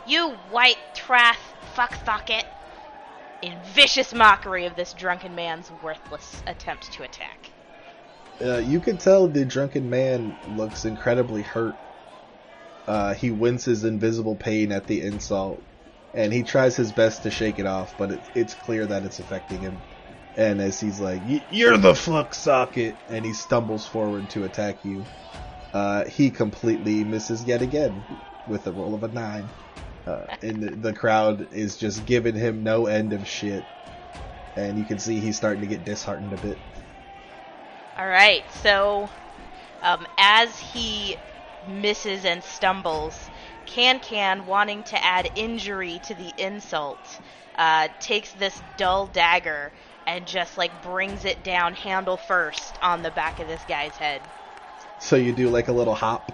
"You 0.05 0.31
white 0.49 0.77
trash 0.93 1.39
fuck 1.73 1.91
fucksocket!" 2.05 2.45
In 3.43 3.59
vicious 3.75 4.13
mockery 4.13 4.65
of 4.67 4.77
this 4.77 4.93
drunken 4.93 5.35
man's 5.35 5.69
worthless 5.83 6.41
attempt 6.47 6.93
to 6.93 7.03
attack. 7.03 7.51
Uh, 8.39 8.59
you 8.59 8.79
can 8.79 8.97
tell 8.97 9.27
the 9.27 9.43
drunken 9.43 9.89
man 9.89 10.37
looks 10.47 10.85
incredibly 10.85 11.41
hurt. 11.41 11.75
Uh, 12.87 13.13
he 13.13 13.31
winces 13.31 13.83
invisible 13.83 14.37
pain 14.37 14.71
at 14.71 14.87
the 14.87 15.01
insult, 15.01 15.61
and 16.13 16.31
he 16.31 16.43
tries 16.43 16.77
his 16.77 16.93
best 16.93 17.23
to 17.23 17.31
shake 17.31 17.59
it 17.59 17.65
off, 17.65 17.93
but 17.97 18.11
it, 18.11 18.21
it's 18.33 18.53
clear 18.53 18.85
that 18.85 19.03
it's 19.03 19.19
affecting 19.19 19.59
him. 19.59 19.81
And 20.37 20.61
as 20.61 20.79
he's 20.79 21.01
like, 21.01 21.21
"Y- 21.25 21.43
"You're 21.49 21.77
the 21.77 21.95
fuck 21.95 22.33
socket," 22.33 22.95
and 23.09 23.25
he 23.25 23.33
stumbles 23.33 23.85
forward 23.85 24.29
to 24.29 24.45
attack 24.45 24.85
you, 24.85 25.03
uh, 25.73 26.05
he 26.05 26.29
completely 26.29 27.03
misses 27.03 27.43
yet 27.43 27.61
again 27.61 28.05
with 28.47 28.65
a 28.67 28.71
roll 28.71 28.95
of 28.95 29.03
a 29.03 29.09
nine. 29.09 29.49
Uh, 30.05 30.25
and 30.41 30.61
the, 30.61 30.69
the 30.69 30.93
crowd 30.93 31.47
is 31.53 31.77
just 31.77 32.05
giving 32.05 32.35
him 32.35 32.63
no 32.63 32.87
end 32.87 33.13
of 33.13 33.27
shit, 33.27 33.65
and 34.55 34.77
you 34.77 34.85
can 34.85 34.99
see 34.99 35.19
he's 35.19 35.37
starting 35.37 35.61
to 35.61 35.67
get 35.67 35.85
disheartened 35.85 36.33
a 36.33 36.37
bit. 36.37 36.57
All 37.97 38.07
right, 38.07 38.43
so 38.51 39.09
um, 39.81 40.05
as 40.17 40.59
he 40.59 41.15
misses 41.67 42.25
and 42.25 42.43
stumbles, 42.43 43.29
Can 43.65 43.99
Can, 43.99 44.45
wanting 44.45 44.83
to 44.83 45.03
add 45.03 45.29
injury 45.35 45.99
to 45.99 46.13
the 46.13 46.33
insult, 46.37 47.19
uh, 47.57 47.87
takes 47.99 48.33
this 48.33 48.61
dull 48.77 49.07
dagger 49.07 49.71
and 50.05 50.25
just 50.25 50.57
like 50.57 50.81
brings 50.81 51.23
it 51.23 51.43
down 51.43 51.73
handle 51.73 52.17
first 52.17 52.77
on 52.81 53.01
the 53.01 53.11
back 53.11 53.39
of 53.39 53.47
this 53.47 53.63
guy's 53.65 53.95
head. 53.95 54.21
So 54.99 55.15
you 55.15 55.31
do 55.33 55.49
like 55.49 55.67
a 55.67 55.73
little 55.73 55.95
hop 55.95 56.31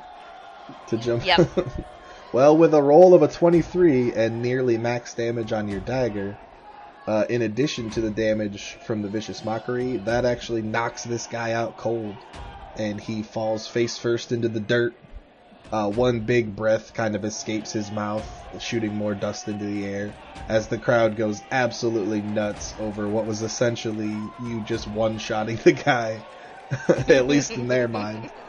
to 0.88 0.98
jump. 0.98 1.26
Yep. 1.26 1.50
well, 2.32 2.56
with 2.56 2.74
a 2.74 2.82
roll 2.82 3.14
of 3.14 3.22
a 3.22 3.28
23 3.28 4.14
and 4.14 4.42
nearly 4.42 4.78
max 4.78 5.14
damage 5.14 5.52
on 5.52 5.68
your 5.68 5.80
dagger, 5.80 6.38
uh, 7.08 7.26
in 7.30 7.42
addition 7.42 7.90
to 7.90 8.02
the 8.02 8.12
damage 8.12 8.78
from 8.86 9.02
the 9.02 9.10
vicious 9.10 9.44
mockery, 9.44 9.98
that 9.98 10.26
actually 10.26 10.62
knocks 10.62 11.04
this 11.04 11.26
guy 11.28 11.54
out 11.54 11.76
cold, 11.78 12.16
and 12.78 13.02
he 13.02 13.24
falls 13.24 13.68
face 13.68 13.98
first 13.98 14.32
into 14.32 14.48
the 14.48 14.60
dirt. 14.60 14.94
Uh, 15.72 15.90
one 15.90 16.20
big 16.22 16.56
breath 16.56 16.94
kind 16.94 17.16
of 17.16 17.26
escapes 17.26 17.72
his 17.72 17.92
mouth, 17.92 18.28
shooting 18.60 18.96
more 18.96 19.16
dust 19.16 19.48
into 19.48 19.66
the 19.66 19.86
air, 19.86 20.14
as 20.48 20.68
the 20.68 20.78
crowd 20.78 21.16
goes 21.16 21.44
absolutely 21.52 22.22
nuts 22.22 22.74
over 22.80 23.08
what 23.08 23.26
was 23.26 23.42
essentially 23.42 24.32
you 24.40 24.62
just 24.62 24.88
one-shotting 24.88 25.58
the 25.58 25.72
guy, 25.74 26.24
at 27.08 27.28
least 27.28 27.52
in 27.52 27.68
their 27.68 27.88
mind 27.88 28.32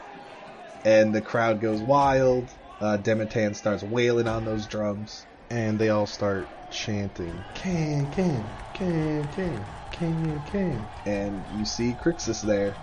and 0.85 1.13
the 1.13 1.21
crowd 1.21 1.61
goes 1.61 1.81
wild. 1.81 2.49
Uh, 2.81 2.97
starts 3.53 3.83
wailing 3.83 4.27
on 4.27 4.43
those 4.43 4.65
drums, 4.65 5.23
and 5.51 5.77
they 5.77 5.89
all 5.89 6.07
start 6.07 6.49
chanting, 6.71 7.43
"Can, 7.53 8.09
can, 8.11 8.57
can, 8.73 9.27
can, 9.29 9.65
can, 9.91 10.41
can," 10.41 10.87
and 11.05 11.47
you 11.47 11.63
see 11.63 11.93
Crixus 11.93 12.41
there, 12.41 12.75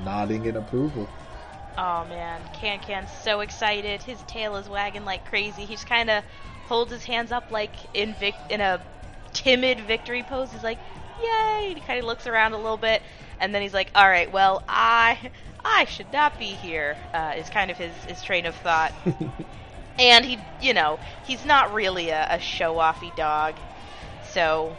nodding 0.00 0.44
in 0.44 0.56
approval. 0.56 1.08
Oh 1.78 2.04
man, 2.04 2.40
Can 2.52 2.80
Can's 2.80 3.10
so 3.22 3.40
excited. 3.40 4.02
His 4.02 4.22
tail 4.24 4.56
is 4.56 4.68
wagging 4.68 5.04
like 5.04 5.24
crazy. 5.24 5.64
He 5.64 5.74
just 5.74 5.86
kind 5.86 6.10
of 6.10 6.24
holds 6.68 6.90
his 6.90 7.04
hands 7.04 7.30
up 7.30 7.44
like 7.50 7.76
in 7.94 8.12
vic- 8.14 8.40
in 8.48 8.60
a 8.60 8.80
timid 9.32 9.78
victory 9.80 10.24
pose. 10.24 10.50
He's 10.50 10.64
like, 10.64 10.78
"Yay!" 11.20 11.66
And 11.68 11.76
he 11.76 11.80
kind 11.80 12.00
of 12.00 12.06
looks 12.06 12.26
around 12.26 12.54
a 12.54 12.58
little 12.58 12.76
bit, 12.76 13.02
and 13.38 13.54
then 13.54 13.62
he's 13.62 13.74
like, 13.74 13.92
"All 13.94 14.08
right, 14.08 14.30
well, 14.32 14.64
I 14.68 15.30
I 15.64 15.84
should 15.86 16.12
not 16.12 16.38
be 16.38 16.46
here." 16.46 16.96
Uh, 17.12 17.34
is 17.36 17.48
kind 17.48 17.70
of 17.70 17.78
his 17.78 17.94
his 18.04 18.22
train 18.22 18.46
of 18.46 18.54
thought. 18.56 18.92
and 19.98 20.24
he, 20.24 20.38
you 20.60 20.74
know, 20.74 20.98
he's 21.24 21.44
not 21.44 21.72
really 21.72 22.10
a, 22.10 22.26
a 22.30 22.38
show-offy 22.38 23.14
dog, 23.16 23.54
so 24.32 24.76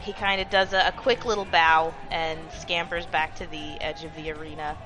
he 0.00 0.12
kind 0.12 0.40
of 0.40 0.50
does 0.50 0.72
a, 0.72 0.88
a 0.88 0.92
quick 0.92 1.24
little 1.24 1.44
bow 1.44 1.92
and 2.10 2.38
scampers 2.52 3.06
back 3.06 3.34
to 3.36 3.46
the 3.46 3.80
edge 3.80 4.04
of 4.04 4.14
the 4.16 4.30
arena. 4.30 4.76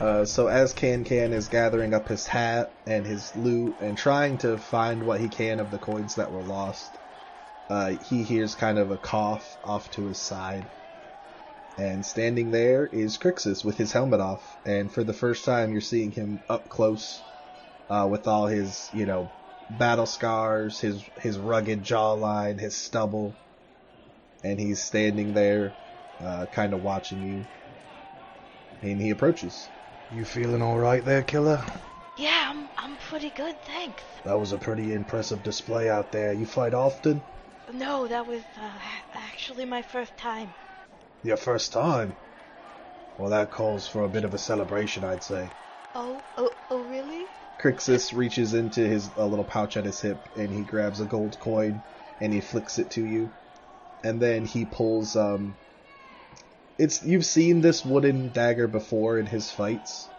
Uh, 0.00 0.24
so 0.24 0.46
as 0.46 0.72
Can 0.72 1.04
Can 1.04 1.32
is 1.32 1.48
gathering 1.48 1.92
up 1.92 2.08
his 2.08 2.26
hat 2.26 2.72
and 2.86 3.04
his 3.04 3.34
lute 3.34 3.80
and 3.80 3.98
trying 3.98 4.38
to 4.38 4.56
find 4.56 5.02
what 5.02 5.20
he 5.20 5.28
can 5.28 5.58
of 5.58 5.70
the 5.70 5.78
coins 5.78 6.14
that 6.14 6.30
were 6.30 6.42
lost, 6.42 6.98
uh, 7.68 7.90
he 8.00 8.22
hears 8.22 8.54
kind 8.54 8.78
of 8.78 8.90
a 8.90 8.96
cough 8.96 9.58
off 9.64 9.90
to 9.90 10.06
his 10.06 10.20
side. 10.20 10.68
And 11.78 12.04
standing 12.04 12.50
there 12.50 12.88
is 12.88 13.18
Crixus 13.18 13.64
with 13.64 13.78
his 13.78 13.92
helmet 13.92 14.18
off, 14.18 14.58
and 14.66 14.90
for 14.92 15.04
the 15.04 15.12
first 15.12 15.44
time 15.44 15.70
you're 15.70 15.80
seeing 15.80 16.10
him 16.10 16.42
up 16.48 16.68
close, 16.68 17.22
uh, 17.88 18.08
with 18.10 18.26
all 18.26 18.48
his, 18.48 18.90
you 18.92 19.06
know, 19.06 19.30
battle 19.70 20.06
scars, 20.06 20.80
his 20.80 21.08
his 21.18 21.38
rugged 21.38 21.84
jawline, 21.84 22.58
his 22.58 22.76
stubble, 22.76 23.36
and 24.42 24.58
he's 24.58 24.82
standing 24.82 25.34
there, 25.34 25.76
uh, 26.20 26.46
kind 26.50 26.74
of 26.74 26.82
watching 26.82 27.20
you. 27.20 27.46
And 28.82 29.00
he 29.00 29.10
approaches. 29.10 29.68
You 30.10 30.24
feeling 30.24 30.62
alright 30.62 31.04
there, 31.04 31.22
killer? 31.22 31.64
Yeah, 32.16 32.48
I'm 32.50 32.68
I'm 32.76 32.96
pretty 32.96 33.30
good, 33.30 33.54
thanks. 33.62 34.02
That 34.24 34.40
was 34.40 34.50
a 34.50 34.58
pretty 34.58 34.92
impressive 34.92 35.44
display 35.44 35.88
out 35.88 36.10
there. 36.10 36.32
You 36.32 36.46
fight 36.46 36.74
often? 36.74 37.22
No, 37.72 38.08
that 38.08 38.26
was 38.26 38.42
uh, 38.60 38.70
actually 39.14 39.64
my 39.64 39.82
first 39.82 40.16
time. 40.16 40.54
Your 41.22 41.36
first 41.36 41.72
time? 41.72 42.16
Well, 43.16 43.30
that 43.30 43.50
calls 43.50 43.88
for 43.88 44.02
a 44.02 44.08
bit 44.08 44.24
of 44.24 44.34
a 44.34 44.38
celebration, 44.38 45.02
I'd 45.02 45.24
say. 45.24 45.50
Oh, 45.94 46.22
oh, 46.36 46.50
oh, 46.70 46.84
really? 46.84 47.26
Crixus 47.58 48.12
reaches 48.12 48.54
into 48.54 48.86
his 48.86 49.10
a 49.16 49.26
little 49.26 49.44
pouch 49.44 49.76
at 49.76 49.84
his 49.84 50.00
hip 50.00 50.28
and 50.36 50.52
he 50.52 50.62
grabs 50.62 51.00
a 51.00 51.06
gold 51.06 51.40
coin 51.40 51.82
and 52.20 52.32
he 52.32 52.40
flicks 52.40 52.78
it 52.78 52.92
to 52.92 53.04
you. 53.04 53.32
And 54.04 54.22
then 54.22 54.44
he 54.44 54.64
pulls 54.64 55.16
um 55.16 55.56
it's 56.78 57.02
you've 57.02 57.26
seen 57.26 57.60
this 57.60 57.84
wooden 57.84 58.30
dagger 58.30 58.68
before 58.68 59.18
in 59.18 59.26
his 59.26 59.50
fights. 59.50 60.10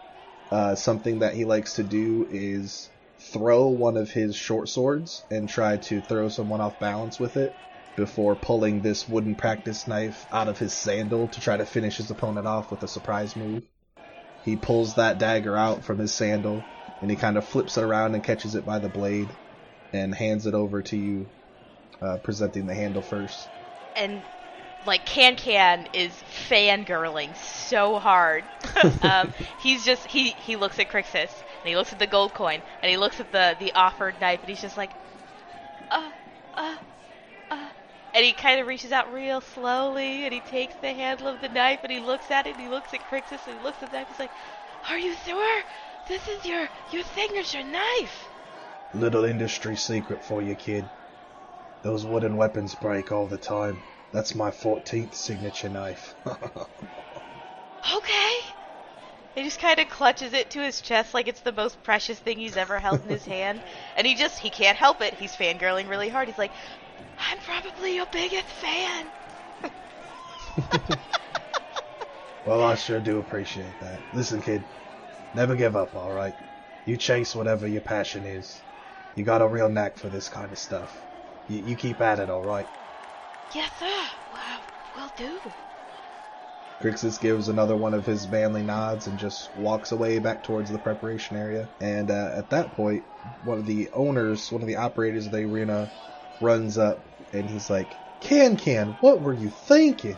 Uh, 0.50 0.74
something 0.74 1.20
that 1.20 1.32
he 1.34 1.46
likes 1.46 1.74
to 1.74 1.82
do 1.82 2.26
is 2.28 2.90
throw 3.32 3.68
one 3.68 3.96
of 3.96 4.10
his 4.10 4.36
short 4.36 4.68
swords 4.68 5.24
and 5.30 5.48
try 5.48 5.78
to 5.78 6.02
throw 6.02 6.28
someone 6.28 6.60
off 6.60 6.78
balance 6.78 7.18
with 7.18 7.38
it 7.38 7.56
before 8.00 8.34
pulling 8.34 8.80
this 8.80 9.06
wooden 9.06 9.34
practice 9.34 9.86
knife 9.86 10.26
out 10.32 10.48
of 10.48 10.58
his 10.58 10.72
sandal 10.72 11.28
to 11.28 11.38
try 11.38 11.54
to 11.58 11.66
finish 11.66 11.98
his 11.98 12.10
opponent 12.10 12.46
off 12.46 12.70
with 12.70 12.82
a 12.82 12.88
surprise 12.88 13.36
move. 13.36 13.62
He 14.40 14.56
pulls 14.56 14.94
that 14.94 15.18
dagger 15.18 15.54
out 15.54 15.84
from 15.84 15.98
his 15.98 16.14
sandal 16.14 16.66
and 17.02 17.10
he 17.10 17.16
kind 17.18 17.36
of 17.36 17.46
flips 17.46 17.76
it 17.76 17.82
around 17.82 18.14
and 18.14 18.24
catches 18.24 18.54
it 18.54 18.64
by 18.64 18.78
the 18.78 18.88
blade 18.88 19.36
and 19.92 20.14
hands 20.14 20.46
it 20.46 20.54
over 20.54 20.80
to 20.80 20.96
you, 20.96 21.28
uh, 22.00 22.16
presenting 22.16 22.64
the 22.64 22.74
handle 22.74 23.02
first. 23.02 23.50
And 23.94 24.22
like 24.86 25.04
Can 25.04 25.36
Can 25.36 25.86
is 25.92 26.14
fangirling 26.48 27.36
so 27.36 27.98
hard. 27.98 28.44
um, 29.02 29.34
he's 29.58 29.84
just 29.84 30.06
he 30.06 30.30
he 30.30 30.56
looks 30.56 30.78
at 30.78 30.88
Crixus 30.88 31.42
and 31.62 31.68
he 31.68 31.76
looks 31.76 31.92
at 31.92 31.98
the 31.98 32.06
gold 32.06 32.32
coin 32.32 32.62
and 32.80 32.88
he 32.88 32.96
looks 32.96 33.20
at 33.20 33.30
the 33.30 33.56
the 33.58 33.74
offered 33.74 34.18
knife 34.22 34.40
and 34.40 34.48
he's 34.48 34.62
just 34.62 34.78
like, 34.78 34.96
uh, 35.90 36.08
uh, 36.54 36.60
uh, 36.62 36.76
and 38.12 38.24
he 38.24 38.32
kind 38.32 38.60
of 38.60 38.66
reaches 38.66 38.92
out 38.92 39.12
real 39.12 39.40
slowly 39.40 40.24
and 40.24 40.32
he 40.32 40.40
takes 40.40 40.74
the 40.76 40.92
handle 40.92 41.28
of 41.28 41.40
the 41.40 41.48
knife 41.48 41.80
and 41.82 41.92
he 41.92 42.00
looks 42.00 42.30
at 42.30 42.46
it 42.46 42.50
and 42.50 42.60
he 42.60 42.68
looks 42.68 42.92
at 42.94 43.04
Crixus 43.04 43.46
and 43.46 43.56
he 43.56 43.62
looks 43.62 43.82
at 43.82 43.90
the 43.90 43.96
knife. 43.96 44.08
He's 44.08 44.18
like, 44.18 44.32
"Are 44.88 44.98
you 44.98 45.14
sure 45.14 45.62
this 46.06 46.26
is 46.28 46.44
your 46.44 46.68
your 46.88 47.04
signature 47.04 47.62
knife?" 47.62 48.30
Little 48.92 49.24
industry 49.24 49.76
secret 49.76 50.24
for 50.24 50.42
you, 50.42 50.56
kid. 50.56 50.90
Those 51.82 52.04
wooden 52.04 52.36
weapons 52.36 52.74
break 52.74 53.12
all 53.12 53.26
the 53.28 53.38
time. 53.38 53.82
That's 54.12 54.34
my 54.34 54.50
14th 54.50 55.14
signature 55.14 55.68
knife. 55.68 56.14
okay. 57.94 58.34
He 59.34 59.44
just 59.44 59.60
kind 59.60 59.78
of 59.78 59.88
clutches 59.88 60.32
it 60.32 60.50
to 60.50 60.60
his 60.60 60.80
chest 60.80 61.14
like 61.14 61.28
it's 61.28 61.40
the 61.42 61.52
most 61.52 61.82
precious 61.84 62.18
thing 62.18 62.38
he's 62.38 62.56
ever 62.56 62.80
held 62.80 63.04
in 63.04 63.08
his 63.10 63.24
hand. 63.36 63.62
And 63.94 64.06
he 64.06 64.16
just, 64.16 64.38
he 64.40 64.50
can't 64.50 64.76
help 64.76 65.00
it. 65.00 65.14
He's 65.14 65.36
fangirling 65.36 65.88
really 65.88 66.08
hard. 66.08 66.26
He's 66.28 66.36
like, 66.38 66.52
I'm 67.20 67.38
probably 67.38 67.96
your 67.96 68.06
biggest 68.06 68.46
fan. 68.46 69.06
well, 72.44 72.62
I 72.62 72.74
sure 72.74 73.00
do 73.00 73.18
appreciate 73.18 73.78
that. 73.80 74.00
Listen, 74.12 74.40
kid, 74.40 74.64
never 75.34 75.54
give 75.54 75.76
up, 75.76 75.94
alright? 75.94 76.34
You 76.86 76.96
chase 76.96 77.34
whatever 77.34 77.66
your 77.66 77.82
passion 77.82 78.24
is. 78.24 78.62
You 79.14 79.24
got 79.24 79.42
a 79.42 79.48
real 79.48 79.68
knack 79.68 79.98
for 79.98 80.08
this 80.08 80.28
kind 80.28 80.50
of 80.50 80.58
stuff. 80.58 81.04
You, 81.46 81.58
you 81.60 81.76
keep 81.76 82.00
at 82.00 82.18
it, 82.18 82.30
alright? 82.30 82.68
Yes, 83.52 83.70
sir. 83.78 84.00
Well, 84.32 84.60
will 84.96 85.10
do. 85.16 85.52
Crixus 86.80 87.20
gives 87.20 87.48
another 87.48 87.76
one 87.76 87.92
of 87.92 88.06
his 88.06 88.26
manly 88.26 88.62
nods 88.62 89.06
and 89.06 89.18
just 89.18 89.54
walks 89.54 89.92
away 89.92 90.18
back 90.18 90.42
towards 90.42 90.70
the 90.70 90.78
preparation 90.78 91.36
area. 91.36 91.68
And 91.78 92.10
uh, 92.10 92.30
at 92.38 92.50
that 92.50 92.72
point, 92.72 93.04
one 93.44 93.58
of 93.58 93.66
the 93.66 93.90
owners, 93.92 94.50
one 94.50 94.62
of 94.62 94.68
the 94.68 94.76
operators 94.76 95.26
of 95.26 95.32
the 95.32 95.44
arena, 95.44 95.90
runs 96.40 96.78
up 96.78 97.09
and 97.32 97.48
he's 97.48 97.70
like, 97.70 97.92
Can 98.20 98.56
Can, 98.56 98.96
what 99.00 99.20
were 99.20 99.34
you 99.34 99.50
thinking? 99.50 100.16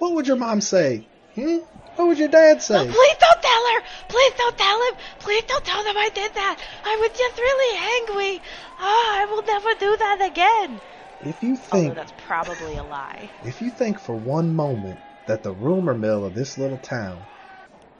What 0.00 0.14
would 0.14 0.26
your 0.26 0.36
mom 0.36 0.60
say? 0.60 1.06
Hmm? 1.34 1.58
What 1.96 2.08
would 2.08 2.18
your 2.18 2.28
dad 2.28 2.60
say? 2.60 2.74
Oh, 2.76 2.84
please 2.84 3.16
don't 3.20 3.42
tell 3.42 3.66
her! 3.72 3.82
Please 4.08 4.32
don't 4.36 4.58
tell 4.58 4.82
him! 4.88 4.94
Please 5.20 5.44
don't 5.44 5.64
tell 5.64 5.84
them 5.84 5.96
I 5.96 6.10
did 6.12 6.34
that! 6.34 6.58
I 6.84 6.96
was 6.96 7.16
just 7.16 7.38
really 7.38 7.78
angry! 8.00 8.42
Oh, 8.80 9.14
I 9.16 9.24
will 9.26 9.42
never 9.42 9.74
do 9.78 9.96
that 9.96 10.28
again! 10.30 10.80
If 11.24 11.42
you 11.42 11.56
think 11.56 11.90
Although 11.90 11.94
that's 11.94 12.12
probably 12.26 12.76
a 12.76 12.82
lie. 12.82 13.30
If 13.44 13.62
you 13.62 13.70
think 13.70 13.98
for 13.98 14.14
one 14.14 14.54
moment 14.54 14.98
that 15.26 15.42
the 15.42 15.52
rumor 15.52 15.94
mill 15.94 16.24
of 16.24 16.34
this 16.34 16.58
little 16.58 16.78
town 16.78 17.18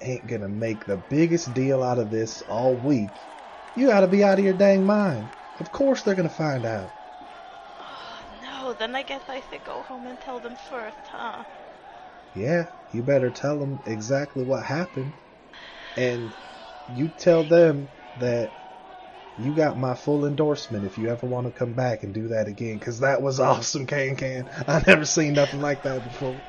ain't 0.03 0.26
gonna 0.26 0.49
make 0.49 0.85
the 0.85 0.97
biggest 1.09 1.55
deal 1.55 1.82
out 1.82 1.99
of 1.99 2.11
this 2.11 2.43
all 2.43 2.74
week, 2.74 3.09
you 3.76 3.91
ought 3.91 4.01
to 4.01 4.09
be 4.09 4.24
out 4.24 4.39
of 4.39 4.45
your 4.45 4.55
dang 4.55 4.85
mind. 4.85 5.28
Of 5.61 5.72
course 5.72 6.03
they're 6.03 6.14
gonna 6.14 6.28
find 6.28 6.66
out. 6.66 6.91
Then 8.79 8.95
I 8.95 9.03
guess 9.03 9.22
I 9.29 9.41
should 9.41 9.64
go 9.64 9.83
home 9.83 10.07
and 10.07 10.20
tell 10.20 10.41
them 10.41 10.57
first, 10.57 10.97
huh? 11.11 11.45
Yeah, 12.35 12.64
you 12.91 13.03
better 13.03 13.31
tell 13.31 13.59
them 13.59 13.81
exactly 13.87 14.45
what 14.45 14.64
happened. 14.64 15.12
And 15.97 16.33
you 16.89 17.09
tell 17.09 17.45
them 17.45 17.89
that 18.16 18.53
you 19.37 19.53
got 19.53 19.79
my 19.79 19.95
full 19.95 20.27
endorsement 20.27 20.85
if 20.85 20.99
you 20.99 21.11
ever 21.11 21.27
want 21.27 21.47
to 21.47 21.53
come 21.53 21.72
back 21.72 22.03
and 22.03 22.12
do 22.12 22.29
that 22.29 22.49
again, 22.49 22.79
because 22.79 23.01
that 23.01 23.22
was 23.22 23.41
awesome, 23.51 23.87
Can 23.87 24.16
Can. 24.16 24.49
I 24.66 24.83
never 24.87 25.05
seen 25.05 25.35
nothing 25.35 25.61
like 25.61 25.83
that 25.83 26.03
before. 26.05 26.41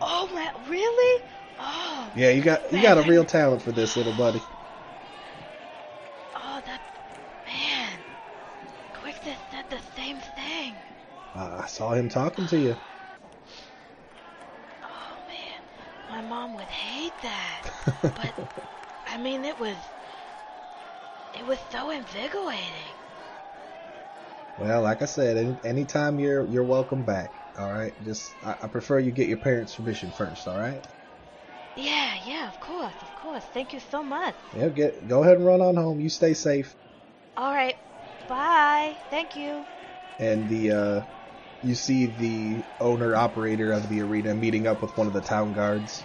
Oh 0.00 0.28
man, 0.34 0.52
really? 0.68 1.22
Oh. 1.58 2.10
Yeah, 2.14 2.30
you 2.30 2.42
got 2.42 2.72
you 2.72 2.82
got 2.82 2.98
a 2.98 3.10
real 3.10 3.24
talent 3.24 3.62
for 3.62 3.72
this, 3.72 3.96
little 3.96 4.12
buddy. 4.12 4.42
Oh, 6.36 6.60
that 6.66 6.80
man. 7.46 7.98
Crixus 8.92 9.36
said 9.50 9.64
the 9.70 9.78
same 9.96 10.18
thing. 10.18 10.74
Uh, 11.34 11.53
I 11.64 11.66
saw 11.66 11.94
him 11.94 12.10
talking 12.10 12.46
to 12.48 12.58
you. 12.58 12.76
Oh 14.82 15.16
man, 15.26 15.62
my 16.10 16.20
mom 16.20 16.52
would 16.56 16.68
hate 16.68 17.14
that. 17.22 17.62
but 18.02 18.34
I 19.06 19.16
mean, 19.16 19.46
it 19.46 19.58
was 19.58 19.78
it 21.32 21.46
was 21.46 21.58
so 21.70 21.88
invigorating. 21.88 22.92
Well, 24.58 24.82
like 24.82 25.00
I 25.00 25.06
said, 25.06 25.38
any, 25.38 25.56
anytime 25.64 26.18
you're 26.20 26.46
you're 26.48 26.64
welcome 26.64 27.02
back. 27.02 27.40
All 27.58 27.72
right, 27.72 27.94
just 28.04 28.36
I, 28.44 28.56
I 28.64 28.66
prefer 28.66 28.98
you 28.98 29.10
get 29.10 29.28
your 29.28 29.38
parents' 29.38 29.74
permission 29.74 30.10
first. 30.10 30.46
All 30.46 30.58
right. 30.58 30.86
Yeah, 31.76 32.12
yeah, 32.24 32.46
of 32.46 32.60
course, 32.60 32.94
of 33.00 33.14
course. 33.14 33.42
Thank 33.42 33.72
you 33.72 33.80
so 33.80 34.02
much. 34.02 34.34
Yeah, 34.54 34.68
get 34.68 35.08
go 35.08 35.22
ahead 35.22 35.38
and 35.38 35.46
run 35.46 35.62
on 35.62 35.76
home. 35.76 35.98
You 35.98 36.10
stay 36.10 36.34
safe. 36.34 36.76
All 37.38 37.54
right, 37.54 37.76
bye. 38.28 38.98
Thank 39.08 39.34
you. 39.34 39.64
And 40.18 40.46
the 40.46 40.70
uh, 40.70 41.00
you 41.64 41.74
see 41.74 42.06
the 42.06 42.64
owner 42.78 43.16
operator 43.16 43.72
of 43.72 43.88
the 43.88 44.02
arena 44.02 44.34
meeting 44.34 44.66
up 44.66 44.82
with 44.82 44.96
one 44.96 45.06
of 45.06 45.12
the 45.12 45.20
town 45.20 45.52
guards, 45.52 46.04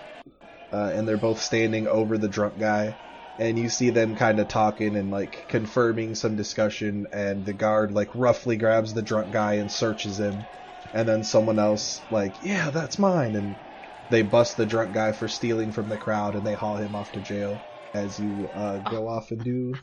uh, 0.72 0.92
and 0.94 1.08
they're 1.08 1.18
both 1.18 1.42
standing 1.42 1.88
over 1.88 2.18
the 2.18 2.30
drunk 2.30 2.58
guy 2.58 2.96
and 3.40 3.58
you 3.58 3.70
see 3.70 3.90
them 3.90 4.16
kind 4.16 4.40
of 4.40 4.50
talking 4.50 4.96
and 4.98 5.10
like 5.10 5.46
confirming 5.48 6.14
some 6.14 6.36
discussion 6.36 7.08
and 7.14 7.46
the 7.46 7.54
guard 7.54 7.92
like 7.92 8.10
roughly 8.14 8.58
grabs 8.58 8.94
the 8.94 9.02
drunk 9.02 9.32
guy 9.32 9.54
and 9.56 9.72
searches 9.72 10.20
him 10.20 10.46
and 10.94 11.08
then 11.08 11.24
someone 11.24 11.58
else 11.58 12.02
like 12.10 12.36
yeah 12.42 12.70
that's 12.70 13.00
mine 13.00 13.36
and 13.36 13.56
they 14.10 14.22
bust 14.22 14.58
the 14.58 14.66
drunk 14.66 14.92
guy 14.92 15.14
for 15.14 15.28
stealing 15.28 15.72
from 15.72 15.88
the 15.88 15.98
crowd 15.98 16.36
and 16.36 16.46
they 16.46 16.54
haul 16.54 16.78
him 16.78 16.94
off 16.96 17.12
to 17.14 17.22
jail 17.22 17.64
as 17.94 18.20
you 18.20 18.50
uh, 18.54 18.78
go 18.80 19.08
off 19.08 19.32
and 19.32 19.44
do 19.44 19.74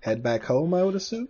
head 0.00 0.22
back 0.22 0.44
home 0.44 0.72
i 0.72 0.82
would 0.82 0.94
assume 0.94 1.28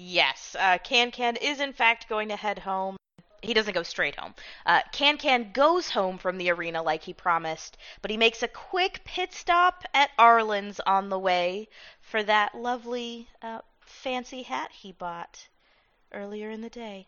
yes 0.00 0.56
uh, 0.58 0.78
can 0.82 1.10
can 1.10 1.36
is 1.36 1.60
in 1.60 1.72
fact 1.72 2.08
going 2.08 2.28
to 2.28 2.36
head 2.36 2.58
home 2.58 2.96
he 3.42 3.54
doesn't 3.54 3.72
go 3.72 3.82
straight 3.82 4.16
home. 4.16 4.34
Uh, 4.66 4.82
Can 4.92 5.16
Can 5.16 5.52
goes 5.52 5.88
home 5.88 6.18
from 6.18 6.36
the 6.36 6.50
arena 6.50 6.82
like 6.82 7.02
he 7.02 7.14
promised, 7.14 7.78
but 8.02 8.10
he 8.10 8.16
makes 8.18 8.42
a 8.42 8.48
quick 8.48 9.00
pit 9.04 9.32
stop 9.32 9.84
at 9.94 10.10
Arlen's 10.18 10.78
on 10.80 11.08
the 11.08 11.18
way 11.18 11.68
for 12.02 12.22
that 12.22 12.54
lovely 12.54 13.28
uh, 13.40 13.60
fancy 13.80 14.42
hat 14.42 14.70
he 14.72 14.92
bought 14.92 15.48
earlier 16.12 16.50
in 16.50 16.60
the 16.60 16.70
day. 16.70 17.06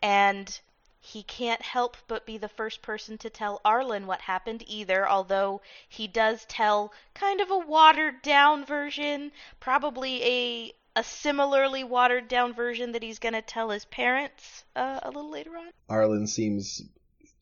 And 0.00 0.60
he 1.00 1.22
can't 1.22 1.60
help 1.60 1.98
but 2.08 2.24
be 2.24 2.38
the 2.38 2.48
first 2.48 2.80
person 2.80 3.18
to 3.18 3.28
tell 3.28 3.60
Arlen 3.64 4.06
what 4.06 4.22
happened 4.22 4.64
either, 4.66 5.06
although 5.06 5.60
he 5.86 6.06
does 6.06 6.46
tell 6.46 6.94
kind 7.12 7.42
of 7.42 7.50
a 7.50 7.58
watered 7.58 8.22
down 8.22 8.64
version, 8.64 9.30
probably 9.60 10.22
a 10.24 10.74
a 10.96 11.02
similarly 11.02 11.84
watered 11.84 12.28
down 12.28 12.54
version 12.54 12.92
that 12.92 13.02
he's 13.02 13.18
going 13.18 13.34
to 13.34 13.42
tell 13.42 13.70
his 13.70 13.84
parents 13.84 14.64
uh, 14.76 15.00
a 15.02 15.08
little 15.08 15.30
later 15.30 15.56
on. 15.56 15.70
Arlen 15.88 16.26
seems 16.26 16.82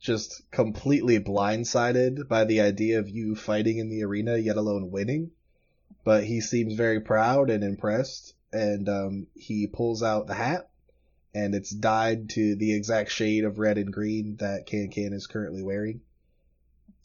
just 0.01 0.43
completely 0.51 1.21
blindsided 1.21 2.29
by 2.29 2.45
the 2.45 2.61
idea 2.61 2.99
of 2.99 3.09
you 3.09 3.37
fighting 3.37 3.79
in 3.79 3.89
the 3.89 4.03
arena, 4.03 4.37
yet 4.37 4.57
alone 4.57 4.91
winning. 4.91 5.31
But 6.05 6.25
he 6.25 6.41
seems 6.41 6.75
very 6.75 7.01
proud 7.01 7.51
and 7.51 7.63
impressed, 7.63 8.35
and 8.53 8.89
um, 8.89 9.27
he 9.35 9.69
pulls 9.69 10.03
out 10.03 10.27
the 10.27 10.35
hat, 10.35 10.69
and 11.33 11.55
it's 11.55 11.71
dyed 11.71 12.31
to 12.31 12.57
the 12.57 12.75
exact 12.75 13.13
shade 13.13 13.45
of 13.45 13.61
red 13.61 13.79
and 13.79 13.93
green 13.93 14.37
that 14.37 14.67
Can 14.67 14.89
Can 14.91 15.13
is 15.13 15.29
currently 15.29 15.63
wearing. 15.63 16.01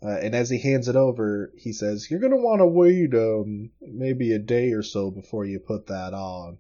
Uh, 0.04 0.10
and 0.10 0.36
as 0.36 0.50
he 0.50 0.60
hands 0.60 0.88
it 0.88 0.96
over, 0.96 1.52
he 1.58 1.74
says, 1.74 2.10
"You're 2.10 2.20
gonna 2.20 2.38
want 2.38 2.60
to 2.60 2.68
wait 2.68 3.14
um 3.16 3.72
maybe 3.82 4.32
a 4.32 4.40
day 4.40 4.72
or 4.72 4.84
so 4.84 5.10
before 5.10 5.46
you 5.46 5.60
put 5.60 5.88
that 5.88 6.14
on. 6.14 6.60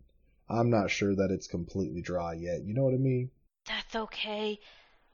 I'm 0.50 0.70
not 0.70 0.90
sure 0.90 1.16
that 1.16 1.30
it's 1.30 1.48
completely 1.48 2.02
dry 2.02 2.34
yet. 2.34 2.64
You 2.64 2.74
know 2.74 2.84
what 2.84 2.96
I 2.96 2.98
mean?" 2.98 3.30
That's 3.68 3.96
okay. 3.96 4.60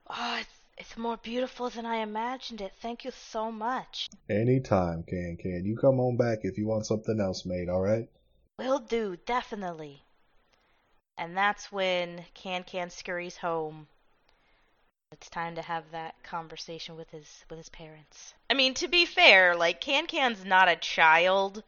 Oh, 0.07 0.37
it's, 0.39 0.59
it's 0.77 0.97
more 0.97 1.17
beautiful 1.17 1.69
than 1.69 1.85
I 1.85 1.97
imagined 1.97 2.61
it. 2.61 2.73
Thank 2.81 3.03
you 3.03 3.11
so 3.11 3.51
much. 3.51 4.07
Anytime, 4.29 5.03
Can 5.03 5.37
Can. 5.37 5.65
You 5.65 5.75
come 5.75 5.99
on 5.99 6.15
back 6.15 6.39
if 6.43 6.57
you 6.57 6.65
want 6.65 6.85
something 6.85 7.19
else 7.19 7.45
made. 7.45 7.67
All 7.67 7.81
right? 7.81 8.07
Will 8.57 8.79
do, 8.79 9.17
definitely. 9.25 10.03
And 11.17 11.35
that's 11.35 11.71
when 11.71 12.23
Can 12.33 12.63
Can 12.63 12.89
scurries 12.89 13.37
home. 13.37 13.87
It's 15.13 15.29
time 15.29 15.55
to 15.55 15.61
have 15.61 15.83
that 15.91 16.15
conversation 16.23 16.95
with 16.97 17.09
his 17.11 17.27
with 17.49 17.57
his 17.59 17.69
parents. 17.69 18.33
I 18.49 18.55
mean, 18.55 18.73
to 18.75 18.87
be 18.87 19.05
fair, 19.05 19.55
like 19.55 19.79
Can 19.79 20.07
Can's 20.07 20.43
not 20.43 20.67
a 20.69 20.75
child, 20.75 21.63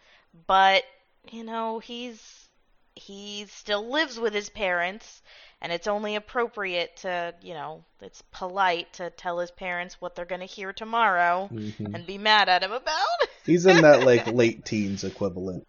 but 0.47 0.83
you 1.31 1.43
know, 1.43 1.79
he's 1.79 2.47
he 2.95 3.45
still 3.49 3.89
lives 3.89 4.19
with 4.19 4.33
his 4.33 4.49
parents 4.49 5.21
and 5.61 5.71
it's 5.71 5.87
only 5.87 6.15
appropriate 6.15 6.95
to, 6.97 7.33
you 7.41 7.53
know, 7.53 7.83
it's 8.01 8.21
polite 8.31 8.91
to 8.93 9.09
tell 9.11 9.39
his 9.39 9.51
parents 9.51 9.99
what 9.99 10.15
they're 10.15 10.25
going 10.25 10.41
to 10.41 10.45
hear 10.47 10.71
tomorrow 10.73 11.49
Mhm. 11.51 11.93
and 11.93 12.05
be 12.05 12.17
mad 12.17 12.49
at 12.49 12.63
him 12.63 12.71
about. 12.71 13.29
He's 13.45 13.65
in 13.65 13.81
that 13.81 14.03
like 14.03 14.27
late 14.33 14.65
teens 14.65 15.03
equivalent, 15.03 15.67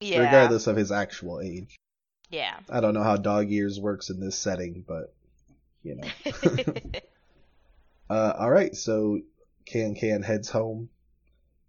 yeah. 0.00 0.20
regardless 0.20 0.66
of 0.66 0.76
his 0.76 0.90
actual 0.90 1.40
age. 1.40 1.76
Yeah. 2.30 2.58
I 2.70 2.80
don't 2.80 2.94
know 2.94 3.02
how 3.02 3.16
dog 3.16 3.50
years 3.50 3.78
works 3.78 4.08
in 4.10 4.18
this 4.20 4.36
setting, 4.38 4.84
but 4.86 5.12
you 5.82 5.96
know. 5.96 6.08
Uh, 8.10 8.34
all 8.40 8.50
right, 8.50 8.76
so 8.76 9.20
Can 9.64 9.94
Can 9.94 10.22
heads 10.22 10.50
home. 10.50 10.90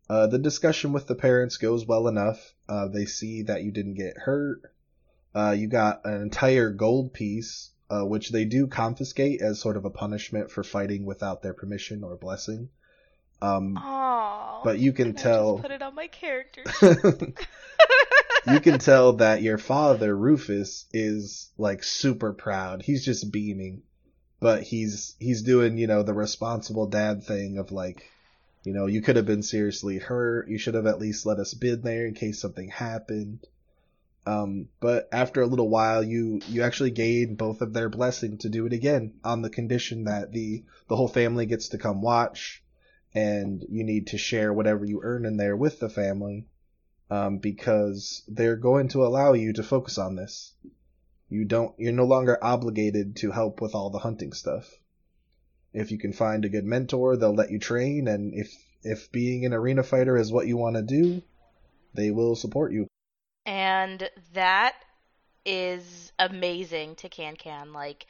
Uh, 0.09 0.27
the 0.27 0.39
discussion 0.39 0.91
with 0.91 1.07
the 1.07 1.15
parents 1.15 1.55
goes 1.55 1.85
well 1.85 2.09
enough. 2.09 2.53
Uh, 2.67 2.89
they 2.89 3.05
see 3.05 3.43
that 3.43 3.63
you 3.63 3.71
didn't 3.71 3.93
get 3.93 4.17
hurt. 4.17 4.61
Uh, 5.33 5.51
you 5.51 5.67
got 5.67 6.01
an 6.03 6.21
entire 6.21 6.69
gold 6.69 7.13
piece, 7.13 7.71
uh, 7.89 8.01
which 8.01 8.29
they 8.29 8.43
do 8.43 8.67
confiscate 8.67 9.41
as 9.41 9.61
sort 9.61 9.77
of 9.77 9.85
a 9.85 9.89
punishment 9.89 10.51
for 10.51 10.65
fighting 10.65 11.05
without 11.05 11.41
their 11.41 11.53
permission 11.53 12.03
or 12.03 12.17
blessing. 12.17 12.67
Um, 13.41 13.75
Aww. 13.75 14.65
but 14.65 14.79
you 14.79 14.91
can 14.91 15.13
tell. 15.13 15.59
Put 15.59 15.71
it 15.71 15.81
on 15.81 15.95
my 15.95 16.07
character. 16.07 16.63
you 18.51 18.59
can 18.59 18.79
tell 18.79 19.13
that 19.13 19.41
your 19.41 19.57
father 19.57 20.15
Rufus 20.15 20.85
is 20.91 21.51
like 21.57 21.83
super 21.83 22.33
proud. 22.33 22.81
He's 22.81 23.05
just 23.05 23.31
beaming, 23.31 23.83
but 24.43 24.61
he's 24.61 25.15
he's 25.19 25.41
doing 25.41 25.77
you 25.77 25.87
know 25.87 26.03
the 26.03 26.13
responsible 26.13 26.85
dad 26.85 27.23
thing 27.23 27.57
of 27.57 27.71
like, 27.71 28.11
you 28.65 28.73
know, 28.73 28.87
you 28.87 29.01
could 29.01 29.15
have 29.15 29.25
been 29.25 29.41
seriously 29.41 29.99
hurt. 29.99 30.49
You 30.49 30.57
should 30.57 30.73
have 30.73 30.85
at 30.85 30.99
least 30.99 31.25
let 31.25 31.39
us 31.39 31.53
been 31.53 31.81
there 31.81 32.05
in 32.05 32.13
case 32.13 32.41
something 32.41 32.67
happened. 32.67 33.47
Um, 34.25 34.67
but 34.81 35.07
after 35.13 35.41
a 35.41 35.47
little 35.47 35.69
while, 35.69 36.03
you 36.03 36.41
you 36.49 36.61
actually 36.61 36.91
gain 36.91 37.35
both 37.35 37.61
of 37.61 37.71
their 37.71 37.87
blessing 37.87 38.37
to 38.39 38.49
do 38.49 38.65
it 38.65 38.73
again 38.73 39.13
on 39.23 39.43
the 39.43 39.49
condition 39.49 40.03
that 40.03 40.33
the 40.33 40.65
the 40.89 40.97
whole 40.97 41.07
family 41.07 41.45
gets 41.45 41.69
to 41.69 41.77
come 41.77 42.01
watch, 42.01 42.61
and 43.15 43.65
you 43.69 43.85
need 43.85 44.07
to 44.07 44.17
share 44.17 44.51
whatever 44.51 44.83
you 44.83 44.99
earn 45.03 45.25
in 45.25 45.37
there 45.37 45.55
with 45.55 45.79
the 45.79 45.89
family 45.89 46.47
um, 47.09 47.37
because 47.37 48.23
they're 48.27 48.57
going 48.57 48.89
to 48.89 49.05
allow 49.05 49.31
you 49.31 49.53
to 49.53 49.63
focus 49.63 49.97
on 49.97 50.17
this. 50.17 50.53
You 51.33 51.45
don't. 51.45 51.73
You're 51.79 51.93
no 51.93 52.05
longer 52.05 52.37
obligated 52.43 53.15
to 53.17 53.31
help 53.31 53.59
with 53.59 53.73
all 53.73 53.89
the 53.89 53.97
hunting 53.97 54.33
stuff. 54.33 54.69
If 55.73 55.89
you 55.89 55.97
can 55.97 56.13
find 56.13 56.45
a 56.45 56.49
good 56.49 56.63
mentor, 56.63 57.17
they'll 57.17 57.33
let 57.33 57.49
you 57.49 57.57
train, 57.57 58.07
and 58.07 58.35
if 58.35 58.53
if 58.83 59.11
being 59.11 59.43
an 59.43 59.53
arena 59.53 59.81
fighter 59.81 60.15
is 60.15 60.31
what 60.31 60.45
you 60.45 60.57
want 60.57 60.75
to 60.75 60.83
do, 60.83 61.23
they 61.95 62.11
will 62.11 62.35
support 62.35 62.71
you. 62.71 62.85
and 63.45 64.09
that 64.33 64.75
is 65.45 66.11
amazing 66.19 66.95
to 66.97 67.09
Can 67.09 67.35
Can. 67.35 67.73
Like, 67.73 68.05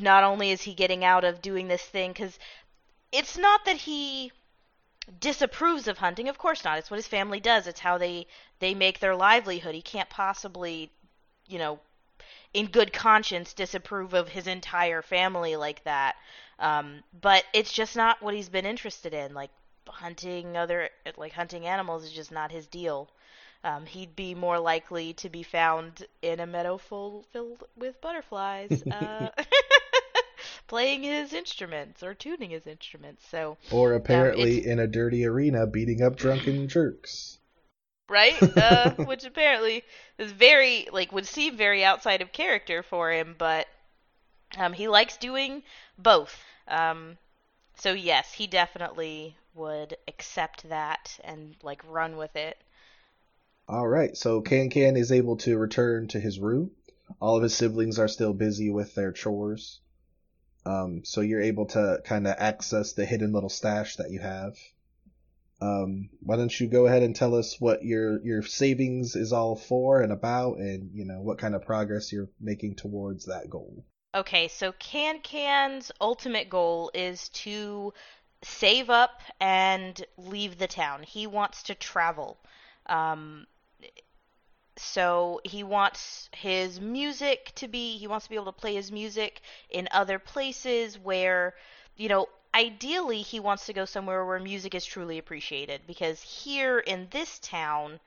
not 0.00 0.24
only 0.24 0.50
is 0.50 0.62
he 0.62 0.74
getting 0.74 1.04
out 1.04 1.24
of 1.24 1.42
doing 1.42 1.68
this 1.68 1.82
thing, 1.82 2.12
because 2.12 2.38
it's 3.12 3.36
not 3.36 3.64
that 3.66 3.76
he 3.76 4.32
disapproves 5.20 5.86
of 5.88 5.98
hunting. 5.98 6.28
Of 6.28 6.38
course 6.38 6.64
not. 6.64 6.78
It's 6.78 6.90
what 6.90 6.96
his 6.96 7.06
family 7.06 7.40
does. 7.40 7.66
It's 7.66 7.80
how 7.80 7.98
they 7.98 8.26
they 8.60 8.74
make 8.74 9.00
their 9.00 9.14
livelihood. 9.16 9.74
He 9.74 9.82
can't 9.82 10.10
possibly, 10.10 10.90
you 11.46 11.58
know, 11.58 11.80
in 12.54 12.66
good 12.66 12.92
conscience 12.92 13.52
disapprove 13.54 14.14
of 14.14 14.28
his 14.28 14.46
entire 14.46 15.02
family 15.02 15.56
like 15.56 15.84
that. 15.84 16.16
Um, 16.58 17.02
but 17.20 17.44
it's 17.52 17.72
just 17.72 17.94
not 17.96 18.22
what 18.22 18.34
he's 18.34 18.48
been 18.48 18.66
interested 18.66 19.14
in. 19.14 19.34
Like 19.34 19.50
hunting 19.86 20.56
other 20.56 20.90
like 21.16 21.32
hunting 21.32 21.66
animals 21.66 22.04
is 22.04 22.12
just 22.12 22.32
not 22.32 22.50
his 22.50 22.66
deal. 22.66 23.08
Um, 23.64 23.86
he'd 23.86 24.14
be 24.14 24.34
more 24.34 24.58
likely 24.58 25.14
to 25.14 25.28
be 25.28 25.42
found 25.42 26.06
in 26.22 26.38
a 26.40 26.46
meadow 26.46 26.78
full 26.78 27.24
filled 27.32 27.64
with 27.76 28.00
butterflies, 28.00 28.82
uh, 28.90 29.28
playing 30.68 31.02
his 31.02 31.32
instruments 31.32 32.02
or 32.02 32.14
tuning 32.14 32.50
his 32.50 32.66
instruments. 32.66 33.26
So, 33.28 33.56
Or 33.70 33.94
apparently 33.94 34.58
it's- 34.58 34.66
in 34.66 34.78
a 34.78 34.86
dirty 34.86 35.24
arena 35.26 35.66
beating 35.66 36.02
up 36.02 36.16
drunken 36.16 36.68
jerks. 36.68 37.38
Right, 38.08 38.40
uh, 38.56 38.92
which 39.04 39.24
apparently 39.24 39.84
is 40.18 40.32
very 40.32 40.88
like 40.92 41.12
would 41.12 41.26
seem 41.26 41.56
very 41.56 41.84
outside 41.84 42.22
of 42.22 42.32
character 42.32 42.82
for 42.82 43.10
him, 43.10 43.34
but 43.38 43.66
um, 44.56 44.72
he 44.72 44.88
likes 44.88 45.16
doing 45.16 45.62
both. 45.98 46.36
Um, 46.66 47.18
so 47.76 47.92
yes, 47.92 48.32
he 48.32 48.46
definitely 48.46 49.36
would 49.54 49.96
accept 50.06 50.68
that 50.68 51.18
and 51.24 51.54
like 51.62 51.82
run 51.88 52.16
with 52.16 52.34
it. 52.36 52.56
All 53.68 53.86
right, 53.86 54.16
so 54.16 54.40
Can 54.40 54.70
Can 54.70 54.96
is 54.96 55.12
able 55.12 55.36
to 55.38 55.58
return 55.58 56.08
to 56.08 56.20
his 56.20 56.38
room. 56.38 56.70
All 57.20 57.36
of 57.36 57.42
his 57.42 57.54
siblings 57.54 57.98
are 57.98 58.08
still 58.08 58.32
busy 58.32 58.70
with 58.70 58.94
their 58.94 59.12
chores. 59.12 59.80
Um, 60.64 61.04
so 61.04 61.20
you're 61.20 61.42
able 61.42 61.66
to 61.66 62.00
kind 62.04 62.26
of 62.26 62.36
access 62.38 62.92
the 62.92 63.06
hidden 63.06 63.32
little 63.32 63.48
stash 63.48 63.96
that 63.96 64.10
you 64.10 64.20
have. 64.20 64.56
Um, 65.60 66.10
why 66.20 66.36
don't 66.36 66.60
you 66.60 66.68
go 66.68 66.86
ahead 66.86 67.02
and 67.02 67.16
tell 67.16 67.34
us 67.34 67.60
what 67.60 67.84
your 67.84 68.24
your 68.24 68.42
savings 68.42 69.16
is 69.16 69.32
all 69.32 69.56
for 69.56 70.02
and 70.02 70.12
about, 70.12 70.58
and 70.58 70.90
you 70.94 71.04
know 71.04 71.20
what 71.20 71.38
kind 71.38 71.54
of 71.54 71.64
progress 71.64 72.12
you're 72.12 72.30
making 72.40 72.76
towards 72.76 73.26
that 73.26 73.50
goal. 73.50 73.84
Okay, 74.14 74.48
so 74.48 74.72
Can 74.72 75.20
Can's 75.20 75.92
ultimate 76.00 76.48
goal 76.48 76.90
is 76.94 77.28
to 77.30 77.92
save 78.42 78.88
up 78.88 79.20
and 79.40 80.04
leave 80.16 80.58
the 80.58 80.66
town. 80.66 81.02
He 81.02 81.26
wants 81.26 81.64
to 81.64 81.74
travel. 81.74 82.38
Um, 82.86 83.46
so 84.76 85.40
he 85.44 85.64
wants 85.64 86.30
his 86.32 86.80
music 86.80 87.52
to 87.56 87.68
be, 87.68 87.98
he 87.98 88.06
wants 88.06 88.26
to 88.26 88.30
be 88.30 88.36
able 88.36 88.46
to 88.46 88.52
play 88.52 88.74
his 88.74 88.92
music 88.92 89.40
in 89.70 89.88
other 89.90 90.18
places 90.18 90.98
where, 90.98 91.54
you 91.96 92.08
know, 92.08 92.28
ideally 92.54 93.22
he 93.22 93.40
wants 93.40 93.66
to 93.66 93.72
go 93.72 93.84
somewhere 93.84 94.24
where 94.24 94.38
music 94.38 94.74
is 94.74 94.84
truly 94.84 95.18
appreciated. 95.18 95.82
Because 95.86 96.22
here 96.22 96.78
in 96.78 97.08
this 97.10 97.38
town, 97.38 98.00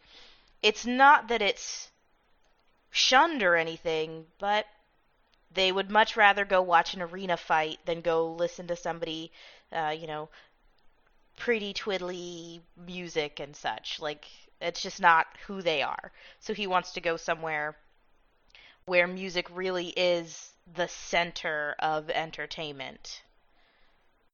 it's 0.62 0.86
not 0.86 1.28
that 1.28 1.42
it's 1.42 1.89
shunned 2.92 3.44
or 3.44 3.56
anything, 3.56 4.26
but 4.39 4.68
they 5.54 5.72
would 5.72 5.89
much 5.89 6.16
rather 6.16 6.46
go 6.46 6.62
watch 6.62 6.94
an 6.94 7.02
arena 7.02 7.38
fight 7.38 7.80
than 7.86 8.02
go 8.02 8.32
listen 8.32 8.68
to 8.68 8.76
somebody, 8.76 9.32
uh, 9.72 9.96
you 9.98 10.08
know, 10.08 10.30
pretty 11.38 11.74
twiddly 11.74 12.62
music 12.78 13.39
and 13.39 13.56
such. 13.56 14.00
Like, 14.00 14.26
it's 14.62 14.82
just 14.82 15.02
not 15.02 15.28
who 15.48 15.62
they 15.62 15.82
are. 15.82 16.12
So 16.39 16.54
he 16.54 16.68
wants 16.68 16.92
to 16.94 17.02
go 17.02 17.18
somewhere 17.18 17.76
where 18.86 19.08
music 19.08 19.48
really 19.52 19.89
is 19.89 20.52
the 20.76 20.88
center 20.88 21.76
of 21.80 22.10
entertainment. 22.10 23.22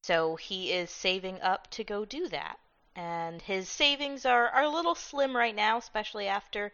So 0.07 0.37
he 0.37 0.71
is 0.71 0.89
saving 0.89 1.41
up 1.41 1.69
to 1.71 1.83
go 1.83 2.05
do 2.05 2.29
that. 2.29 2.57
And 2.95 3.41
his 3.41 3.67
savings 3.67 4.25
are, 4.25 4.47
are 4.47 4.63
a 4.63 4.69
little 4.69 4.95
slim 4.95 5.35
right 5.35 5.53
now, 5.53 5.77
especially 5.77 6.29
after 6.29 6.71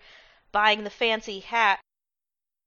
buying 0.51 0.83
the 0.83 0.91
fancy 0.91 1.39
hat 1.39 1.79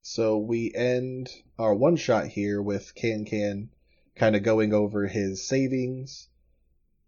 So 0.02 0.38
we 0.38 0.74
end 0.74 1.30
our 1.56 1.72
one 1.72 1.94
shot 1.94 2.26
here 2.26 2.60
with 2.60 2.96
Can 2.96 3.24
Can 3.24 3.70
kind 4.16 4.34
of 4.34 4.42
going 4.42 4.74
over 4.74 5.06
his 5.06 5.46
savings. 5.46 6.28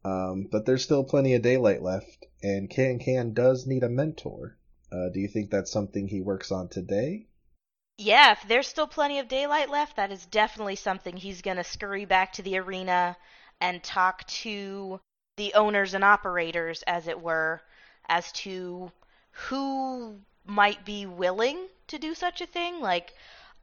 Um, 0.04 0.46
but 0.52 0.64
there's 0.64 0.84
still 0.84 1.02
plenty 1.02 1.34
of 1.34 1.42
daylight 1.42 1.82
left, 1.82 2.26
and 2.40 2.70
Can 2.70 3.00
Can 3.00 3.34
does 3.34 3.66
need 3.66 3.82
a 3.82 3.88
mentor. 3.88 4.56
Uh, 4.92 5.08
do 5.08 5.18
you 5.18 5.26
think 5.26 5.50
that's 5.50 5.72
something 5.72 6.06
he 6.06 6.20
works 6.20 6.52
on 6.52 6.68
today? 6.68 7.26
yeah, 7.98 8.30
if 8.30 8.46
there's 8.46 8.68
still 8.68 8.86
plenty 8.86 9.18
of 9.18 9.26
daylight 9.26 9.68
left, 9.68 9.96
that 9.96 10.12
is 10.12 10.24
definitely 10.26 10.76
something 10.76 11.16
he's 11.16 11.42
going 11.42 11.56
to 11.56 11.64
scurry 11.64 12.04
back 12.04 12.34
to 12.34 12.42
the 12.42 12.56
arena 12.58 13.16
and 13.60 13.82
talk 13.82 14.26
to 14.26 15.00
the 15.36 15.54
owners 15.54 15.94
and 15.94 16.04
operators, 16.04 16.82
as 16.82 17.08
it 17.08 17.20
were, 17.20 17.62
as 18.08 18.32
to 18.32 18.90
who 19.30 20.18
might 20.46 20.84
be 20.84 21.06
willing 21.06 21.68
to 21.86 21.98
do 21.98 22.14
such 22.14 22.40
a 22.40 22.46
thing. 22.46 22.80
Like, 22.80 23.14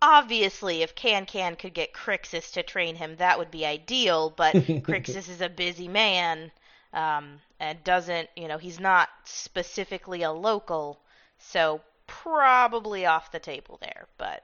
obviously, 0.01 0.83
if 0.83 0.95
Can 0.95 1.25
Can 1.25 1.55
could 1.55 1.73
get 1.73 1.93
Crixus 1.93 2.51
to 2.53 2.63
train 2.63 2.95
him, 2.95 3.17
that 3.17 3.37
would 3.37 3.51
be 3.51 3.65
ideal, 3.65 4.29
but 4.29 4.53
Crixus 4.83 5.29
is 5.29 5.41
a 5.41 5.49
busy 5.49 5.87
man 5.87 6.51
um, 6.93 7.41
and 7.59 7.83
doesn't, 7.83 8.29
you 8.35 8.47
know, 8.47 8.57
he's 8.57 8.79
not 8.79 9.09
specifically 9.25 10.23
a 10.23 10.31
local, 10.31 10.99
so 11.37 11.81
probably 12.07 13.05
off 13.05 13.31
the 13.31 13.39
table 13.39 13.77
there. 13.81 14.07
But 14.17 14.43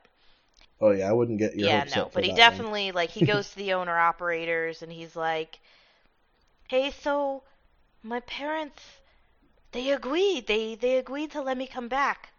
Oh 0.82 0.92
yeah, 0.92 1.10
I 1.10 1.14
wouldn't 1.14 1.40
get 1.40 1.56
your 1.56 1.70
yeah, 1.70 1.84
hopes 1.84 1.96
no, 1.96 2.10
up 2.10 2.12
for 2.14 2.20
but 2.20 2.26
he 2.26 2.32
that 2.32 2.44
one. 2.44 2.66
definitely 2.66 2.92
like 2.92 3.12
he 3.12 3.24
goes 3.24 3.50
to 3.52 3.56
the 3.58 3.74
owner 3.74 3.98
operators 3.98 4.82
and 4.82 4.92
he's 4.92 5.16
like, 5.16 5.60
"Hey, 6.70 6.90
so 6.92 7.44
my 8.02 8.20
parents 8.22 9.02
they 9.72 9.92
agreed. 9.92 10.48
They 10.48 10.76
they 10.76 10.98
agreed 10.98 11.32
to 11.32 11.42
let 11.42 11.58
me 11.58 11.68
come 11.68 11.88
back. 11.88 12.32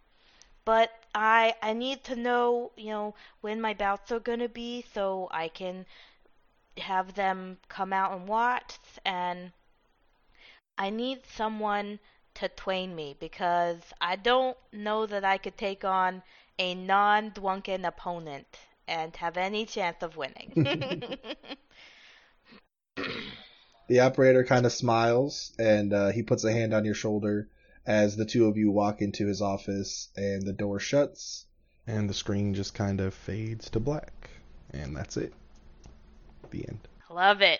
But 0.65 0.91
I 1.13 1.55
I 1.61 1.73
need 1.73 2.03
to 2.05 2.15
know, 2.15 2.71
you 2.75 2.91
know, 2.91 3.15
when 3.41 3.61
my 3.61 3.73
bouts 3.73 4.11
are 4.11 4.19
going 4.19 4.39
to 4.39 4.49
be 4.49 4.81
so 4.81 5.27
I 5.31 5.49
can 5.49 5.85
have 6.77 7.15
them 7.15 7.59
come 7.69 7.93
out 7.93 8.11
and 8.13 8.27
watch 8.27 8.77
and 9.05 9.51
I 10.77 10.89
need 10.89 11.25
someone 11.25 11.99
to 12.35 12.47
train 12.47 12.95
me 12.95 13.15
because 13.19 13.93
I 14.01 14.15
don't 14.15 14.57
know 14.71 15.05
that 15.05 15.23
I 15.23 15.37
could 15.37 15.57
take 15.57 15.83
on 15.83 16.23
a 16.59 16.75
non-drunken 16.75 17.85
opponent 17.85 18.47
and 18.87 19.15
have 19.15 19.37
any 19.37 19.65
chance 19.65 20.01
of 20.01 20.17
winning. 20.17 21.17
The 23.87 23.99
operator 23.99 24.45
kind 24.45 24.65
of 24.65 24.71
smiles 24.71 25.51
and 25.59 25.93
uh, 25.93 26.11
he 26.11 26.23
puts 26.23 26.43
a 26.43 26.53
hand 26.53 26.73
on 26.73 26.85
your 26.85 26.95
shoulder 26.95 27.49
as 27.85 28.15
the 28.15 28.25
two 28.25 28.47
of 28.47 28.57
you 28.57 28.71
walk 28.71 29.01
into 29.01 29.27
his 29.27 29.41
office 29.41 30.07
and 30.15 30.43
the 30.43 30.53
door 30.53 30.79
shuts 30.79 31.45
and 31.85 32.09
the 32.09 32.13
screen 32.13 32.53
just 32.53 32.73
kind 32.73 33.01
of 33.01 33.13
fades 33.13 33.69
to 33.71 33.79
black. 33.79 34.29
And 34.71 34.95
that's 34.95 35.17
it. 35.17 35.33
The 36.51 36.67
end. 36.67 36.87
Love 37.09 37.41
it. 37.41 37.59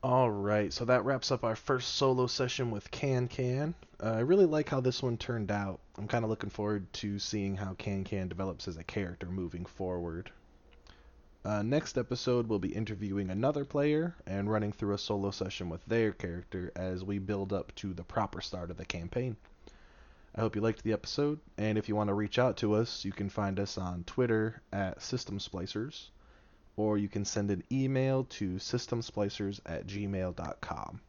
All 0.00 0.30
right, 0.30 0.72
so 0.72 0.84
that 0.84 1.04
wraps 1.04 1.32
up 1.32 1.42
our 1.42 1.56
first 1.56 1.96
solo 1.96 2.28
session 2.28 2.70
with 2.70 2.88
Can 2.92 3.26
Can. 3.26 3.74
Uh, 4.00 4.12
I 4.12 4.20
really 4.20 4.46
like 4.46 4.68
how 4.68 4.80
this 4.80 5.02
one 5.02 5.16
turned 5.16 5.50
out. 5.50 5.80
I'm 5.96 6.06
kind 6.06 6.22
of 6.22 6.30
looking 6.30 6.50
forward 6.50 6.92
to 6.94 7.18
seeing 7.18 7.56
how 7.56 7.74
Can 7.74 8.04
Can 8.04 8.28
develops 8.28 8.68
as 8.68 8.76
a 8.76 8.84
character 8.84 9.26
moving 9.26 9.66
forward. 9.66 10.30
Uh, 11.44 11.62
next 11.62 11.98
episode, 11.98 12.46
we'll 12.46 12.60
be 12.60 12.76
interviewing 12.76 13.28
another 13.28 13.64
player 13.64 14.14
and 14.24 14.48
running 14.48 14.70
through 14.70 14.94
a 14.94 14.98
solo 14.98 15.32
session 15.32 15.68
with 15.68 15.84
their 15.86 16.12
character 16.12 16.70
as 16.76 17.02
we 17.02 17.18
build 17.18 17.52
up 17.52 17.74
to 17.74 17.92
the 17.92 18.04
proper 18.04 18.40
start 18.40 18.70
of 18.70 18.76
the 18.76 18.84
campaign. 18.84 19.36
I 20.32 20.42
hope 20.42 20.54
you 20.54 20.62
liked 20.62 20.84
the 20.84 20.92
episode, 20.92 21.40
and 21.56 21.76
if 21.76 21.88
you 21.88 21.96
want 21.96 22.06
to 22.06 22.14
reach 22.14 22.38
out 22.38 22.56
to 22.58 22.74
us, 22.74 23.04
you 23.04 23.10
can 23.10 23.28
find 23.28 23.58
us 23.58 23.76
on 23.76 24.04
Twitter 24.04 24.62
at 24.72 25.02
System 25.02 25.40
Splicers 25.40 26.10
or 26.78 26.96
you 26.96 27.08
can 27.08 27.24
send 27.24 27.50
an 27.50 27.64
email 27.72 28.24
to 28.24 28.54
systemsplicers 28.54 29.60
at 29.66 29.86
gmail.com. 29.86 31.00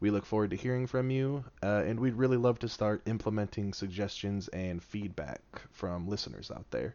We 0.00 0.10
look 0.10 0.24
forward 0.24 0.50
to 0.50 0.56
hearing 0.56 0.86
from 0.86 1.10
you, 1.10 1.44
uh, 1.60 1.82
and 1.84 1.98
we'd 1.98 2.14
really 2.14 2.36
love 2.36 2.60
to 2.60 2.68
start 2.68 3.02
implementing 3.06 3.72
suggestions 3.72 4.46
and 4.48 4.82
feedback 4.82 5.40
from 5.72 6.06
listeners 6.06 6.52
out 6.52 6.70
there. 6.70 6.94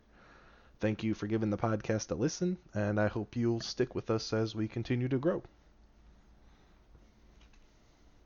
Thank 0.80 1.04
you 1.04 1.14
for 1.14 1.28
giving 1.28 1.50
the 1.50 1.58
podcast 1.58 2.12
a 2.12 2.16
listen, 2.16 2.58
and 2.74 3.00
I 3.00 3.08
hope 3.08 3.36
you'll 3.36 3.62
stick 3.62 3.94
with 3.94 4.10
us 4.10 4.32
as 4.32 4.56
we 4.56 4.68
continue 4.70 5.10
to 5.10 5.18
grow. 5.18 5.44